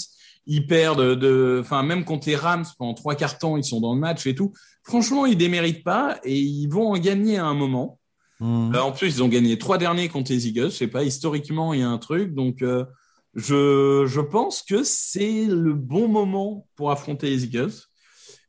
Ils 0.45 0.67
perdent 0.67 1.15
de, 1.15 1.59
enfin, 1.61 1.81
même 1.81 2.05
contre 2.05 2.27
les 2.27 2.35
Rams 2.35 2.65
pendant 2.77 2.93
trois 2.93 3.15
quarts 3.15 3.39
temps, 3.39 3.57
ils 3.57 3.63
sont 3.63 3.81
dans 3.81 3.95
le 3.95 3.99
match 3.99 4.27
et 4.27 4.35
tout. 4.35 4.53
Franchement, 4.83 5.25
ils 5.25 5.37
déméritent 5.37 5.83
pas 5.83 6.19
et 6.23 6.37
ils 6.37 6.67
vont 6.67 6.91
en 6.91 6.97
gagner 6.99 7.37
à 7.37 7.45
un 7.45 7.55
moment. 7.55 7.99
Hmm. 8.39 8.75
en 8.75 8.91
plus, 8.91 9.17
ils 9.17 9.23
ont 9.23 9.29
gagné 9.29 9.57
trois 9.57 9.77
derniers 9.77 10.09
contre 10.09 10.31
les 10.31 10.47
Eagles. 10.47 10.71
Je 10.71 10.75
sais 10.75 10.87
pas, 10.87 11.03
historiquement, 11.03 11.73
il 11.73 11.79
y 11.79 11.83
a 11.83 11.89
un 11.89 11.97
truc. 11.97 12.33
Donc, 12.33 12.61
euh, 12.61 12.85
je, 13.33 14.05
je 14.07 14.21
pense 14.21 14.61
que 14.61 14.83
c'est 14.83 15.45
le 15.45 15.73
bon 15.73 16.07
moment 16.07 16.67
pour 16.75 16.91
affronter 16.91 17.29
les 17.29 17.45
Eagles. 17.45 17.73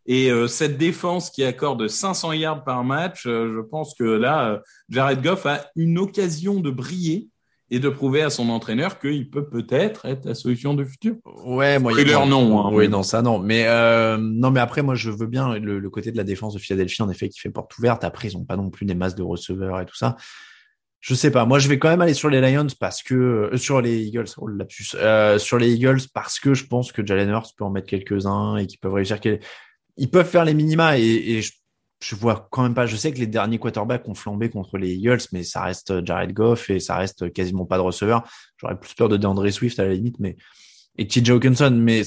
Et 0.06 0.30
euh, 0.30 0.46
cette 0.46 0.78
défense 0.78 1.30
qui 1.30 1.42
accorde 1.42 1.88
500 1.88 2.32
yards 2.32 2.64
par 2.64 2.84
match, 2.84 3.26
euh, 3.26 3.52
je 3.56 3.60
pense 3.60 3.94
que 3.94 4.04
là, 4.04 4.62
Jared 4.88 5.22
Goff 5.22 5.46
a 5.46 5.66
une 5.74 5.98
occasion 5.98 6.60
de 6.60 6.70
briller 6.70 7.28
et 7.70 7.80
de 7.80 7.88
prouver 7.88 8.22
à 8.22 8.30
son 8.30 8.48
entraîneur 8.48 8.98
qu'il 9.00 9.28
peut 9.28 9.48
peut-être 9.48 10.06
être 10.06 10.24
la 10.24 10.34
solution 10.34 10.74
du 10.74 10.84
futur. 10.84 11.16
Ouais, 11.44 11.78
moi, 11.78 11.92
il 11.98 12.06
leur 12.06 12.26
nom. 12.26 12.60
Hein, 12.64 12.70
oui, 12.72 12.88
non, 12.88 13.02
ça 13.02 13.22
non. 13.22 13.38
Mais 13.40 13.64
euh, 13.66 14.16
non, 14.18 14.50
mais 14.50 14.60
après, 14.60 14.82
moi, 14.82 14.94
je 14.94 15.10
veux 15.10 15.26
bien 15.26 15.58
le, 15.58 15.90
côté 15.90 16.12
de 16.12 16.16
la 16.16 16.24
défense 16.24 16.54
de 16.54 16.58
Philadelphie, 16.60 17.02
en 17.02 17.10
effet, 17.10 17.28
qui 17.28 17.40
fait 17.40 17.50
porte 17.50 17.76
ouverte. 17.78 18.04
Après, 18.04 18.28
ils 18.28 18.36
ont 18.36 18.44
pas 18.44 18.56
non 18.56 18.70
plus 18.70 18.86
des 18.86 18.94
masses 18.94 19.16
de 19.16 19.22
receveurs 19.22 19.80
et 19.80 19.86
tout 19.86 19.96
ça. 19.96 20.16
Je 21.00 21.14
sais 21.14 21.30
pas. 21.30 21.44
Moi, 21.44 21.58
je 21.58 21.68
vais 21.68 21.78
quand 21.78 21.88
même 21.88 22.00
aller 22.00 22.14
sur 22.14 22.30
les 22.30 22.40
Lions 22.40 22.66
parce 22.78 23.02
que 23.02 23.14
euh, 23.14 23.56
sur 23.56 23.80
les 23.80 24.02
Eagles, 24.02 24.26
oh, 24.38 24.48
euh, 24.94 25.38
sur 25.38 25.58
les 25.58 25.72
Eagles 25.72 26.00
parce 26.14 26.38
que 26.38 26.54
je 26.54 26.66
pense 26.66 26.92
que 26.92 27.04
Jalen 27.04 27.30
Hurts 27.30 27.52
peut 27.56 27.64
en 27.64 27.70
mettre 27.70 27.88
quelques-uns 27.88 28.56
et 28.56 28.66
qu'ils 28.66 28.78
peuvent 28.78 28.94
réussir. 28.94 29.18
Ils 29.96 30.10
peuvent 30.10 30.28
faire 30.28 30.44
les 30.44 30.54
minima 30.54 30.98
et, 30.98 31.02
et 31.04 31.42
je 31.42 31.52
je 32.02 32.14
vois 32.14 32.48
quand 32.50 32.62
même 32.62 32.74
pas. 32.74 32.86
Je 32.86 32.96
sais 32.96 33.12
que 33.12 33.18
les 33.18 33.26
derniers 33.26 33.58
quarterbacks 33.58 34.06
ont 34.08 34.14
flambé 34.14 34.50
contre 34.50 34.78
les 34.78 34.94
Eagles, 34.94 35.22
mais 35.32 35.42
ça 35.42 35.62
reste 35.62 36.04
Jared 36.04 36.32
Goff 36.32 36.70
et 36.70 36.80
ça 36.80 36.96
reste 36.96 37.32
quasiment 37.32 37.64
pas 37.64 37.78
de 37.78 37.82
receveur. 37.82 38.28
J'aurais 38.58 38.78
plus 38.78 38.94
peur 38.94 39.08
de 39.08 39.16
DeAndre 39.16 39.50
Swift 39.50 39.78
à 39.78 39.84
la 39.84 39.94
limite, 39.94 40.16
mais 40.18 40.36
et 40.98 41.06
TJ 41.06 41.30
Hawkinson, 41.30 41.70
mais 41.72 42.02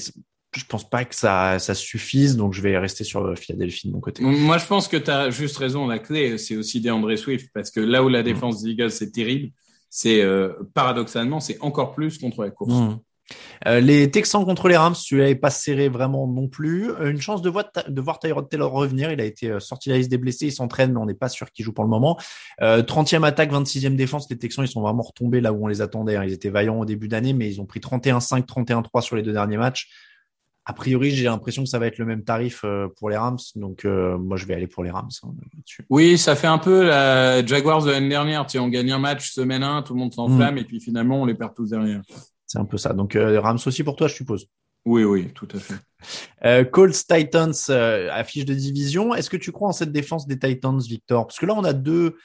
je 0.56 0.64
pense 0.64 0.88
pas 0.88 1.04
que 1.04 1.14
ça, 1.14 1.58
ça 1.58 1.74
suffise, 1.74 2.36
donc 2.36 2.54
je 2.54 2.62
vais 2.62 2.76
rester 2.76 3.04
sur 3.04 3.36
Philadelphie 3.38 3.88
de 3.88 3.92
mon 3.92 4.00
côté. 4.00 4.22
Moi, 4.22 4.58
je 4.58 4.66
pense 4.66 4.88
que 4.88 4.96
tu 4.96 5.10
as 5.10 5.30
juste 5.30 5.56
raison. 5.58 5.86
La 5.86 5.98
clé, 5.98 6.38
c'est 6.38 6.56
aussi 6.56 6.80
DeAndre 6.80 7.16
Swift, 7.16 7.50
parce 7.54 7.70
que 7.70 7.80
là 7.80 8.02
où 8.02 8.08
la 8.08 8.22
mm. 8.22 8.24
défense 8.24 8.62
des 8.62 8.70
Eagles 8.70 8.92
est 9.00 9.14
terrible, 9.14 9.52
c'est 9.88 10.22
euh, 10.22 10.52
paradoxalement, 10.74 11.40
c'est 11.40 11.58
encore 11.60 11.94
plus 11.94 12.18
contre 12.18 12.42
la 12.42 12.50
course. 12.50 12.72
Mm. 12.72 12.98
Euh, 13.66 13.80
les 13.80 14.10
Texans 14.10 14.44
contre 14.44 14.68
les 14.68 14.76
Rams, 14.76 14.94
celui-là 14.94 15.28
n'est 15.28 15.34
pas 15.34 15.50
serré 15.50 15.88
vraiment 15.88 16.26
non 16.26 16.48
plus. 16.48 16.90
Euh, 16.90 17.10
une 17.10 17.20
chance 17.20 17.42
de 17.42 17.50
voir, 17.50 17.64
de 17.86 18.00
voir 18.00 18.18
Tyrod 18.18 18.48
Taylor 18.48 18.72
revenir. 18.72 19.12
Il 19.12 19.20
a 19.20 19.24
été 19.24 19.50
euh, 19.50 19.60
sorti 19.60 19.88
de 19.88 19.94
la 19.94 19.98
liste 19.98 20.10
des 20.10 20.18
blessés. 20.18 20.46
Il 20.46 20.52
s'entraîne, 20.52 20.92
mais 20.92 20.98
on 20.98 21.06
n'est 21.06 21.14
pas 21.14 21.28
sûr 21.28 21.50
qu'il 21.50 21.64
joue 21.64 21.72
pour 21.72 21.84
le 21.84 21.90
moment. 21.90 22.18
30e 22.60 23.24
attaque, 23.24 23.52
26e 23.52 23.96
défense. 23.96 24.28
Les 24.30 24.38
Texans, 24.38 24.64
ils 24.64 24.68
sont 24.68 24.82
vraiment 24.82 25.02
retombés 25.02 25.40
là 25.40 25.52
où 25.52 25.64
on 25.64 25.66
les 25.66 25.80
attendait. 25.80 26.16
Hein. 26.16 26.24
Ils 26.24 26.32
étaient 26.32 26.50
vaillants 26.50 26.78
au 26.78 26.84
début 26.84 27.08
d'année, 27.08 27.32
mais 27.32 27.50
ils 27.50 27.60
ont 27.60 27.66
pris 27.66 27.80
31-5, 27.80 28.46
31-3 28.46 29.02
sur 29.02 29.16
les 29.16 29.22
deux 29.22 29.32
derniers 29.32 29.56
matchs. 29.56 29.88
A 30.66 30.72
priori, 30.72 31.10
j'ai 31.10 31.24
l'impression 31.24 31.62
que 31.64 31.68
ça 31.68 31.78
va 31.78 31.86
être 31.86 31.98
le 31.98 32.04
même 32.04 32.22
tarif 32.22 32.64
pour 32.96 33.10
les 33.10 33.16
Rams. 33.16 33.38
Donc, 33.56 33.84
moi, 33.84 34.36
je 34.36 34.46
vais 34.46 34.54
aller 34.54 34.66
pour 34.66 34.84
les 34.84 34.90
Rams. 34.90 35.08
Hein, 35.24 35.30
oui, 35.88 36.18
ça 36.18 36.36
fait 36.36 36.46
un 36.46 36.58
peu 36.58 36.84
la 36.86 37.44
Jaguars 37.44 37.82
de 37.82 37.90
l'année 37.90 38.10
dernière. 38.10 38.46
Tu 38.46 38.52
sais, 38.52 38.58
on 38.58 38.68
gagne 38.68 38.92
un 38.92 38.98
match 38.98 39.32
semaine 39.32 39.62
1, 39.62 39.82
tout 39.82 39.94
le 39.94 40.00
monde 40.00 40.12
s'enflamme, 40.12 40.54
mm. 40.54 40.58
et 40.58 40.64
puis 40.64 40.80
finalement, 40.80 41.22
on 41.22 41.24
les 41.24 41.34
perd 41.34 41.54
tous 41.54 41.70
derrière. 41.70 42.02
C'est 42.50 42.58
un 42.58 42.64
peu 42.64 42.78
ça. 42.78 42.92
Donc 42.92 43.14
euh, 43.14 43.40
Rams 43.40 43.60
aussi 43.64 43.84
pour 43.84 43.94
toi, 43.94 44.08
je 44.08 44.14
suppose. 44.14 44.48
Oui, 44.84 45.04
oui, 45.04 45.28
tout 45.32 45.48
à 45.54 45.58
fait. 45.58 45.74
Euh, 46.46 46.64
Colts 46.64 47.06
Titans 47.06 47.52
euh, 47.68 48.08
affiche 48.10 48.46
de 48.46 48.54
division. 48.54 49.14
Est-ce 49.14 49.28
que 49.28 49.36
tu 49.36 49.52
crois 49.52 49.68
en 49.68 49.72
cette 49.72 49.92
défense 49.92 50.26
des 50.26 50.38
Titans, 50.38 50.80
Victor? 50.80 51.26
Parce 51.26 51.38
que 51.38 51.44
là, 51.44 51.52
on 51.54 51.62
a 51.62 51.74
deux 51.74 52.16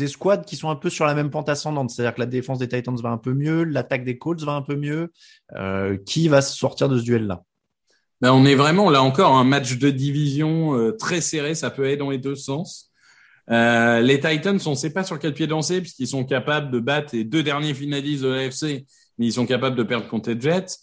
escouades 0.00 0.44
qui 0.44 0.56
sont 0.56 0.68
un 0.68 0.74
peu 0.74 0.90
sur 0.90 1.04
la 1.04 1.14
même 1.14 1.30
pente 1.30 1.48
ascendante. 1.48 1.90
C'est-à-dire 1.90 2.12
que 2.16 2.18
la 2.18 2.26
défense 2.26 2.58
des 2.58 2.66
Titans 2.66 2.96
va 3.00 3.10
un 3.10 3.18
peu 3.18 3.34
mieux, 3.34 3.62
l'attaque 3.62 4.02
des 4.02 4.18
Colts 4.18 4.42
va 4.42 4.54
un 4.54 4.62
peu 4.62 4.74
mieux. 4.74 5.12
qui 6.04 6.26
va 6.26 6.42
sortir 6.42 6.88
de 6.88 6.98
ce 6.98 7.04
duel-là? 7.04 7.44
Ben, 8.20 8.32
On 8.32 8.44
est 8.44 8.56
vraiment 8.56 8.90
là 8.90 9.00
encore 9.00 9.36
un 9.36 9.44
match 9.44 9.78
de 9.78 9.90
division 9.90 10.92
très 10.98 11.20
serré. 11.20 11.54
Ça 11.54 11.70
peut 11.70 11.84
aller 11.84 11.96
dans 11.96 12.10
les 12.10 12.18
deux 12.18 12.34
sens. 12.34 12.90
les 13.48 14.20
Titans, 14.20 14.58
on 14.66 14.70
ne 14.70 14.74
sait 14.74 14.92
pas 14.92 15.04
sur 15.04 15.20
quel 15.20 15.34
pied 15.34 15.46
danser 15.46 15.80
puisqu'ils 15.80 16.08
sont 16.08 16.24
capables 16.24 16.72
de 16.72 16.80
battre 16.80 17.14
les 17.14 17.22
deux 17.22 17.44
derniers 17.44 17.74
finalistes 17.74 18.24
de 18.24 18.28
l'AFC 18.28 18.84
mais 19.18 19.26
ils 19.26 19.32
sont 19.32 19.46
capables 19.46 19.76
de 19.76 19.82
perdre 19.82 20.08
contre 20.08 20.30
les 20.30 20.40
Jets. 20.40 20.78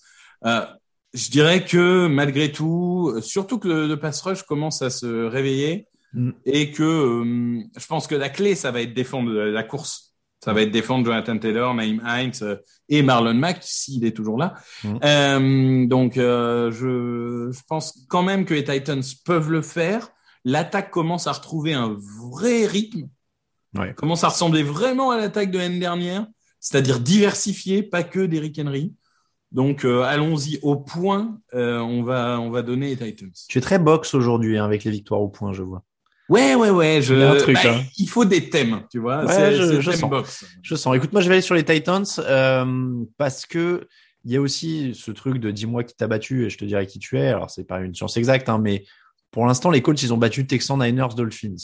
Euh, 0.46 0.65
je 1.13 1.30
dirais 1.30 1.65
que 1.65 2.08
malgré 2.08 2.52
tout, 2.52 3.15
surtout 3.22 3.60
que 3.60 3.68
le, 3.68 4.00
pass 4.00 4.22
rush 4.22 4.44
commence 4.44 4.82
à 4.82 4.89
se 4.89 5.26
réveiller 5.26 5.88
mm. 6.13 6.32
et 6.46 6.72
que 6.72 6.84
euh, 6.84 7.63
je 7.78 7.88
pense 7.88 8.08
que 8.08 8.15
la 8.15 8.30
clé, 8.30 8.56
ça 8.56 8.72
va 8.72 8.82
être 8.82 8.94
défendre 8.94 9.32
la 9.32 9.63
course. 9.63 10.08
Ça 10.44 10.54
va 10.54 10.62
être 10.62 10.72
défendre 10.72 11.06
Jonathan 11.06 11.38
Taylor, 11.38 11.74
Naïm 11.74 12.02
Hines 12.06 12.32
euh, 12.44 12.56
et 12.88 13.02
Marlon 13.02 13.34
Mack 13.34 13.58
s'il 13.62 14.06
est 14.06 14.15
toujours 14.15 14.38
là. 14.38 14.54
Mm. 14.84 14.98
Euh, 15.04 15.86
donc, 15.88 16.13
je, 16.15 17.50
je 17.52 17.62
pense 17.68 18.06
quand 18.08 18.24
même 18.24 18.46
que 18.46 18.54
les 18.54 18.63
Titans 18.63 19.04
peuvent 19.26 19.52
le 19.52 19.62
faire. 19.62 20.10
L'attaque 20.46 20.92
commence 20.92 21.28
à 21.28 21.34
retrouver 21.34 21.74
un 21.74 21.98
vrai 22.32 22.65
rythme. 22.65 23.10
Ouais. 23.76 23.94
Commence 23.96 24.24
à 24.24 24.30
ressembler 24.30 24.63
vraiment 24.63 25.12
à 25.12 25.18
l'attaque 25.18 25.52
de 25.52 25.58
l'année 25.58 25.80
dernière 25.80 26.26
c'est-à-dire 26.60 27.00
diversifié, 27.00 27.84
pas 27.84 28.04
que 28.04 28.26
d'Eric 28.26 28.60
Henry. 28.60 28.93
Donc 29.52 29.84
euh, 29.84 30.04
allons-y 30.04 30.60
au 30.62 30.76
point, 30.76 31.39
euh, 31.56 31.80
on 31.80 32.04
va 32.04 32.39
on 32.39 32.52
va 32.52 32.62
donner 32.62 32.95
les 32.95 32.98
Titans. 32.98 33.32
Tu 33.48 33.58
es 33.58 33.62
très 33.62 33.80
box 33.80 34.13
aujourd'hui 34.13 34.58
hein, 34.58 34.65
avec 34.65 34.84
les 34.84 34.91
victoires 34.91 35.22
au 35.22 35.30
point, 35.30 35.54
je 35.54 35.63
vois. 35.63 35.84
Ouais 36.30 36.54
ouais 36.54 36.69
ouais, 36.69 37.02
je, 37.02 37.15
il, 37.15 37.41
truc, 37.41 37.56
bah, 37.56 37.78
hein. 37.78 37.84
il 37.98 38.08
faut 38.08 38.26
des 38.26 38.52
thèmes, 38.52 38.84
tu 38.91 39.00
vois. 39.00 39.26
Ouais, 39.26 39.56
je, 39.56 39.82
je 39.82 39.91
sens. 39.91 40.10
Box. 40.10 40.45
Je 40.62 40.76
sens. 40.76 40.95
Écoute, 40.95 41.12
moi 41.12 41.22
je 41.22 41.30
vais 41.30 41.36
aller 41.36 41.41
sur 41.41 41.56
les 41.56 41.65
Titans 41.65 42.06
euh, 42.19 43.04
parce 43.17 43.48
que 43.48 43.88
il 44.26 44.32
y 44.32 44.38
a 44.38 44.41
aussi 44.41 44.93
ce 44.93 45.10
truc 45.10 45.39
de 45.39 45.50
dis-moi 45.50 45.84
qui 45.84 45.95
t'a 45.95 46.08
battu 46.08 46.45
et 46.45 46.52
je 46.52 46.58
te 46.60 46.65
dirai 46.65 46.86
qui 46.86 47.00
tu 47.00 47.17
es. 47.17 47.30
Alors 47.30 47.50
c'est 47.50 47.63
pas 47.63 47.80
une 47.80 47.95
science 47.95 48.17
exacte, 48.17 48.50
hein, 48.50 48.60
mais 48.60 48.86
pour 49.32 49.48
l'instant 49.48 49.72
les 49.72 49.82
Colts 49.82 50.04
ils 50.04 50.13
ont 50.13 50.17
battu 50.17 50.45
Texans, 50.45 50.80
Niners, 50.80 51.15
Dolphins. 51.15 51.56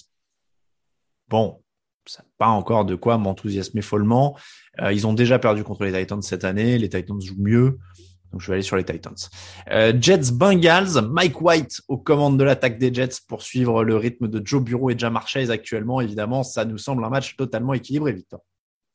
Bon, 1.28 1.62
ça 2.06 2.24
pas 2.38 2.48
encore 2.48 2.86
de 2.86 2.96
quoi 2.96 3.18
m'enthousiasmer 3.18 3.82
follement. 3.82 4.38
Euh, 4.82 4.94
ils 4.94 5.08
ont 5.08 5.14
déjà 5.14 5.40
perdu 5.40 5.64
contre 5.64 5.86
les 5.86 5.94
Titans 5.94 6.22
cette 6.22 6.44
année. 6.44 6.78
Les 6.78 6.90
Titans 6.90 7.22
jouent 7.22 7.36
mieux. 7.38 7.80
Donc 8.32 8.42
je 8.42 8.48
vais 8.48 8.56
aller 8.56 8.64
sur 8.64 8.76
les 8.76 8.84
Titans. 8.84 9.16
Euh, 9.72 9.94
Jets 10.00 10.34
Bengals, 10.34 11.02
Mike 11.10 11.42
White 11.42 11.82
aux 11.88 11.98
commandes 11.98 12.38
de 12.38 12.44
l'attaque 12.44 12.78
des 12.78 12.94
Jets 12.94 13.22
pour 13.28 13.42
suivre 13.42 13.84
le 13.84 13.96
rythme 13.96 14.28
de 14.28 14.46
Joe 14.46 14.62
Bureau 14.62 14.90
et 14.90 14.98
Jamar 14.98 15.26
actuellement. 15.50 16.02
Évidemment, 16.02 16.44
ça 16.44 16.66
nous 16.66 16.78
semble 16.78 17.06
un 17.06 17.10
match 17.10 17.38
totalement 17.38 17.74
équilibré, 17.74 18.12
Victor. 18.12 18.42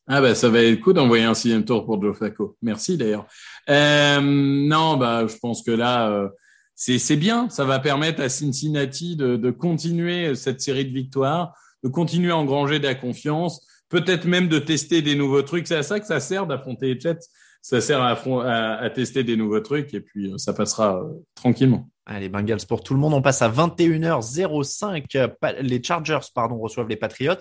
Ah 0.06 0.20
bah 0.20 0.34
ça 0.34 0.48
va 0.48 0.60
être 0.62 0.80
cool 0.80 0.94
d'envoyer 0.94 1.24
un 1.24 1.34
sixième 1.34 1.64
tour 1.64 1.86
pour 1.86 2.02
Joe 2.02 2.16
Flacco. 2.16 2.56
Merci 2.62 2.96
d'ailleurs. 2.96 3.26
Euh, 3.68 4.20
non, 4.20 4.96
bah 4.96 5.26
je 5.26 5.36
pense 5.36 5.62
que 5.62 5.70
là 5.70 6.10
euh, 6.10 6.28
c'est 6.74 7.16
bien. 7.16 7.48
Ça 7.48 7.64
va 7.64 7.78
permettre 7.78 8.20
à 8.20 8.28
Cincinnati 8.28 9.14
de, 9.16 9.36
de 9.36 9.50
continuer 9.50 10.34
cette 10.34 10.60
série 10.60 10.84
de 10.84 10.92
victoires 10.92 11.54
de 11.84 11.88
continuer 11.88 12.30
à 12.30 12.36
engranger 12.36 12.78
de 12.78 12.84
la 12.84 12.94
confiance, 12.94 13.66
peut-être 13.88 14.26
même 14.26 14.48
de 14.48 14.58
tester 14.58 15.02
des 15.02 15.14
nouveaux 15.14 15.42
trucs. 15.42 15.66
C'est 15.66 15.76
à 15.76 15.82
ça 15.82 16.00
que 16.00 16.06
ça 16.06 16.20
sert 16.20 16.46
d'affronter 16.46 16.94
les 16.94 17.00
Jets. 17.00 17.18
Ça 17.62 17.82
sert 17.82 18.00
à, 18.00 18.12
à, 18.12 18.90
tester 18.90 19.22
des 19.22 19.36
nouveaux 19.36 19.60
trucs 19.60 19.92
et 19.92 20.00
puis 20.00 20.32
euh, 20.32 20.38
ça 20.38 20.54
passera 20.54 21.02
euh, 21.02 21.12
tranquillement. 21.34 21.90
Allez, 22.06 22.30
Bengals 22.30 22.64
pour 22.66 22.82
tout 22.82 22.94
le 22.94 23.00
monde. 23.00 23.12
On 23.12 23.22
passe 23.22 23.42
à 23.42 23.50
21h05. 23.50 25.60
Les 25.60 25.82
Chargers, 25.82 26.26
pardon, 26.34 26.58
reçoivent 26.58 26.88
les 26.88 26.96
Patriots. 26.96 27.34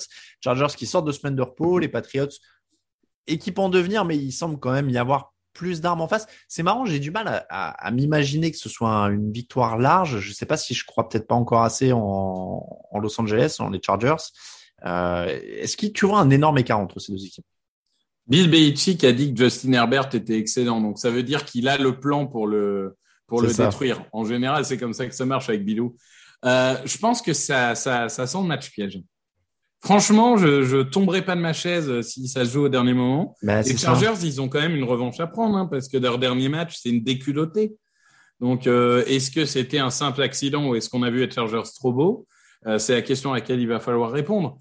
Chargers 0.44 0.76
qui 0.76 0.86
sortent 0.86 1.08
de 1.08 1.14
semaine 1.14 1.36
de 1.36 1.42
repos. 1.42 1.80
Les 1.80 1.88
Patriots, 1.88 2.28
équipe 3.26 3.60
en 3.60 3.70
devenir, 3.70 4.06
mais 4.06 4.18
il 4.18 4.32
semble 4.32 4.60
quand 4.60 4.72
même 4.72 4.90
y 4.90 4.98
avoir 4.98 5.34
plus 5.60 5.82
d'armes 5.82 6.00
en 6.00 6.08
face. 6.08 6.26
C'est 6.48 6.64
marrant, 6.64 6.86
j'ai 6.86 7.00
du 7.00 7.12
mal 7.12 7.46
à, 7.50 7.92
m'imaginer 7.92 8.50
que 8.50 8.58
ce 8.58 8.70
soit 8.70 8.90
une 9.10 9.30
victoire 9.34 9.78
large. 9.78 10.20
Je 10.20 10.30
ne 10.30 10.34
sais 10.34 10.46
pas 10.46 10.56
si 10.56 10.74
je 10.74 10.86
crois 10.86 11.10
peut-être 11.10 11.28
pas 11.28 11.36
encore 11.36 11.64
assez 11.64 11.92
en, 11.92 12.66
Los 13.02 13.20
Angeles, 13.20 13.58
en 13.60 13.70
les 13.70 13.82
Chargers. 13.86 14.24
Euh, 14.86 15.26
est-ce 15.60 15.76
que 15.76 15.88
tu 15.88 16.06
vois 16.06 16.20
un 16.20 16.30
énorme 16.30 16.58
écart 16.60 16.80
entre 16.80 17.00
ces 17.00 17.12
deux 17.12 17.26
équipes? 17.26 17.46
Bill 18.28 18.50
Belichick 18.50 19.04
a 19.04 19.12
dit 19.12 19.34
que 19.34 19.44
Justin 19.44 19.74
Herbert 19.74 20.10
était 20.14 20.38
excellent, 20.38 20.80
donc 20.80 20.98
ça 20.98 21.10
veut 21.10 21.24
dire 21.24 21.44
qu'il 21.44 21.68
a 21.68 21.78
le 21.78 22.00
plan 22.00 22.26
pour 22.26 22.48
le 22.48 22.96
pour 23.28 23.42
le 23.42 23.50
ça. 23.50 23.66
détruire. 23.66 24.06
En 24.14 24.24
général, 24.24 24.64
c'est 24.64 24.78
comme 24.78 24.94
ça 24.94 25.08
que 25.08 25.14
ça 25.14 25.26
marche 25.26 25.50
avec 25.50 25.66
Bilou. 25.66 25.96
Euh, 26.46 26.78
je 26.86 26.98
pense 26.98 27.22
que 27.22 27.34
ça, 27.34 27.76
ça, 27.76 28.08
ça 28.08 28.28
sent 28.28 28.38
le 28.38 28.48
match 28.48 28.72
piège. 28.72 29.02
Franchement, 29.82 30.36
je, 30.38 30.64
je 30.64 30.78
tomberai 30.78 31.24
pas 31.24 31.36
de 31.36 31.42
ma 31.42 31.54
chaise 31.54 31.90
euh, 31.90 32.02
si 32.02 32.28
ça 32.28 32.44
se 32.46 32.52
joue 32.52 32.66
au 32.66 32.70
dernier 32.70 32.94
moment. 32.94 33.36
Bah, 33.42 33.62
Les 33.62 33.78
ça. 33.78 33.96
Chargers, 33.96 34.26
ils 34.26 34.42
ont 34.42 34.50
quand 34.50 34.60
même 34.60 34.76
une 34.76 34.84
revanche 34.84 35.20
à 35.22 35.28
prendre, 35.28 35.56
hein, 35.56 35.68
parce 35.72 35.88
que 35.88 35.98
leur 35.98 36.20
dernier 36.20 36.50
match, 36.50 36.78
c'est 36.82 36.90
une 36.90 37.04
déculottée. 37.04 37.76
Donc, 38.42 38.68
euh, 38.68 39.04
est-ce 39.06 39.32
que 39.32 39.46
c'était 39.46 39.80
un 39.80 39.90
simple 39.90 40.22
accident 40.22 40.68
ou 40.68 40.76
est-ce 40.76 40.90
qu'on 40.90 41.04
a 41.04 41.10
vu 41.10 41.26
les 41.26 41.32
Chargers 41.32 41.64
trop 41.76 41.94
beaux 41.94 42.28
Euh, 42.68 42.78
C'est 42.78 42.94
la 42.94 43.02
question 43.02 43.32
à 43.32 43.36
laquelle 43.36 43.60
il 43.62 43.68
va 43.68 43.80
falloir 43.80 44.12
répondre. 44.12 44.58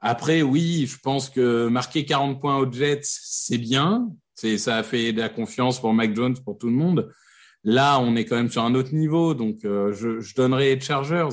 Après, 0.00 0.42
oui, 0.42 0.86
je 0.86 0.98
pense 1.02 1.28
que 1.30 1.66
marquer 1.68 2.04
40 2.04 2.40
points 2.40 2.58
aux 2.58 2.70
Jets, 2.70 3.00
c'est 3.02 3.58
bien. 3.58 4.08
C'est, 4.34 4.56
ça 4.58 4.76
a 4.76 4.82
fait 4.82 5.12
de 5.12 5.20
la 5.20 5.28
confiance 5.30 5.80
pour 5.80 5.92
Mac 5.94 6.14
Jones, 6.14 6.36
pour 6.44 6.56
tout 6.58 6.68
le 6.68 6.74
monde. 6.74 7.10
Là, 7.64 7.98
on 8.00 8.14
est 8.16 8.24
quand 8.24 8.36
même 8.36 8.50
sur 8.50 8.62
un 8.62 8.74
autre 8.74 8.94
niveau, 8.94 9.34
donc 9.34 9.64
euh, 9.64 9.92
je, 9.92 10.20
je 10.20 10.34
donnerai 10.34 10.74
les 10.76 10.80
Chargers 10.80 11.28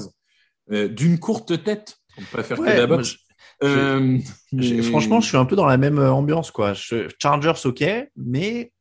euh, 0.72 0.88
d'une 0.88 1.20
courte 1.20 1.64
tête, 1.64 1.98
pour 2.16 2.24
ne 2.24 2.28
pas 2.30 2.44
faire 2.44 2.60
Ouais, 2.60 2.76
que 2.88 3.04
je- 3.04 3.18
Euh, 3.64 4.18
mais- 4.52 4.82
Franchement, 4.82 5.22
je 5.22 5.28
suis 5.28 5.38
un 5.38 5.46
peu 5.46 5.56
dans 5.56 5.66
la 5.66 5.78
même 5.78 5.98
euh, 6.00 6.12
ambiance, 6.12 6.52
quoi. 6.52 6.74
Je- 6.74 7.08
Chargers, 7.22 7.54
ok, 7.66 7.84
mais 8.16 8.72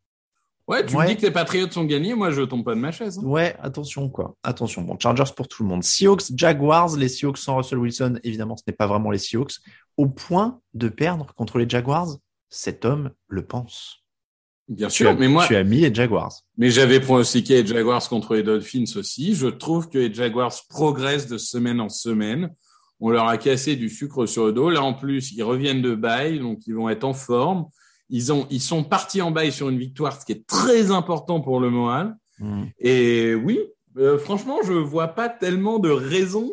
Ouais, 0.66 0.86
tu 0.86 0.96
Ouais. 0.96 1.04
me 1.04 1.08
dis 1.10 1.16
que 1.18 1.22
les 1.26 1.30
Patriots 1.30 1.70
sont 1.70 1.84
gagnés, 1.84 2.14
moi 2.14 2.30
je 2.30 2.40
tombe 2.40 2.64
pas 2.64 2.74
de 2.74 2.80
ma 2.80 2.90
chaise. 2.90 3.18
hein. 3.18 3.22
ouais, 3.26 3.54
attention, 3.62 4.08
quoi. 4.08 4.34
Attention. 4.42 4.80
Bon, 4.80 4.98
Chargers 4.98 5.30
pour 5.36 5.46
tout 5.46 5.62
le 5.62 5.68
monde. 5.68 5.84
Seahawks, 5.84 6.22
Jaguars, 6.34 6.96
les 6.96 7.08
Seahawks 7.10 7.36
sans 7.36 7.58
Russell 7.58 7.76
Wilson, 7.78 8.18
évidemment, 8.24 8.56
ce 8.56 8.62
n'est 8.66 8.72
pas 8.74 8.86
vraiment 8.86 9.10
les 9.10 9.18
Seahawks. 9.18 9.56
Au 9.98 10.06
point 10.06 10.60
de 10.72 10.88
perdre 10.88 11.26
contre 11.36 11.58
les 11.58 11.68
Jaguars, 11.68 12.16
cet 12.48 12.86
homme 12.86 13.10
le 13.28 13.44
pense. 13.44 14.04
Bien 14.66 14.88
Tu 14.88 14.94
sûr, 14.94 15.10
as, 15.10 15.14
mais 15.14 15.28
moi, 15.28 15.46
tu 15.46 15.54
as 15.54 15.64
mis 15.64 15.80
les 15.80 15.94
Jaguars. 15.94 16.32
mais 16.56 16.70
j'avais 16.70 16.98
pronostiqué 16.98 17.60
les 17.62 17.66
Jaguars 17.68 18.08
contre 18.08 18.34
les 18.34 18.42
Dolphins 18.42 18.84
aussi. 18.96 19.34
Je 19.34 19.48
trouve 19.48 19.90
que 19.90 19.98
les 19.98 20.14
Jaguars 20.14 20.54
progressent 20.70 21.26
de 21.26 21.36
semaine 21.36 21.78
en 21.78 21.90
semaine. 21.90 22.54
On 23.00 23.10
leur 23.10 23.26
a 23.26 23.36
cassé 23.38 23.76
du 23.76 23.88
sucre 23.90 24.26
sur 24.26 24.46
le 24.46 24.52
dos. 24.52 24.70
Là, 24.70 24.82
en 24.82 24.94
plus, 24.94 25.32
ils 25.32 25.42
reviennent 25.42 25.82
de 25.82 25.94
bail, 25.94 26.38
donc 26.38 26.66
ils 26.66 26.74
vont 26.74 26.88
être 26.88 27.04
en 27.04 27.14
forme. 27.14 27.66
Ils 28.10 28.32
ont, 28.32 28.46
ils 28.50 28.60
sont 28.60 28.84
partis 28.84 29.22
en 29.22 29.30
bail 29.30 29.50
sur 29.50 29.68
une 29.68 29.78
victoire, 29.78 30.20
ce 30.20 30.24
qui 30.24 30.32
est 30.32 30.46
très 30.46 30.90
important 30.90 31.40
pour 31.40 31.58
le 31.60 31.70
moral. 31.70 32.16
Hmm. 32.38 32.64
Et 32.78 33.34
oui, 33.34 33.60
euh, 33.96 34.18
franchement, 34.18 34.58
je 34.64 34.72
vois 34.72 35.08
pas 35.08 35.28
tellement 35.28 35.78
de 35.78 35.90
raison 35.90 36.52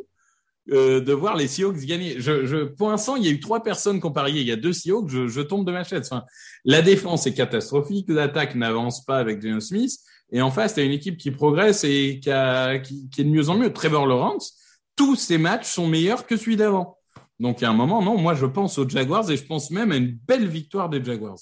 euh, 0.72 1.00
de 1.02 1.14
voir 1.14 1.36
les 1.36 1.48
Seahawks 1.48 1.80
gagner. 1.86 2.20
Je, 2.20 2.46
je, 2.46 2.58
pour 2.64 2.90
l'instant, 2.90 3.16
il 3.16 3.26
y 3.26 3.28
a 3.28 3.32
eu 3.32 3.40
trois 3.40 3.64
personnes 3.64 4.00
qui 4.00 4.06
ont 4.06 4.12
parié. 4.12 4.42
Il 4.42 4.48
y 4.48 4.52
a 4.52 4.56
deux 4.56 4.74
Seahawks, 4.74 5.10
je, 5.10 5.28
je 5.28 5.42
tombe 5.42 5.66
de 5.66 5.72
ma 5.72 5.84
chaise. 5.84 6.08
Enfin, 6.12 6.24
la 6.66 6.82
défense 6.82 7.28
est 7.28 7.34
catastrophique, 7.34 8.08
l'attaque 8.10 8.56
n'avance 8.56 9.04
pas 9.06 9.18
avec 9.18 9.42
Geno 9.42 9.60
Smith. 9.60 9.92
Et 10.32 10.42
en 10.42 10.52
face, 10.52 10.76
tu 10.76 10.80
as 10.80 10.84
une 10.84 10.92
équipe 10.92 11.18
qui 11.18 11.32
progresse 11.32 11.84
et 11.84 12.20
qui, 12.24 12.32
a, 12.32 12.80
qui, 12.80 13.10
qui 13.10 13.22
est 13.22 13.24
de 13.26 13.30
mieux 13.30 13.50
en 13.50 13.58
mieux. 13.58 13.74
Trevor 13.74 14.08
Lawrence, 14.08 14.58
tous 15.02 15.16
ses 15.16 15.40
matchs 15.40 15.66
sont 15.66 15.88
meilleurs 15.88 16.28
que 16.28 16.38
celui 16.38 16.56
d'avant. 16.58 17.00
Donc, 17.40 17.60
il 17.60 17.64
y 17.64 17.66
a 17.66 17.72
un 17.72 17.74
moment, 17.74 18.04
non, 18.04 18.20
moi, 18.20 18.36
je 18.36 18.46
pense 18.46 18.78
aux 18.78 18.88
Jaguars 18.88 19.32
et 19.32 19.36
je 19.36 19.44
pense 19.44 19.72
même 19.72 19.92
à 19.92 19.96
une 19.96 20.12
belle 20.12 20.48
victoire 20.48 20.90
des 20.90 21.04
Jaguars. 21.04 21.40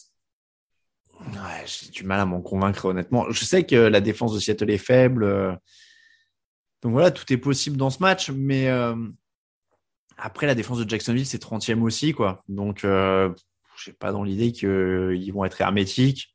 J'ai 1.66 1.90
du 1.92 2.06
mal 2.06 2.22
à 2.22 2.26
m'en 2.26 2.40
convaincre, 2.40 2.86
honnêtement. 2.86 3.30
Je 3.32 3.44
sais 3.44 3.66
que 3.66 3.76
la 3.76 4.00
défense 4.00 4.34
de 4.34 4.40
Seattle 4.40 4.72
est 4.72 4.78
faible. 4.78 5.26
euh, 5.26 5.52
Donc 6.82 6.94
voilà, 6.94 7.12
tout 7.12 7.26
est 7.34 7.38
possible 7.38 7.76
dans 7.76 7.90
ce 7.90 8.00
match. 8.00 8.30
Mais 8.30 8.70
euh, 8.70 8.96
après, 10.18 10.48
la 10.48 10.56
défense 10.56 10.80
de 10.80 10.90
Jacksonville, 10.90 11.26
c'est 11.26 11.44
30e 11.44 11.82
aussi. 11.82 12.14
quoi. 12.14 12.42
Donc, 12.48 12.86
euh, 12.86 13.30
je 13.76 13.90
n'ai 13.90 13.94
pas 13.98 14.14
dans 14.14 14.24
l'idée 14.24 14.54
qu'ils 14.54 15.34
vont 15.34 15.44
être 15.44 15.60
hermétiques. 15.60 16.34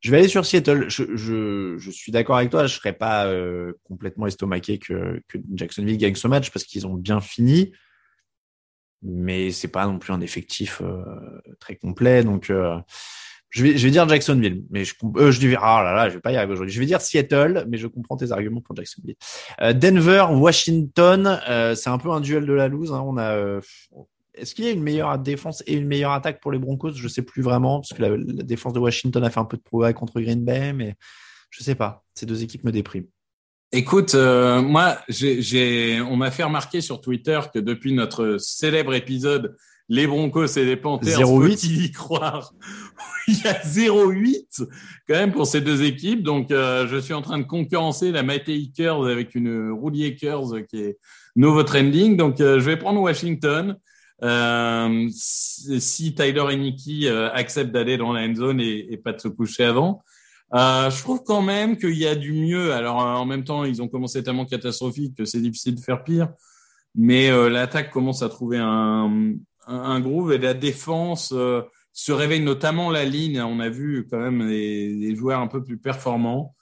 Je 0.00 0.10
vais 0.10 0.18
aller 0.18 0.28
sur 0.28 0.44
Seattle. 0.46 0.88
Je, 0.88 1.04
je, 1.14 1.76
je 1.78 1.90
suis 1.90 2.10
d'accord 2.10 2.36
avec 2.36 2.50
toi. 2.50 2.66
Je 2.66 2.74
serais 2.74 2.94
pas 2.94 3.26
euh, 3.26 3.72
complètement 3.84 4.26
estomaqué 4.26 4.78
que, 4.78 5.22
que 5.28 5.38
Jacksonville 5.54 5.98
gagne 5.98 6.14
ce 6.14 6.26
match 6.26 6.50
parce 6.50 6.64
qu'ils 6.64 6.86
ont 6.86 6.94
bien 6.94 7.20
fini. 7.20 7.72
Mais 9.02 9.50
c'est 9.50 9.68
pas 9.68 9.86
non 9.86 9.98
plus 9.98 10.12
un 10.12 10.20
effectif 10.20 10.82
euh, 10.82 11.04
très 11.58 11.76
complet. 11.76 12.22
Donc, 12.22 12.50
euh, 12.50 12.76
je 13.50 13.64
vais, 13.64 13.76
je 13.76 13.84
vais 13.84 13.90
dire 13.90 14.08
Jacksonville, 14.08 14.62
mais 14.70 14.84
je, 14.84 14.94
euh, 15.16 15.32
je 15.32 15.46
vais, 15.46 15.56
ah 15.60 15.82
là 15.82 15.92
là, 15.92 16.08
je 16.08 16.14
vais 16.14 16.20
pas 16.20 16.32
y 16.32 16.36
arriver 16.36 16.52
aujourd'hui. 16.52 16.72
Je 16.72 16.80
vais 16.80 16.86
dire 16.86 17.00
Seattle, 17.00 17.66
mais 17.68 17.78
je 17.78 17.86
comprends 17.88 18.16
tes 18.16 18.30
arguments 18.30 18.60
pour 18.60 18.76
Jacksonville. 18.76 19.16
Euh, 19.60 19.72
Denver, 19.72 20.26
Washington, 20.30 21.40
euh, 21.48 21.74
c'est 21.74 21.90
un 21.90 21.98
peu 21.98 22.10
un 22.10 22.20
duel 22.20 22.46
de 22.46 22.52
la 22.52 22.68
loose. 22.68 22.92
Hein. 22.92 23.02
On 23.04 23.18
a, 23.18 23.60
est-ce 24.40 24.54
qu'il 24.54 24.64
y 24.64 24.68
a 24.68 24.72
une 24.72 24.82
meilleure 24.82 25.18
défense 25.18 25.62
et 25.66 25.74
une 25.74 25.86
meilleure 25.86 26.12
attaque 26.12 26.40
pour 26.40 26.52
les 26.52 26.58
Broncos? 26.58 26.92
Je 26.94 27.08
sais 27.08 27.22
plus 27.22 27.42
vraiment 27.42 27.80
parce 27.80 27.92
que 27.92 28.02
la, 28.02 28.10
la 28.10 28.42
défense 28.42 28.72
de 28.72 28.78
Washington 28.78 29.22
a 29.24 29.30
fait 29.30 29.40
un 29.40 29.44
peu 29.44 29.56
de 29.56 29.62
progrès 29.62 29.94
contre 29.94 30.20
Green 30.20 30.44
Bay, 30.44 30.72
mais 30.72 30.94
je 31.50 31.62
sais 31.62 31.74
pas. 31.74 32.04
Ces 32.14 32.26
deux 32.26 32.42
équipes 32.42 32.64
me 32.64 32.72
dépriment. 32.72 33.06
Écoute, 33.72 34.16
euh, 34.16 34.60
moi, 34.62 34.98
j'ai, 35.08 36.00
on 36.00 36.16
m'a 36.16 36.32
fait 36.32 36.42
remarquer 36.42 36.80
sur 36.80 37.00
Twitter 37.00 37.38
que 37.54 37.60
depuis 37.60 37.92
notre 37.92 38.36
célèbre 38.38 38.94
épisode 38.94 39.56
Les 39.88 40.08
Broncos 40.08 40.46
et 40.56 40.64
les 40.64 40.76
Panthers, 40.76 41.20
0,8. 41.20 41.50
faut-il 41.50 41.84
y 41.84 41.92
croire? 41.92 42.52
Il 43.28 43.38
y 43.38 43.46
a 43.46 43.52
0,8 43.52 44.66
quand 45.06 45.14
même 45.14 45.30
pour 45.30 45.46
ces 45.46 45.60
deux 45.60 45.84
équipes. 45.84 46.24
Donc, 46.24 46.50
euh, 46.50 46.88
je 46.88 46.96
suis 46.96 47.14
en 47.14 47.22
train 47.22 47.38
de 47.38 47.44
concurrencer 47.44 48.10
la 48.10 48.24
Matei 48.24 48.70
Akers 48.72 49.04
avec 49.04 49.36
une 49.36 49.70
Rudy 49.70 50.04
Akers 50.04 50.66
qui 50.68 50.80
est 50.80 50.98
nouveau 51.36 51.62
trending. 51.62 52.16
Donc, 52.16 52.40
euh, 52.40 52.58
je 52.58 52.64
vais 52.64 52.76
prendre 52.76 53.00
Washington. 53.00 53.76
Euh, 54.22 55.08
si 55.12 56.14
Tyler 56.14 56.44
et 56.50 56.56
Nicky 56.56 57.06
euh, 57.06 57.30
acceptent 57.32 57.72
d'aller 57.72 57.96
dans 57.96 58.12
la 58.12 58.22
end 58.22 58.34
zone 58.34 58.60
et, 58.60 58.92
et 58.92 58.96
pas 58.96 59.12
de 59.12 59.20
se 59.20 59.28
coucher 59.28 59.64
avant. 59.64 60.02
Euh, 60.52 60.90
je 60.90 61.00
trouve 61.02 61.22
quand 61.24 61.42
même 61.42 61.76
qu'il 61.76 61.96
y 61.96 62.06
a 62.06 62.14
du 62.14 62.32
mieux. 62.32 62.72
Alors 62.72 62.96
en 62.96 63.24
même 63.24 63.44
temps, 63.44 63.64
ils 63.64 63.80
ont 63.82 63.88
commencé 63.88 64.22
tellement 64.22 64.44
catastrophique 64.44 65.16
que 65.16 65.24
c'est 65.24 65.40
difficile 65.40 65.76
de 65.76 65.80
faire 65.80 66.04
pire. 66.04 66.28
Mais 66.94 67.30
euh, 67.30 67.48
l'attaque 67.48 67.90
commence 67.90 68.22
à 68.22 68.28
trouver 68.28 68.58
un, 68.58 70.00
groove 70.00 70.32
et 70.32 70.38
la 70.38 70.54
défense 70.54 71.32
se 71.92 72.12
réveille, 72.12 72.42
notamment 72.42 72.90
la 72.90 73.04
ligne. 73.04 73.40
On 73.40 73.60
a 73.60 73.68
vu 73.68 74.06
quand 74.10 74.18
même 74.18 74.48
des, 74.48 74.96
des 74.96 75.14
joueurs 75.14 75.40
un 75.40 75.46
peu 75.46 75.62
plus 75.62 75.78
performants. 75.78 76.54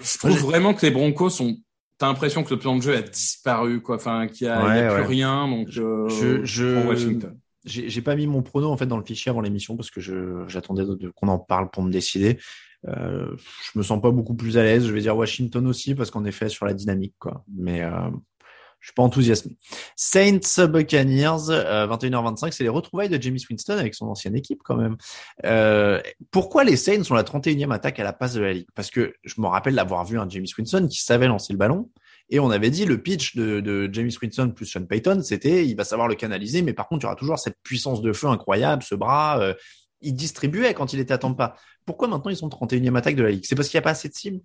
Je 0.00 0.18
trouve 0.18 0.38
vraiment 0.38 0.74
que 0.74 0.84
les 0.84 0.92
Broncos 0.92 1.30
sont. 1.30 1.56
T'as 2.02 2.08
l'impression 2.08 2.42
que 2.42 2.52
le 2.52 2.58
plan 2.58 2.74
de 2.74 2.82
jeu 2.82 2.96
a 2.96 3.00
disparu, 3.02 3.80
quoi. 3.80 3.94
Enfin, 3.94 4.26
qu'il 4.26 4.48
y 4.48 4.50
a, 4.50 4.56
y 4.60 4.80
a 4.80 4.88
Ouais, 4.88 4.94
plus 4.96 5.04
rien. 5.06 5.46
Donc, 5.46 5.68
euh, 5.78 6.08
Je- 6.08 6.44
je- 6.44 6.84
Washington. 6.88 7.38
J'ai 7.64 8.02
pas 8.02 8.16
mis 8.16 8.26
mon 8.26 8.42
prono 8.42 8.66
en 8.72 8.76
fait 8.76 8.86
dans 8.86 8.96
le 8.98 9.04
fichier 9.04 9.30
avant 9.30 9.40
l'émission 9.40 9.76
parce 9.76 9.88
que 9.92 10.00
je 10.00 10.42
j'attendais 10.48 10.82
qu'on 11.14 11.28
en 11.28 11.38
parle 11.38 11.70
pour 11.70 11.84
me 11.84 11.92
décider. 11.92 12.40
Euh, 12.88 13.36
je 13.72 13.78
me 13.78 13.84
sens 13.84 14.02
pas 14.02 14.10
beaucoup 14.10 14.34
plus 14.34 14.58
à 14.58 14.64
l'aise. 14.64 14.84
Je 14.84 14.92
vais 14.92 15.00
dire 15.00 15.16
Washington 15.16 15.64
aussi 15.68 15.94
parce 15.94 16.10
qu'en 16.10 16.24
effet 16.24 16.48
sur 16.48 16.66
la 16.66 16.74
dynamique 16.74 17.14
quoi. 17.20 17.44
Mais 17.56 17.82
euh, 17.82 18.10
je 18.82 18.88
suis 18.88 18.94
pas 18.94 19.04
enthousiasmé. 19.04 19.56
Saints 19.94 20.66
Buccaneers 20.66 21.50
euh, 21.50 21.86
21h25, 21.86 22.50
c'est 22.50 22.64
les 22.64 22.68
retrouvailles 22.68 23.08
de 23.08 23.20
James 23.22 23.38
Winston 23.48 23.78
avec 23.78 23.94
son 23.94 24.08
ancienne 24.08 24.34
équipe 24.34 24.60
quand 24.64 24.76
même. 24.76 24.96
Euh, 25.46 26.02
pourquoi 26.32 26.64
les 26.64 26.76
Saints 26.76 27.04
sont 27.04 27.14
la 27.14 27.22
31e 27.22 27.70
attaque 27.72 28.00
à 28.00 28.04
la 28.04 28.12
passe 28.12 28.34
de 28.34 28.40
la 28.40 28.52
ligue? 28.52 28.66
Parce 28.74 28.90
que 28.90 29.14
je 29.22 29.40
me 29.40 29.46
rappelle 29.46 29.76
d'avoir 29.76 30.04
vu 30.04 30.18
un 30.18 30.28
James 30.28 30.46
Winston 30.58 30.88
qui 30.90 31.00
savait 31.00 31.28
lancer 31.28 31.52
le 31.52 31.58
ballon. 31.58 31.90
Et 32.28 32.40
on 32.40 32.50
avait 32.50 32.70
dit 32.70 32.84
le 32.84 33.00
pitch 33.00 33.36
de, 33.36 33.60
de 33.60 33.88
James 33.92 34.10
Winston 34.20 34.50
plus 34.50 34.66
Sean 34.66 34.84
Payton, 34.84 35.22
c'était 35.22 35.64
il 35.64 35.76
va 35.76 35.84
savoir 35.84 36.08
le 36.08 36.14
canaliser, 36.14 36.62
mais 36.62 36.72
par 36.72 36.88
contre, 36.88 37.02
il 37.02 37.04
y 37.04 37.06
aura 37.06 37.16
toujours 37.16 37.38
cette 37.38 37.58
puissance 37.62 38.02
de 38.02 38.12
feu 38.12 38.26
incroyable, 38.26 38.82
ce 38.82 38.94
bras. 38.94 39.38
euh, 39.40 39.54
il 40.00 40.14
distribuait 40.14 40.74
quand 40.74 40.92
il 40.92 40.98
était 40.98 41.14
à 41.14 41.18
Tampa. 41.18 41.54
Pourquoi 41.86 42.08
maintenant 42.08 42.30
ils 42.30 42.36
sont 42.36 42.48
31e 42.48 42.96
attaque 42.96 43.16
de 43.16 43.22
la 43.22 43.30
ligue? 43.30 43.44
C'est 43.44 43.54
parce 43.54 43.68
qu'il 43.68 43.78
n'y 43.78 43.82
a 43.82 43.84
pas 43.84 43.90
assez 43.90 44.08
de 44.08 44.14
cibles? 44.14 44.40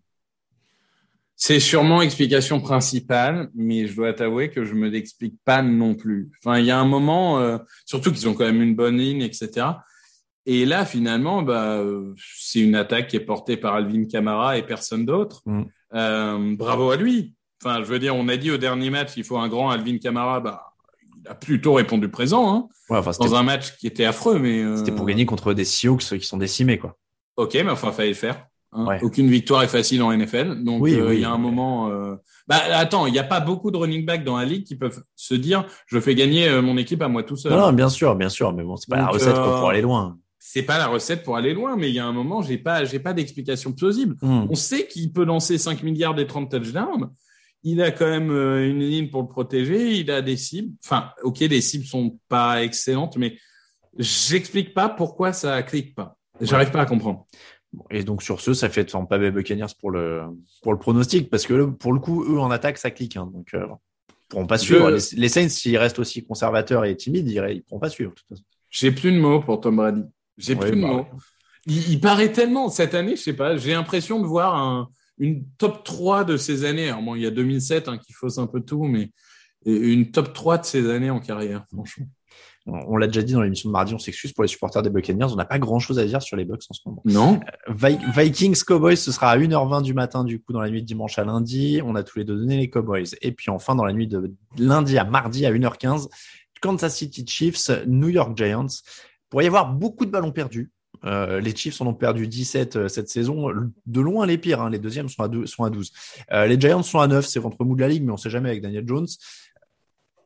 C'est 1.40 1.60
sûrement 1.60 2.02
explication 2.02 2.60
principale, 2.60 3.50
mais 3.54 3.86
je 3.86 3.96
dois 3.96 4.12
t'avouer 4.12 4.50
que 4.50 4.66
je 4.66 4.74
me 4.74 4.90
l'explique 4.90 5.36
pas 5.46 5.62
non 5.62 5.94
plus. 5.94 6.32
Enfin, 6.44 6.58
il 6.58 6.66
y 6.66 6.72
a 6.72 6.80
un 6.80 6.86
moment, 6.86 7.40
euh, 7.40 7.60
surtout 7.86 8.12
qu'ils 8.12 8.28
ont 8.28 8.34
quand 8.34 8.46
même 8.46 8.62
une 8.62 8.76
bonne 8.76 8.98
ligne, 8.98 9.22
etc. 9.22 9.68
Et 10.48 10.66
là, 10.66 10.84
finalement, 10.84 11.44
bah, 11.44 11.74
euh, 11.74 12.16
c'est 12.18 12.62
une 12.62 12.74
attaque 12.74 13.10
qui 13.10 13.18
est 13.18 13.26
portée 13.26 13.56
par 13.56 13.76
Alvin 13.76 14.06
Kamara 14.06 14.58
et 14.58 14.64
personne 14.64 15.06
d'autre. 15.06 15.44
Mm. 15.46 15.64
Euh, 15.94 16.56
bravo 16.56 16.90
à 16.90 16.96
lui. 16.96 17.36
Enfin, 17.64 17.84
je 17.84 17.88
veux 17.88 18.00
dire, 18.00 18.16
on 18.16 18.28
a 18.30 18.38
dit 18.38 18.50
au 18.50 18.58
dernier 18.58 18.90
match 18.90 19.14
qu'il 19.14 19.24
faut 19.24 19.38
un 19.38 19.50
grand 19.50 19.70
Alvin 19.70 19.98
Kamara. 19.98 20.40
Bah, 20.40 20.74
il 21.04 21.28
a 21.30 21.36
plutôt 21.36 21.74
répondu 21.74 22.10
présent, 22.10 22.50
hein, 22.50 22.68
ouais, 22.90 22.98
enfin, 22.98 23.12
C'était 23.12 23.26
dans 23.26 23.36
un 23.36 23.44
match 23.44 23.78
qui 23.78 23.88
était 23.88 24.06
affreux, 24.06 24.40
mais 24.40 24.64
euh, 24.64 24.78
c'était 24.78 24.94
pour 24.94 25.06
gagner 25.06 25.26
contre 25.26 25.54
des 25.54 25.66
Seahawks 25.66 26.18
qui 26.18 26.26
sont 26.26 26.38
décimés. 26.38 26.80
quoi. 26.80 26.98
Ok, 27.36 27.54
mais 27.56 27.70
enfin, 27.70 27.92
fallait 27.92 28.10
le 28.10 28.16
faire. 28.16 28.47
Hein. 28.72 28.86
Ouais. 28.86 29.00
Aucune 29.02 29.30
victoire 29.30 29.64
est 29.64 29.68
facile 29.68 30.02
en 30.04 30.12
NFL. 30.12 30.64
Donc, 30.64 30.82
Oui, 30.82 30.96
euh, 30.96 31.10
oui, 31.10 31.16
il 31.16 31.22
y 31.22 31.26
a 31.26 31.32
un 31.32 31.38
moment. 31.38 31.90
euh, 31.90 32.16
Bah, 32.48 32.62
attends, 32.74 33.08
il 33.08 33.14
n'y 33.14 33.20
a 33.20 33.24
pas 33.24 33.40
beaucoup 33.40 33.72
de 33.72 33.78
running 33.78 34.06
back 34.06 34.24
dans 34.24 34.38
la 34.38 34.46
ligue 34.46 34.64
qui 34.66 34.76
peuvent 34.76 35.04
se 35.16 35.36
dire 35.36 35.66
je 35.88 36.00
fais 36.00 36.16
gagner 36.16 36.48
euh, 36.48 36.62
mon 36.62 36.78
équipe 36.78 37.02
à 37.02 37.08
moi 37.08 37.24
tout 37.24 37.36
seul. 37.36 37.52
Non, 37.52 37.60
non, 37.60 37.74
bien 37.74 37.90
sûr, 37.90 38.16
bien 38.16 38.30
sûr, 38.30 38.54
mais 38.54 38.64
bon, 38.64 38.76
c'est 38.78 38.90
pas 38.90 38.98
la 38.98 39.08
recette 39.08 39.36
euh, 39.36 39.60
pour 39.60 39.70
aller 39.70 39.82
loin. 39.82 40.18
C'est 40.40 40.64
pas 40.64 40.78
la 40.78 40.88
recette 40.88 41.24
pour 41.24 41.36
aller 41.36 41.54
loin, 41.54 41.76
mais 41.76 41.90
il 41.90 41.96
y 41.96 42.00
a 42.00 42.06
un 42.06 42.14
moment, 42.14 42.42
j'ai 42.42 42.58
pas, 42.58 42.86
j'ai 42.86 43.00
pas 43.00 43.14
d'explication 43.14 43.74
plausible. 43.74 44.16
Hmm. 44.22 44.46
On 44.50 44.56
sait 44.56 44.88
qu'il 44.88 45.12
peut 45.12 45.26
lancer 45.26 45.58
5 45.58 45.84
milliards 45.84 46.18
et 46.20 46.26
30 46.26 46.50
touchdowns. 46.50 47.10
Il 47.64 47.82
a 47.82 47.92
quand 47.92 48.08
même 48.08 48.32
une 48.32 48.80
ligne 48.80 49.10
pour 49.10 49.24
le 49.24 49.28
protéger. 49.28 49.96
Il 49.98 50.10
a 50.10 50.22
des 50.22 50.38
cibles. 50.38 50.74
Enfin, 50.86 51.10
ok, 51.24 51.40
les 51.40 51.60
cibles 51.60 51.84
sont 51.86 52.18
pas 52.30 52.64
excellentes, 52.64 53.18
mais 53.18 53.36
j'explique 53.98 54.74
pas 54.74 54.90
pourquoi 54.90 55.34
ça 55.34 55.62
clique 55.64 55.96
pas. 55.96 56.16
J'arrive 56.40 56.72
pas 56.72 56.82
à 56.82 56.86
comprendre. 56.86 57.26
Et 57.90 58.04
donc 58.04 58.24
sur 58.24 58.42
ce, 58.42 58.54
ça 58.54 58.70
fait 58.70 58.86
Tampa 58.86 59.18
Bay 59.18 59.32
Buccaneers 59.32 59.74
pour 59.80 59.92
le 59.92 60.24
pour 60.62 60.72
le 60.72 60.80
pronostic 60.80 61.30
parce 61.30 61.46
que 61.46 61.66
pour 61.66 61.94
le 61.94 62.00
coup, 62.00 62.24
eux 62.24 62.40
en 62.40 62.50
attaque, 62.50 62.78
ça 62.78 62.92
clique. 62.92 63.18
Hein, 63.18 63.30
donc 63.34 63.54
euh, 63.54 63.66
ils 64.10 64.16
pourront 64.30 64.48
pas 64.48 64.58
suivre. 64.58 64.90
Les, 64.90 65.00
les 65.14 65.30
Saints, 65.30 65.50
s'ils 65.50 65.78
restent 65.78 66.00
aussi 66.00 66.26
conservateurs 66.26 66.86
et 66.86 66.96
timides, 66.96 67.30
ils, 67.30 67.44
ils 67.52 67.64
pourront 67.64 67.80
pas 67.80 67.90
suivre. 67.90 68.14
De. 68.32 68.38
J'ai 68.70 68.92
plus 68.92 69.12
de 69.12 69.18
mots 69.20 69.42
pour 69.42 69.60
Tom 69.60 69.76
Brady. 69.76 70.04
J'ai 70.38 70.56
Ouais, 70.56 70.70
plus 70.70 70.78
de 70.78 70.82
bah 70.82 70.88
mots. 70.88 71.06
Il, 71.66 71.92
il 71.92 72.00
paraît 72.00 72.32
tellement 72.32 72.70
cette 72.70 72.94
année, 72.94 73.16
je 73.16 73.22
sais 73.22 73.34
pas. 73.34 73.58
J'ai 73.58 73.74
l'impression 73.74 74.22
de 74.22 74.26
voir 74.26 74.56
un, 74.56 74.90
une 75.18 75.46
top 75.58 75.84
3 75.84 76.24
de 76.24 76.38
ces 76.38 76.66
années. 76.66 76.90
Alors 76.90 77.02
bon, 77.02 77.16
il 77.16 77.24
y 77.24 77.26
a 77.26 77.32
2007 77.32 77.88
hein, 77.88 77.98
qui 77.98 78.14
fausse 78.14 78.38
un 78.38 78.48
peu 78.48 78.62
tout, 78.62 78.84
mais 78.84 79.12
une 79.66 80.12
top 80.12 80.34
3 80.34 80.60
de 80.60 80.66
ces 80.66 80.90
années 80.90 81.10
en 81.10 81.20
carrière, 81.20 81.66
franchement. 81.74 82.08
On, 82.68 82.98
l'a 82.98 83.08
déjà 83.08 83.22
dit 83.22 83.32
dans 83.34 83.42
l'émission 83.42 83.70
de 83.70 83.72
mardi, 83.72 83.94
on 83.94 84.00
s'excuse 84.00 84.34
pour 84.34 84.44
les 84.44 84.50
supporters 84.50 84.82
des 84.84 84.90
Buccaneers. 84.90 85.32
On 85.32 85.36
n'a 85.36 85.46
pas 85.46 85.58
grand 85.58 85.80
chose 85.80 86.00
à 86.00 86.06
dire 86.06 86.22
sur 86.22 86.36
les 86.36 86.44
Bucks 86.44 86.64
en 86.70 86.74
ce 86.74 86.82
moment. 86.86 87.02
Non. 87.06 87.40
Vi- 87.70 87.98
Vikings 88.16 88.62
Cowboys, 88.66 88.98
ce 88.98 89.12
sera 89.12 89.30
à 89.32 89.38
1h20 89.38 89.82
du 89.84 89.94
matin, 89.94 90.24
du 90.26 90.40
coup, 90.42 90.52
dans 90.54 90.60
la 90.62 90.70
nuit 90.70 90.82
de 90.82 90.88
dimanche 90.88 91.18
à 91.18 91.24
lundi. 91.24 91.80
On 91.86 91.96
a 91.96 92.04
tous 92.04 92.20
les 92.20 92.26
deux 92.26 92.36
donné 92.36 92.58
les 92.58 92.70
Cowboys. 92.70 93.06
Et 93.22 93.32
puis 93.32 93.50
enfin, 93.50 93.74
dans 93.76 93.86
la 93.86 93.94
nuit 93.94 94.08
de 94.08 94.34
lundi 94.58 94.98
à 94.98 95.06
mardi 95.06 95.46
à 95.46 95.52
1h15, 95.52 96.08
Kansas 96.62 96.96
City 96.96 97.26
Chiefs, 97.26 97.70
New 97.88 98.10
York 98.10 98.38
Giants. 98.38 98.68
Pour 99.30 99.42
y 99.42 99.48
avoir 99.48 99.74
beaucoup 99.74 100.06
de 100.06 100.12
ballons 100.12 100.32
perdus. 100.32 100.70
Euh, 101.06 101.40
les 101.40 101.56
Chiefs 101.56 101.80
en 101.82 101.88
ont 101.88 101.94
perdu 101.94 102.28
17 102.28 102.76
euh, 102.76 102.88
cette 102.88 103.08
saison, 103.08 103.50
de 103.86 104.02
loin 104.02 104.26
les 104.26 104.38
pires. 104.40 104.62
Hein. 104.62 104.72
Les 104.72 104.80
deuxièmes 104.80 105.10
sont 105.10 105.22
à, 105.22 105.28
deux- 105.28 105.46
sont 105.46 105.64
à 105.64 105.70
12. 105.70 105.92
Euh, 106.34 106.48
les 106.48 106.60
Giants 106.60 106.82
sont 106.82 107.00
à 107.00 107.08
9, 107.08 107.26
c'est 107.26 107.40
ventre 107.40 107.64
mou 107.64 107.76
de 107.76 107.82
la 107.82 107.88
ligue, 107.88 108.04
mais 108.04 108.12
on 108.12 108.18
sait 108.18 108.32
jamais 108.32 108.50
avec 108.50 108.62
Daniel 108.64 108.84
Jones. 108.88 109.06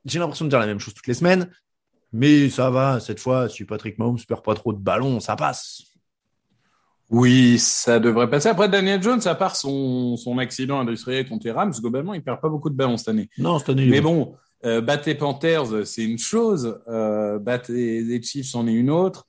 J'ai 0.06 0.20
l'impression 0.20 0.46
de 0.46 0.50
dire 0.50 0.60
la 0.60 0.66
même 0.68 0.80
chose 0.80 0.94
toutes 0.94 1.08
les 1.08 1.14
semaines, 1.14 1.50
mais 2.14 2.50
ça 2.50 2.70
va. 2.70 3.00
Cette 3.00 3.20
fois, 3.20 3.50
si 3.50 3.64
Patrick 3.66 3.98
Mahomes 4.00 4.20
perd 4.28 4.44
pas 4.44 4.56
trop 4.56 4.74
de 4.74 4.80
ballons, 4.80 5.20
ça 5.20 5.36
passe. 5.36 5.84
Oui, 7.10 7.60
ça 7.60 8.00
devrait 8.00 8.30
passer. 8.30 8.48
Après, 8.48 8.70
Daniel 8.70 9.02
Jones, 9.04 9.20
à 9.26 9.36
part 9.36 9.56
son, 9.58 10.16
son 10.16 10.38
accident 10.38 10.80
industriel 10.80 11.28
contre 11.28 11.46
les 11.46 11.52
Rams, 11.52 11.74
globalement, 11.80 12.14
il 12.14 12.24
perd 12.24 12.40
pas 12.40 12.48
beaucoup 12.48 12.70
de 12.70 12.76
ballons 12.76 12.96
cette 12.96 13.10
année. 13.10 13.30
Non, 13.38 13.60
cette 13.60 13.70
année, 13.70 13.88
Mais 13.88 14.00
bon, 14.00 14.36
euh, 14.64 14.80
battre 14.80 15.04
les 15.08 15.16
Panthers, 15.16 15.86
c'est 15.86 16.04
une 16.04 16.18
chose. 16.18 16.82
Euh, 16.88 17.38
battre 17.38 17.72
les, 17.74 18.22
Chiefs, 18.24 18.56
en 18.56 18.66
est 18.66 18.74
une 18.74 18.90
autre. 18.90 19.28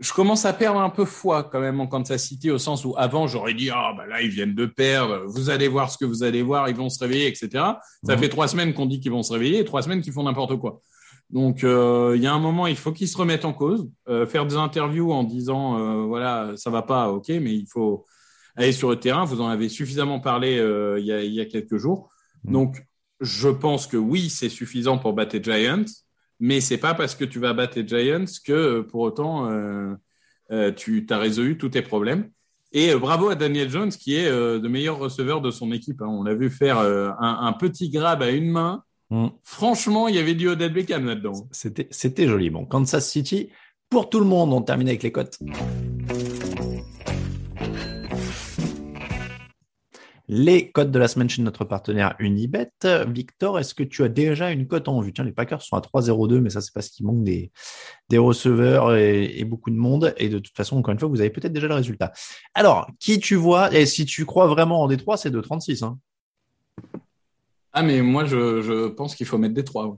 Je 0.00 0.12
commence 0.12 0.44
à 0.44 0.52
perdre 0.52 0.80
un 0.80 0.90
peu 0.90 1.04
foi 1.04 1.44
quand 1.44 1.60
même 1.60 1.80
en 1.80 1.86
Kansas 1.86 2.20
City, 2.20 2.50
au 2.50 2.58
sens 2.58 2.84
où 2.84 2.94
avant, 2.96 3.28
j'aurais 3.28 3.54
dit, 3.54 3.70
ah, 3.70 3.92
bah 3.96 4.06
là, 4.08 4.20
ils 4.20 4.30
viennent 4.30 4.56
de 4.56 4.66
perdre. 4.66 5.22
Vous 5.26 5.50
allez 5.50 5.68
voir 5.68 5.92
ce 5.92 5.98
que 5.98 6.04
vous 6.04 6.24
allez 6.24 6.42
voir. 6.42 6.68
Ils 6.68 6.74
vont 6.74 6.88
se 6.88 6.98
réveiller, 6.98 7.28
etc. 7.28 7.48
Ça 8.02 8.16
Mhm. 8.16 8.18
fait 8.18 8.28
trois 8.28 8.48
semaines 8.48 8.74
qu'on 8.74 8.86
dit 8.86 8.98
qu'ils 8.98 9.12
vont 9.12 9.22
se 9.22 9.32
réveiller 9.32 9.60
et 9.60 9.64
trois 9.64 9.82
semaines 9.82 10.02
qu'ils 10.02 10.12
font 10.12 10.24
n'importe 10.24 10.56
quoi. 10.58 10.80
Donc, 11.30 11.64
euh, 11.64 12.12
il 12.16 12.22
y 12.22 12.26
a 12.26 12.32
un 12.32 12.38
moment, 12.38 12.66
il 12.66 12.76
faut 12.76 12.92
qu'ils 12.92 13.08
se 13.08 13.16
remettent 13.16 13.44
en 13.44 13.52
cause, 13.52 13.90
euh, 14.08 14.26
faire 14.26 14.46
des 14.46 14.56
interviews 14.56 15.12
en 15.12 15.24
disant, 15.24 15.78
euh, 15.78 16.04
voilà, 16.04 16.52
ça 16.56 16.70
va 16.70 16.82
pas, 16.82 17.08
ok, 17.10 17.28
mais 17.28 17.54
il 17.54 17.66
faut 17.66 18.04
aller 18.56 18.72
sur 18.72 18.90
le 18.90 18.96
terrain. 18.96 19.24
Vous 19.24 19.40
en 19.40 19.48
avez 19.48 19.68
suffisamment 19.68 20.20
parlé 20.20 20.52
il, 20.98 21.04
y 21.04 21.12
a, 21.12 21.22
il 21.22 21.32
y 21.32 21.40
a 21.40 21.46
quelques 21.46 21.76
jours. 21.76 22.10
Mhm. 22.44 22.52
Donc, 22.52 22.86
je 23.20 23.48
pense 23.48 23.86
que 23.86 23.96
oui, 23.96 24.28
c'est 24.28 24.48
suffisant 24.48 24.98
pour 24.98 25.12
battre 25.12 25.36
les 25.36 25.42
Giants, 25.42 25.84
mais 26.40 26.60
c'est 26.60 26.78
pas 26.78 26.94
parce 26.94 27.14
que 27.14 27.24
tu 27.24 27.38
vas 27.38 27.52
battre 27.52 27.78
les 27.78 27.86
Giants 27.86 28.24
que 28.44 28.80
pour 28.80 29.00
autant 29.00 29.50
euh, 29.50 29.94
euh, 30.50 30.72
tu 30.72 31.06
as 31.08 31.18
résolu 31.18 31.56
tous 31.56 31.70
tes 31.70 31.82
problèmes. 31.82 32.30
Et 32.72 32.90
euh, 32.92 32.98
bravo 32.98 33.28
à 33.28 33.34
Daniel 33.34 33.70
Jones 33.70 33.90
qui 33.90 34.16
est 34.16 34.28
le 34.28 34.68
meilleur 34.68 34.98
receveur 34.98 35.40
de 35.40 35.50
son 35.50 35.72
équipe. 35.72 36.02
hein. 36.02 36.08
On 36.08 36.22
l'a 36.24 36.34
vu 36.34 36.50
faire 36.50 36.78
un, 36.78 37.16
un 37.20 37.52
petit 37.54 37.88
grab 37.88 38.20
à 38.22 38.30
une 38.30 38.50
main. 38.50 38.82
Mm. 39.14 39.28
Franchement, 39.44 40.08
il 40.08 40.16
y 40.16 40.18
avait 40.18 40.34
du 40.34 40.48
Odell 40.48 40.72
Beckham 40.72 41.06
là-dedans. 41.06 41.46
C'était, 41.52 41.86
c'était 41.92 42.26
joli. 42.26 42.50
Bon, 42.50 42.66
Kansas 42.66 43.08
City, 43.08 43.48
pour 43.88 44.10
tout 44.10 44.18
le 44.18 44.26
monde, 44.26 44.52
on 44.52 44.60
termine 44.60 44.88
avec 44.88 45.04
les 45.04 45.12
cotes. 45.12 45.38
Les 50.26 50.72
cotes 50.72 50.90
de 50.90 50.98
la 50.98 51.06
semaine 51.06 51.30
chez 51.30 51.42
notre 51.42 51.64
partenaire 51.64 52.16
Unibet. 52.18 52.72
Victor, 53.06 53.60
est-ce 53.60 53.72
que 53.72 53.84
tu 53.84 54.02
as 54.02 54.08
déjà 54.08 54.50
une 54.50 54.66
cote 54.66 54.88
en 54.88 55.00
vue? 55.00 55.12
Tiens, 55.12 55.22
les 55.22 55.32
Packers 55.32 55.62
sont 55.62 55.76
à 55.76 55.80
3,02, 55.80 56.40
mais 56.40 56.50
ça, 56.50 56.60
c'est 56.60 56.74
parce 56.74 56.88
qu'il 56.88 57.06
manque 57.06 57.22
des, 57.22 57.52
des 58.08 58.18
receveurs 58.18 58.96
et, 58.96 59.26
et 59.38 59.44
beaucoup 59.44 59.70
de 59.70 59.76
monde. 59.76 60.12
Et 60.16 60.28
de 60.28 60.40
toute 60.40 60.56
façon, 60.56 60.76
encore 60.76 60.90
une 60.90 60.98
fois, 60.98 61.08
vous 61.08 61.20
avez 61.20 61.30
peut-être 61.30 61.52
déjà 61.52 61.68
le 61.68 61.74
résultat. 61.74 62.10
Alors, 62.54 62.90
qui 62.98 63.20
tu 63.20 63.36
vois? 63.36 63.72
Et 63.72 63.86
si 63.86 64.06
tu 64.06 64.24
crois 64.24 64.48
vraiment 64.48 64.82
en 64.82 64.88
Détroit, 64.88 65.18
c'est 65.18 65.30
2,36. 65.30 65.84
Hein. 65.84 66.00
Ah, 67.74 67.82
mais 67.82 68.00
moi, 68.02 68.24
je, 68.24 68.62
je 68.62 68.86
pense 68.88 69.14
qu'il 69.14 69.26
faut 69.26 69.36
mettre 69.36 69.52
des 69.54 69.64
trois. 69.64 69.86
ouais. 69.88 69.96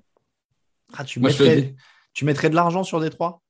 Ah, 0.96 1.04
tu, 1.04 1.20
Moi, 1.20 1.30
mettrais, 1.30 1.74
tu 2.14 2.24
mettrais 2.24 2.50
de 2.50 2.54
l'argent 2.54 2.82
sur 2.82 3.00
Détroit 3.00 3.42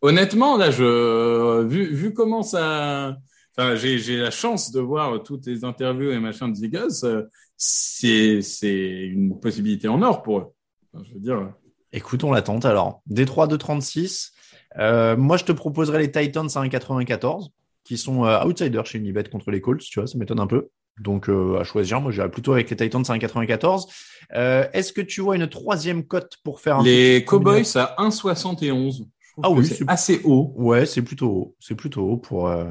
Honnêtement, 0.00 0.56
là, 0.56 0.70
je 0.70 1.62
vu, 1.64 1.92
vu 1.92 2.14
comment 2.14 2.42
ça. 2.42 3.16
Enfin, 3.56 3.74
j'ai 3.76 3.98
j'ai 3.98 4.16
la 4.16 4.30
chance 4.30 4.70
de 4.72 4.80
voir 4.80 5.22
toutes 5.22 5.46
les 5.46 5.64
interviews 5.64 6.10
et 6.10 6.18
machin 6.18 6.48
de 6.48 6.54
Ziggles. 6.54 6.88
euh, 7.04 7.24
C'est 7.56 8.42
c'est 8.42 9.02
une 9.06 9.38
possibilité 9.38 9.88
en 9.88 10.02
or 10.02 10.22
pour 10.22 10.38
eux. 10.38 10.46
Enfin, 10.94 11.04
je 11.08 11.14
veux 11.14 11.20
dire. 11.20 11.52
Écoute, 11.92 12.24
on 12.24 12.32
l'attente 12.32 12.64
alors. 12.64 13.02
Détroit 13.06 13.46
2,36. 13.48 14.30
Euh, 14.78 15.16
moi, 15.16 15.36
je 15.36 15.44
te 15.44 15.52
proposerais 15.52 15.98
les 15.98 16.10
Titans 16.10 16.46
à 16.54 16.62
1,94 16.64 17.50
qui 17.84 17.98
sont 17.98 18.24
euh, 18.24 18.42
outsiders 18.44 18.86
chez 18.86 18.98
Unibet 18.98 19.24
contre 19.24 19.50
les 19.50 19.60
Colts. 19.60 19.82
Tu 19.82 19.98
vois, 20.00 20.06
ça 20.06 20.16
m'étonne 20.16 20.40
un 20.40 20.46
peu. 20.46 20.68
Donc, 21.00 21.28
euh, 21.28 21.58
à 21.58 21.64
choisir, 21.64 22.00
moi, 22.00 22.12
j'irais 22.12 22.30
plutôt 22.30 22.52
avec 22.52 22.68
les 22.70 22.76
Titans 22.76 23.02
à 23.08 23.12
1,94. 23.16 23.86
Euh, 24.34 24.66
Est-ce 24.72 24.92
que 24.92 25.00
tu 25.00 25.20
vois 25.20 25.36
une 25.36 25.48
troisième 25.48 26.04
cote 26.06 26.36
pour 26.44 26.60
faire 26.60 26.78
un 26.78 26.84
Les 26.84 27.24
Cowboys 27.24 27.64
à 27.76 27.94
1,71. 27.98 29.06
Je 29.34 29.40
trouve 29.40 29.44
Ah 29.46 29.50
oui, 29.50 29.64
c'est 29.66 29.84
assez 29.88 30.20
haut. 30.24 30.52
Ouais, 30.56 30.84
c'est 30.84 31.00
plutôt 31.00 31.28
haut. 31.30 31.56
C'est 31.58 31.74
plutôt 31.74 32.02
haut 32.02 32.16
pour. 32.18 32.48
euh, 32.48 32.66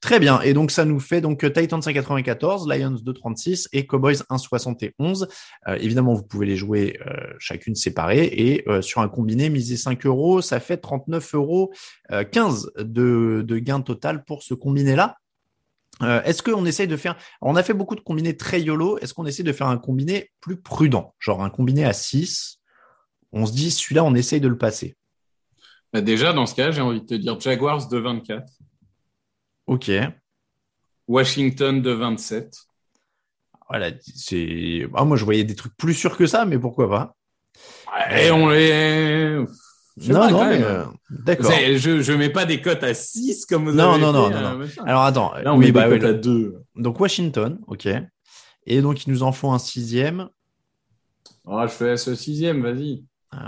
Très 0.00 0.18
bien. 0.18 0.40
Et 0.40 0.54
donc 0.54 0.70
ça 0.70 0.86
nous 0.86 1.00
fait 1.00 1.20
donc 1.20 1.44
euh, 1.44 1.50
Titans 1.50 1.80
1,94, 1.80 2.66
Lions 2.66 2.94
2,36 3.04 3.66
et 3.74 3.86
Cowboys 3.86 4.22
1,71. 4.30 5.26
Euh, 5.68 5.76
évidemment, 5.78 6.14
vous 6.14 6.22
pouvez 6.22 6.46
les 6.46 6.56
jouer 6.56 6.98
euh, 7.06 7.12
chacune 7.38 7.74
séparée 7.74 8.24
et 8.24 8.66
euh, 8.70 8.80
sur 8.80 9.02
un 9.02 9.08
combiné 9.08 9.50
misé 9.50 9.76
5 9.76 10.06
euros, 10.06 10.40
ça 10.40 10.60
fait 10.60 10.78
39 10.78 11.34
euros 11.34 11.72
euh, 12.10 12.24
15 12.24 12.70
de, 12.78 13.44
de 13.46 13.58
gain 13.58 13.82
total 13.82 14.24
pour 14.24 14.42
ce 14.42 14.54
combiné 14.54 14.96
là. 14.96 15.16
Euh, 16.02 16.22
est-ce 16.22 16.42
qu'on 16.42 16.64
essaye 16.64 16.86
de 16.86 16.96
faire, 16.96 17.16
on 17.40 17.56
a 17.56 17.62
fait 17.62 17.74
beaucoup 17.74 17.96
de 17.96 18.00
combinés 18.00 18.36
très 18.36 18.60
YOLO, 18.62 18.98
est-ce 18.98 19.14
qu'on 19.14 19.26
essaie 19.26 19.42
de 19.42 19.52
faire 19.52 19.66
un 19.66 19.78
combiné 19.78 20.30
plus 20.40 20.56
prudent, 20.60 21.14
genre 21.18 21.42
un 21.42 21.50
combiné 21.50 21.84
à 21.84 21.92
6 21.92 22.60
On 23.32 23.46
se 23.46 23.52
dit, 23.52 23.70
celui-là, 23.70 24.04
on 24.04 24.14
essaye 24.14 24.40
de 24.40 24.48
le 24.48 24.56
passer. 24.58 24.96
Bah, 25.92 26.00
déjà, 26.00 26.32
dans 26.32 26.46
ce 26.46 26.54
cas, 26.54 26.70
j'ai 26.70 26.82
envie 26.82 27.00
de 27.00 27.06
te 27.06 27.14
dire 27.14 27.40
Jaguars 27.40 27.88
de 27.88 27.98
24, 27.98 28.44
Ok. 29.66 29.90
Washington 31.06 31.82
de 31.82 31.90
27. 31.90 32.54
Voilà, 33.68 33.90
c'est. 34.00 34.86
Ah, 34.94 35.04
moi, 35.04 35.16
je 35.16 35.24
voyais 35.24 35.44
des 35.44 35.54
trucs 35.54 35.76
plus 35.76 35.92
sûrs 35.94 36.16
que 36.16 36.26
ça, 36.26 36.46
mais 36.46 36.58
pourquoi 36.58 36.88
pas? 36.88 37.16
Et 38.18 38.30
on 38.30 38.48
les. 38.48 39.44
Non, 40.06 40.20
pas, 40.20 40.30
non, 40.30 40.44
mais 40.44 40.58
même. 40.58 40.62
euh, 40.62 40.84
d'accord. 41.10 41.46
C'est- 41.50 41.78
Je 41.78 42.00
je 42.02 42.12
mets 42.12 42.30
pas 42.30 42.44
des 42.46 42.60
cotes 42.60 42.84
à 42.84 42.94
6 42.94 43.46
comme 43.46 43.68
vous 43.68 43.74
Non, 43.76 43.92
avez 43.94 44.02
non, 44.02 44.12
fait, 44.12 44.12
non, 44.12 44.40
non, 44.40 44.60
euh, 44.62 44.66
non. 44.76 44.84
Alors 44.84 45.02
attends. 45.02 45.34
Là, 45.34 45.54
on 45.54 45.58
oui, 45.58 45.66
met 45.66 45.72
bah 45.72 45.88
des 45.88 45.94
oui, 45.94 45.98
cotes 46.00 46.08
à 46.08 46.12
le- 46.12 46.18
2. 46.18 46.62
Donc 46.76 47.00
Washington, 47.00 47.58
ok. 47.66 47.88
Et 48.66 48.82
donc 48.82 49.06
il 49.06 49.10
nous 49.12 49.22
en 49.22 49.32
faut 49.32 49.50
un 49.50 49.58
sixième. 49.58 50.28
Ah, 51.46 51.66
je 51.66 51.72
fais 51.72 51.96
ce 51.96 52.14
sixième, 52.14 52.62
vas-y. 52.62 53.04
Euh, 53.34 53.38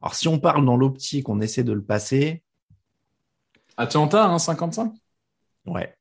Alors 0.00 0.14
si 0.14 0.28
on 0.28 0.38
parle 0.38 0.64
dans 0.64 0.76
l'optique, 0.76 1.28
on 1.28 1.40
essaie 1.40 1.64
de 1.64 1.72
le 1.72 1.82
passer. 1.82 2.42
Atlanta, 3.76 4.26
hein, 4.26 4.38
55 4.38 4.92
Ouais. 5.66 5.94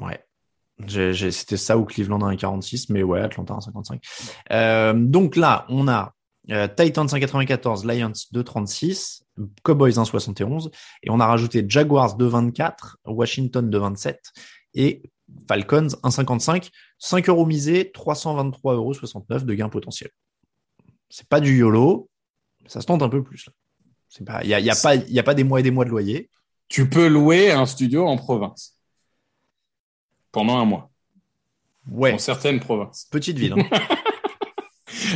Ouais. 0.00 0.22
J'ai- 0.86 1.12
j'ai- 1.14 1.30
C'était 1.30 1.56
ça 1.56 1.78
ou 1.78 1.84
Cleveland 1.84 2.20
à 2.20 2.26
1,46, 2.30 2.90
mais 2.90 3.02
ouais, 3.02 3.20
Atlanta 3.20 3.54
à 3.54 3.56
1,55. 3.56 4.02
Euh, 4.52 4.92
donc 4.94 5.36
là, 5.36 5.64
on 5.68 5.88
a 5.88 6.14
euh, 6.50 6.68
Titans 6.68 7.06
1,94, 7.06 7.84
Lions 7.86 8.12
2,36, 8.32 9.22
Cowboys 9.64 9.92
1,71, 9.92 10.70
et 11.02 11.10
on 11.10 11.18
a 11.20 11.26
rajouté 11.26 11.64
Jaguars 11.68 12.16
2,24, 12.16 12.96
Washington 13.06 13.68
2,27 13.70 14.16
et 14.74 15.02
Falcons 15.48 15.88
1,55. 16.04 16.70
5 16.98 17.28
euros 17.28 17.46
misés, 17.46 17.90
323,69 17.94 18.64
euros 18.74 18.94
de 18.94 19.54
gain 19.54 19.68
potentiel. 19.68 20.10
C'est 21.10 21.28
pas 21.28 21.40
du 21.40 21.56
YOLO, 21.58 22.08
ça 22.66 22.80
se 22.80 22.86
tente 22.86 23.02
un 23.02 23.08
peu 23.08 23.22
plus. 23.22 23.48
il 24.20 24.48
y 24.48 24.54
a, 24.54 24.60
y 24.60 24.70
a 24.70 24.76
pas, 24.76 24.94
y 24.96 25.18
a 25.18 25.22
pas 25.22 25.34
des 25.34 25.44
mois 25.44 25.60
et 25.60 25.62
des 25.62 25.70
mois 25.70 25.84
de 25.84 25.90
loyer. 25.90 26.30
Tu 26.68 26.88
peux 26.88 27.06
louer 27.06 27.52
un 27.52 27.66
studio 27.66 28.06
en 28.06 28.16
province. 28.16 28.76
Pendant 30.32 30.58
un 30.58 30.64
mois. 30.64 30.90
Ouais, 31.88 32.12
Dans 32.12 32.18
certaines 32.18 32.58
provinces. 32.60 33.06
petite 33.10 33.38
ville. 33.38 33.54
hein. 33.54 33.78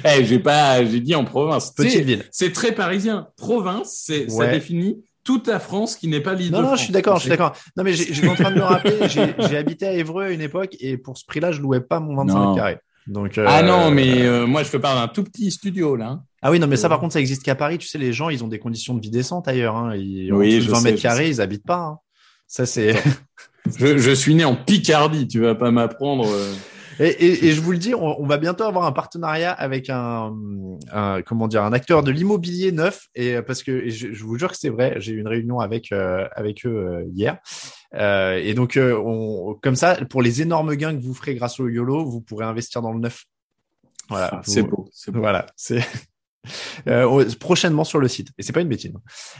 Eh, 0.18 0.24
j'ai 0.24 0.38
pas, 0.38 0.84
j'ai 0.84 1.00
dit 1.00 1.14
en 1.14 1.24
province. 1.24 1.72
Petite 1.72 2.04
ville. 2.04 2.24
C'est 2.30 2.52
très 2.52 2.72
parisien. 2.72 3.28
Province, 3.36 4.02
c'est, 4.06 4.28
ça 4.30 4.46
définit 4.46 5.02
toute 5.24 5.46
la 5.48 5.60
France 5.60 5.96
qui 5.96 6.08
n'est 6.08 6.20
pas 6.20 6.34
l'île 6.34 6.50
Non, 6.52 6.62
non, 6.62 6.76
je 6.76 6.84
suis 6.84 6.92
d'accord, 6.92 7.16
je 7.16 7.22
suis 7.22 7.30
d'accord. 7.30 7.54
Non, 7.76 7.84
mais 7.84 7.92
j'étais 7.92 8.26
en 8.28 8.34
train 8.34 8.50
de 8.50 8.56
me 8.56 8.62
rappeler, 8.62 8.96
j'ai 9.08 9.34
j'ai 9.48 9.56
habité 9.56 9.86
à 9.86 9.92
Évreux 9.92 10.24
à 10.24 10.30
une 10.30 10.40
époque 10.40 10.76
et 10.80 10.96
pour 10.96 11.18
ce 11.18 11.24
prix-là, 11.26 11.52
je 11.52 11.60
louais 11.60 11.80
pas 11.80 12.00
mon 12.00 12.16
25 12.16 12.34
Non. 12.34 12.40
mètres 12.46 12.56
carrés. 12.56 12.78
Donc, 13.06 13.38
euh, 13.38 13.44
Ah 13.48 13.62
non, 13.62 13.90
mais 13.90 14.22
euh, 14.22 14.46
moi, 14.46 14.62
je 14.62 14.70
te 14.70 14.76
parle 14.76 14.98
d'un 15.00 15.08
tout 15.08 15.24
petit 15.24 15.50
studio, 15.50 15.96
là. 15.96 16.06
hein. 16.06 16.22
Ah 16.42 16.50
oui, 16.50 16.58
non, 16.60 16.66
mais 16.66 16.76
ça, 16.76 16.88
par 16.88 17.00
contre, 17.00 17.12
ça 17.14 17.20
existe 17.20 17.42
qu'à 17.42 17.54
Paris. 17.54 17.76
Tu 17.78 17.86
sais, 17.88 17.98
les 17.98 18.12
gens, 18.12 18.28
ils 18.30 18.42
ont 18.44 18.48
des 18.48 18.58
conditions 18.58 18.94
de 18.94 19.00
vie 19.00 19.10
décentes 19.10 19.46
ailleurs. 19.48 19.76
Hein. 19.76 19.94
Ils, 19.96 20.32
Oui, 20.32 20.60
je 20.60 20.70
20 20.70 20.76
sais, 20.76 20.84
mètres 20.84 21.02
carrés, 21.02 21.28
ils 21.28 21.40
habitent 21.40 21.66
pas. 21.66 21.78
hein. 21.80 21.98
Ça, 22.46 22.66
c'est. 22.66 22.94
je, 23.78 23.98
je, 23.98 24.10
suis 24.10 24.34
né 24.34 24.44
en 24.44 24.54
Picardie, 24.56 25.26
tu 25.28 25.40
vas 25.40 25.54
pas 25.54 25.70
m'apprendre. 25.70 26.26
Euh. 26.28 26.52
Et, 27.00 27.08
et, 27.08 27.46
et, 27.46 27.52
je 27.52 27.60
vous 27.60 27.72
le 27.72 27.78
dis, 27.78 27.94
on, 27.94 28.20
on, 28.20 28.26
va 28.26 28.36
bientôt 28.36 28.64
avoir 28.64 28.84
un 28.84 28.92
partenariat 28.92 29.52
avec 29.52 29.90
un, 29.90 30.32
un 30.92 31.22
comment 31.22 31.48
dire, 31.48 31.64
un 31.64 31.72
acteur 31.72 32.02
de 32.02 32.10
l'immobilier 32.10 32.72
neuf. 32.72 33.08
Et 33.14 33.40
parce 33.42 33.62
que 33.62 33.88
je, 33.88 34.12
je, 34.12 34.24
vous 34.24 34.38
jure 34.38 34.50
que 34.50 34.56
c'est 34.56 34.68
vrai, 34.68 34.94
j'ai 34.98 35.12
eu 35.12 35.20
une 35.20 35.28
réunion 35.28 35.60
avec 35.60 35.92
euh, 35.92 36.28
avec 36.36 36.66
eux 36.66 36.76
euh, 36.76 37.04
hier. 37.12 37.38
Euh, 37.94 38.40
et 38.42 38.54
donc, 38.54 38.78
on, 38.78 39.58
comme 39.62 39.76
ça, 39.76 39.96
pour 40.10 40.22
les 40.22 40.42
énormes 40.42 40.74
gains 40.76 40.96
que 40.96 41.02
vous 41.02 41.14
ferez 41.14 41.34
grâce 41.34 41.58
au 41.58 41.68
YOLO, 41.68 42.04
vous 42.04 42.20
pourrez 42.20 42.44
investir 42.44 42.82
dans 42.82 42.92
le 42.92 43.00
neuf. 43.00 43.24
Voilà, 44.08 44.42
c'est 44.44 44.62
beau, 44.62 44.88
beau. 45.08 45.20
Voilà, 45.20 45.46
c'est 45.56 45.82
euh, 46.88 47.24
prochainement 47.38 47.84
sur 47.84 47.98
le 47.98 48.08
site. 48.08 48.28
Et 48.38 48.42
c'est 48.42 48.52
pas 48.52 48.60
une 48.60 48.68
bêtise. 48.68 48.92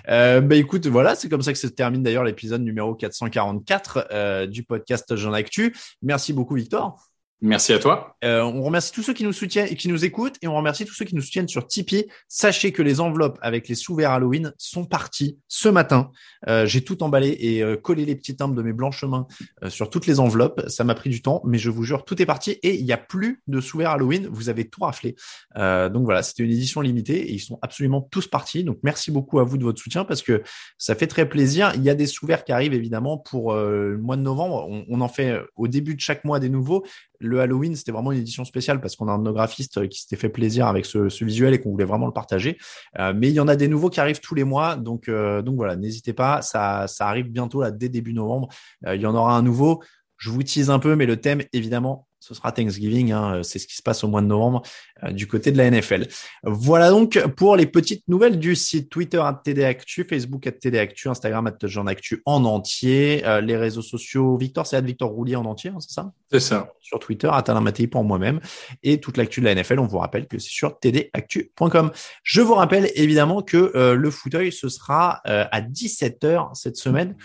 Euh, 0.08 0.40
bah 0.40 0.56
écoute, 0.56 0.86
voilà, 0.86 1.14
c'est 1.14 1.28
comme 1.28 1.42
ça 1.42 1.52
que 1.52 1.58
se 1.58 1.66
termine 1.66 2.02
d'ailleurs 2.02 2.24
l'épisode 2.24 2.62
numéro 2.62 2.94
444 2.94 4.08
euh, 4.10 4.46
du 4.46 4.62
podcast 4.62 5.14
Jean 5.16 5.32
Actu. 5.32 5.74
Merci 6.02 6.32
beaucoup 6.32 6.54
Victor. 6.54 7.09
Merci 7.42 7.72
à 7.72 7.78
toi. 7.78 8.16
Euh, 8.22 8.42
on 8.42 8.62
remercie 8.62 8.92
tous 8.92 9.02
ceux 9.02 9.14
qui 9.14 9.24
nous 9.24 9.32
soutiennent 9.32 9.68
et 9.70 9.74
qui 9.74 9.88
nous 9.88 10.04
écoutent 10.04 10.36
et 10.42 10.46
on 10.46 10.54
remercie 10.54 10.84
tous 10.84 10.92
ceux 10.92 11.06
qui 11.06 11.14
nous 11.14 11.22
soutiennent 11.22 11.48
sur 11.48 11.66
Tipeee. 11.66 12.06
Sachez 12.28 12.70
que 12.70 12.82
les 12.82 13.00
enveloppes 13.00 13.38
avec 13.40 13.66
les 13.66 13.74
sous-verts 13.74 14.10
Halloween 14.10 14.52
sont 14.58 14.84
parties 14.84 15.38
ce 15.48 15.70
matin. 15.70 16.10
Euh, 16.48 16.66
j'ai 16.66 16.84
tout 16.84 17.02
emballé 17.02 17.34
et 17.40 17.62
euh, 17.62 17.76
collé 17.76 18.04
les 18.04 18.14
petits 18.14 18.36
timbres 18.36 18.54
de 18.54 18.60
mes 18.60 18.74
blancs 18.74 18.92
chemins 18.92 19.26
sur 19.68 19.88
toutes 19.88 20.06
les 20.06 20.20
enveloppes. 20.20 20.68
Ça 20.68 20.84
m'a 20.84 20.94
pris 20.94 21.08
du 21.08 21.22
temps, 21.22 21.40
mais 21.46 21.56
je 21.56 21.70
vous 21.70 21.82
jure, 21.82 22.04
tout 22.04 22.20
est 22.20 22.26
parti 22.26 22.58
et 22.62 22.74
il 22.74 22.84
n'y 22.84 22.92
a 22.92 22.98
plus 22.98 23.42
de 23.46 23.60
sous-verts 23.62 23.92
Halloween. 23.92 24.28
Vous 24.30 24.50
avez 24.50 24.68
tout 24.68 24.82
raflé. 24.82 25.16
Donc 25.56 26.04
voilà, 26.04 26.22
c'était 26.22 26.42
une 26.42 26.50
édition 26.50 26.82
limitée 26.82 27.30
et 27.30 27.32
ils 27.32 27.40
sont 27.40 27.58
absolument 27.62 28.02
tous 28.02 28.26
partis. 28.26 28.64
Donc 28.64 28.78
merci 28.82 29.10
beaucoup 29.10 29.38
à 29.38 29.44
vous 29.44 29.56
de 29.56 29.64
votre 29.64 29.80
soutien 29.80 30.04
parce 30.04 30.20
que 30.22 30.42
ça 30.76 30.94
fait 30.94 31.06
très 31.06 31.26
plaisir. 31.26 31.72
Il 31.74 31.82
y 31.82 31.90
a 31.90 31.94
des 31.94 32.06
sous-verts 32.06 32.44
qui 32.44 32.52
arrivent 32.52 32.74
évidemment 32.74 33.16
pour 33.16 33.54
le 33.54 33.98
mois 33.98 34.16
de 34.16 34.22
novembre. 34.22 34.68
On 34.88 35.00
en 35.00 35.08
fait 35.08 35.40
au 35.56 35.68
début 35.68 35.94
de 35.94 36.00
chaque 36.00 36.24
mois 36.24 36.38
des 36.38 36.48
nouveaux 36.48 36.84
le 37.20 37.40
Halloween, 37.40 37.76
c'était 37.76 37.92
vraiment 37.92 38.12
une 38.12 38.18
édition 38.18 38.44
spéciale 38.44 38.80
parce 38.80 38.96
qu'on 38.96 39.08
a 39.08 39.12
un 39.12 39.18
de 39.18 39.30
graphistes 39.30 39.86
qui 39.88 40.00
s'était 40.00 40.16
fait 40.16 40.30
plaisir 40.30 40.66
avec 40.66 40.86
ce, 40.86 41.08
ce 41.08 41.24
visuel 41.24 41.54
et 41.54 41.60
qu'on 41.60 41.70
voulait 41.70 41.84
vraiment 41.84 42.06
le 42.06 42.12
partager. 42.12 42.58
Euh, 42.98 43.12
mais 43.14 43.28
il 43.28 43.34
y 43.34 43.40
en 43.40 43.48
a 43.48 43.56
des 43.56 43.68
nouveaux 43.68 43.90
qui 43.90 44.00
arrivent 44.00 44.20
tous 44.20 44.34
les 44.34 44.44
mois, 44.44 44.76
donc 44.76 45.08
euh, 45.08 45.42
donc 45.42 45.56
voilà, 45.56 45.76
n'hésitez 45.76 46.12
pas, 46.12 46.42
ça 46.42 46.86
ça 46.88 47.06
arrive 47.06 47.30
bientôt 47.30 47.62
là 47.62 47.70
dès 47.70 47.88
début 47.88 48.14
novembre. 48.14 48.48
Euh, 48.86 48.96
il 48.96 49.02
y 49.02 49.06
en 49.06 49.14
aura 49.14 49.36
un 49.36 49.42
nouveau. 49.42 49.82
Je 50.20 50.30
vous 50.30 50.42
tease 50.44 50.70
un 50.70 50.78
peu, 50.78 50.94
mais 50.94 51.06
le 51.06 51.16
thème 51.16 51.42
évidemment 51.52 52.06
ce 52.20 52.34
sera 52.34 52.52
Thanksgiving, 52.52 53.12
hein, 53.12 53.40
c'est 53.42 53.58
ce 53.58 53.66
qui 53.66 53.74
se 53.74 53.82
passe 53.82 54.04
au 54.04 54.08
mois 54.08 54.20
de 54.20 54.26
novembre 54.26 54.62
euh, 55.02 55.10
du 55.10 55.26
côté 55.26 55.50
de 55.52 55.56
la 55.56 55.70
NFL. 55.70 56.06
Voilà 56.42 56.90
donc 56.90 57.18
pour 57.36 57.56
les 57.56 57.66
petites 57.66 58.06
nouvelles 58.08 58.38
du 58.38 58.54
site 58.54 58.90
Twitter 58.90 59.18
à 59.18 59.40
TD 59.42 59.64
Actu, 59.64 60.04
Facebook 60.04 60.46
à 60.46 60.52
TD 60.52 60.78
Actu, 60.78 61.08
Instagram 61.08 61.46
à 61.46 61.66
Jean 61.66 61.86
Actu 61.86 62.22
en 62.26 62.44
entier, 62.44 63.26
euh, 63.26 63.40
les 63.40 63.56
réseaux 63.56 63.82
sociaux. 63.82 64.36
Victor, 64.36 64.66
c'est 64.66 64.76
à 64.76 64.80
Victor 64.82 65.10
Roulier 65.10 65.36
en 65.36 65.46
entier, 65.46 65.70
hein, 65.70 65.80
c'est 65.80 65.92
ça? 65.92 66.12
C'est 66.30 66.40
ça. 66.40 66.70
Sur 66.80 66.98
Twitter, 66.98 67.28
à 67.28 67.38
Alain 67.38 67.64
pour 67.90 68.04
moi-même 68.04 68.40
et 68.82 69.00
toute 69.00 69.16
l'actu 69.16 69.40
de 69.40 69.46
la 69.46 69.54
NFL. 69.54 69.78
On 69.78 69.86
vous 69.86 69.98
rappelle 69.98 70.26
que 70.26 70.38
c'est 70.38 70.50
sur 70.50 70.78
tdactu.com. 70.78 71.90
Je 72.22 72.40
vous 72.42 72.54
rappelle 72.54 72.90
évidemment 72.94 73.42
que 73.42 73.72
euh, 73.74 73.94
le 73.94 74.10
fauteuil 74.10 74.52
ce 74.52 74.68
sera 74.68 75.20
à 75.24 75.60
17h 75.60 76.54
cette 76.54 76.76
semaine. 76.76 77.16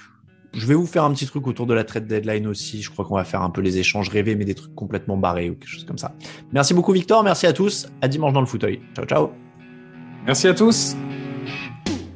Je 0.55 0.65
vais 0.67 0.73
vous 0.73 0.85
faire 0.85 1.03
un 1.03 1.11
petit 1.11 1.25
truc 1.25 1.47
autour 1.47 1.65
de 1.65 1.73
la 1.73 1.83
trade 1.83 2.07
deadline 2.07 2.47
aussi. 2.47 2.81
Je 2.81 2.89
crois 2.89 3.03
qu'on 3.03 3.15
va 3.15 3.25
faire 3.25 3.41
un 3.41 3.49
peu 3.49 3.59
les 3.59 3.77
échanges 3.77 4.07
rêvés, 4.07 4.35
mais 4.35 4.45
des 4.45 4.55
trucs 4.55 4.73
complètement 4.73 5.17
barrés 5.17 5.49
ou 5.49 5.55
quelque 5.55 5.69
chose 5.69 5.83
comme 5.83 5.97
ça. 5.97 6.13
Merci 6.53 6.73
beaucoup, 6.73 6.93
Victor. 6.93 7.23
Merci 7.23 7.45
à 7.45 7.51
tous. 7.51 7.87
À 8.01 8.07
dimanche 8.07 8.31
dans 8.31 8.39
le 8.39 8.45
fauteuil. 8.45 8.79
Ciao, 8.95 9.05
ciao. 9.05 9.29
Merci 10.25 10.47
à 10.47 10.53
tous. 10.53 10.95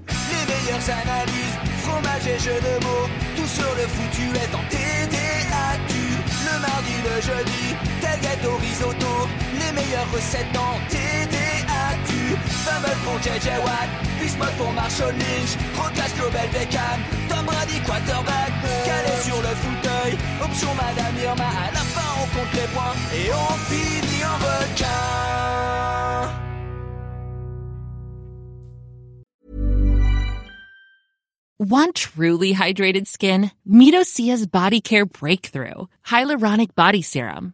Les 0.09 0.45
meilleures 0.47 0.89
analyses, 0.89 1.59
fromage 1.81 2.27
et 2.27 2.39
jeux 2.39 2.61
de 2.61 2.83
mots. 2.85 3.09
Tout 3.35 3.47
sur 3.47 3.69
le 3.75 3.87
foutu 3.87 4.29
est 4.29 4.55
en 4.55 4.63
TDAQ. 4.69 5.93
Le 6.45 6.61
mardi, 6.61 6.95
le 7.03 7.21
jeudi, 7.21 7.75
tel 7.99 8.19
gâteau 8.21 8.55
risotto. 8.55 9.27
Les 9.55 9.73
meilleures 9.73 10.11
recettes 10.13 10.55
en 10.55 10.79
TDAQ. 10.89 11.08
Pour 13.03 13.17
JJ 13.19 13.59
Watt, 13.65 13.89
Bismuth 14.19 14.55
pour 14.57 14.71
Marshall 14.73 15.11
Lynch. 15.11 15.57
Global 16.15 16.47
Beckham. 16.49 16.99
Tom 17.29 17.45
Brady 17.45 17.79
quarterback, 17.85 18.51
calé 18.85 19.15
sur 19.23 19.37
le 19.41 19.53
fauteuil. 19.63 20.17
Option 20.43 20.73
Madame 20.75 21.15
Irma, 21.23 21.45
à 21.45 21.71
la 21.71 21.79
fin 21.79 22.09
on 22.21 22.27
compte 22.35 22.53
les 22.53 22.67
points 22.73 22.95
et 23.13 23.31
on 23.31 23.53
finit 23.69 24.23
en 24.25 24.37
requin. 24.37 25.39
Want 31.59 31.95
truly 31.95 32.53
hydrated 32.53 33.07
skin? 33.07 33.51
Meet 33.65 33.93
Body 34.51 34.81
Care 34.81 35.05
Breakthrough 35.05 35.87
Hyaluronic 36.05 36.73
Body 36.75 37.01
Serum. 37.01 37.53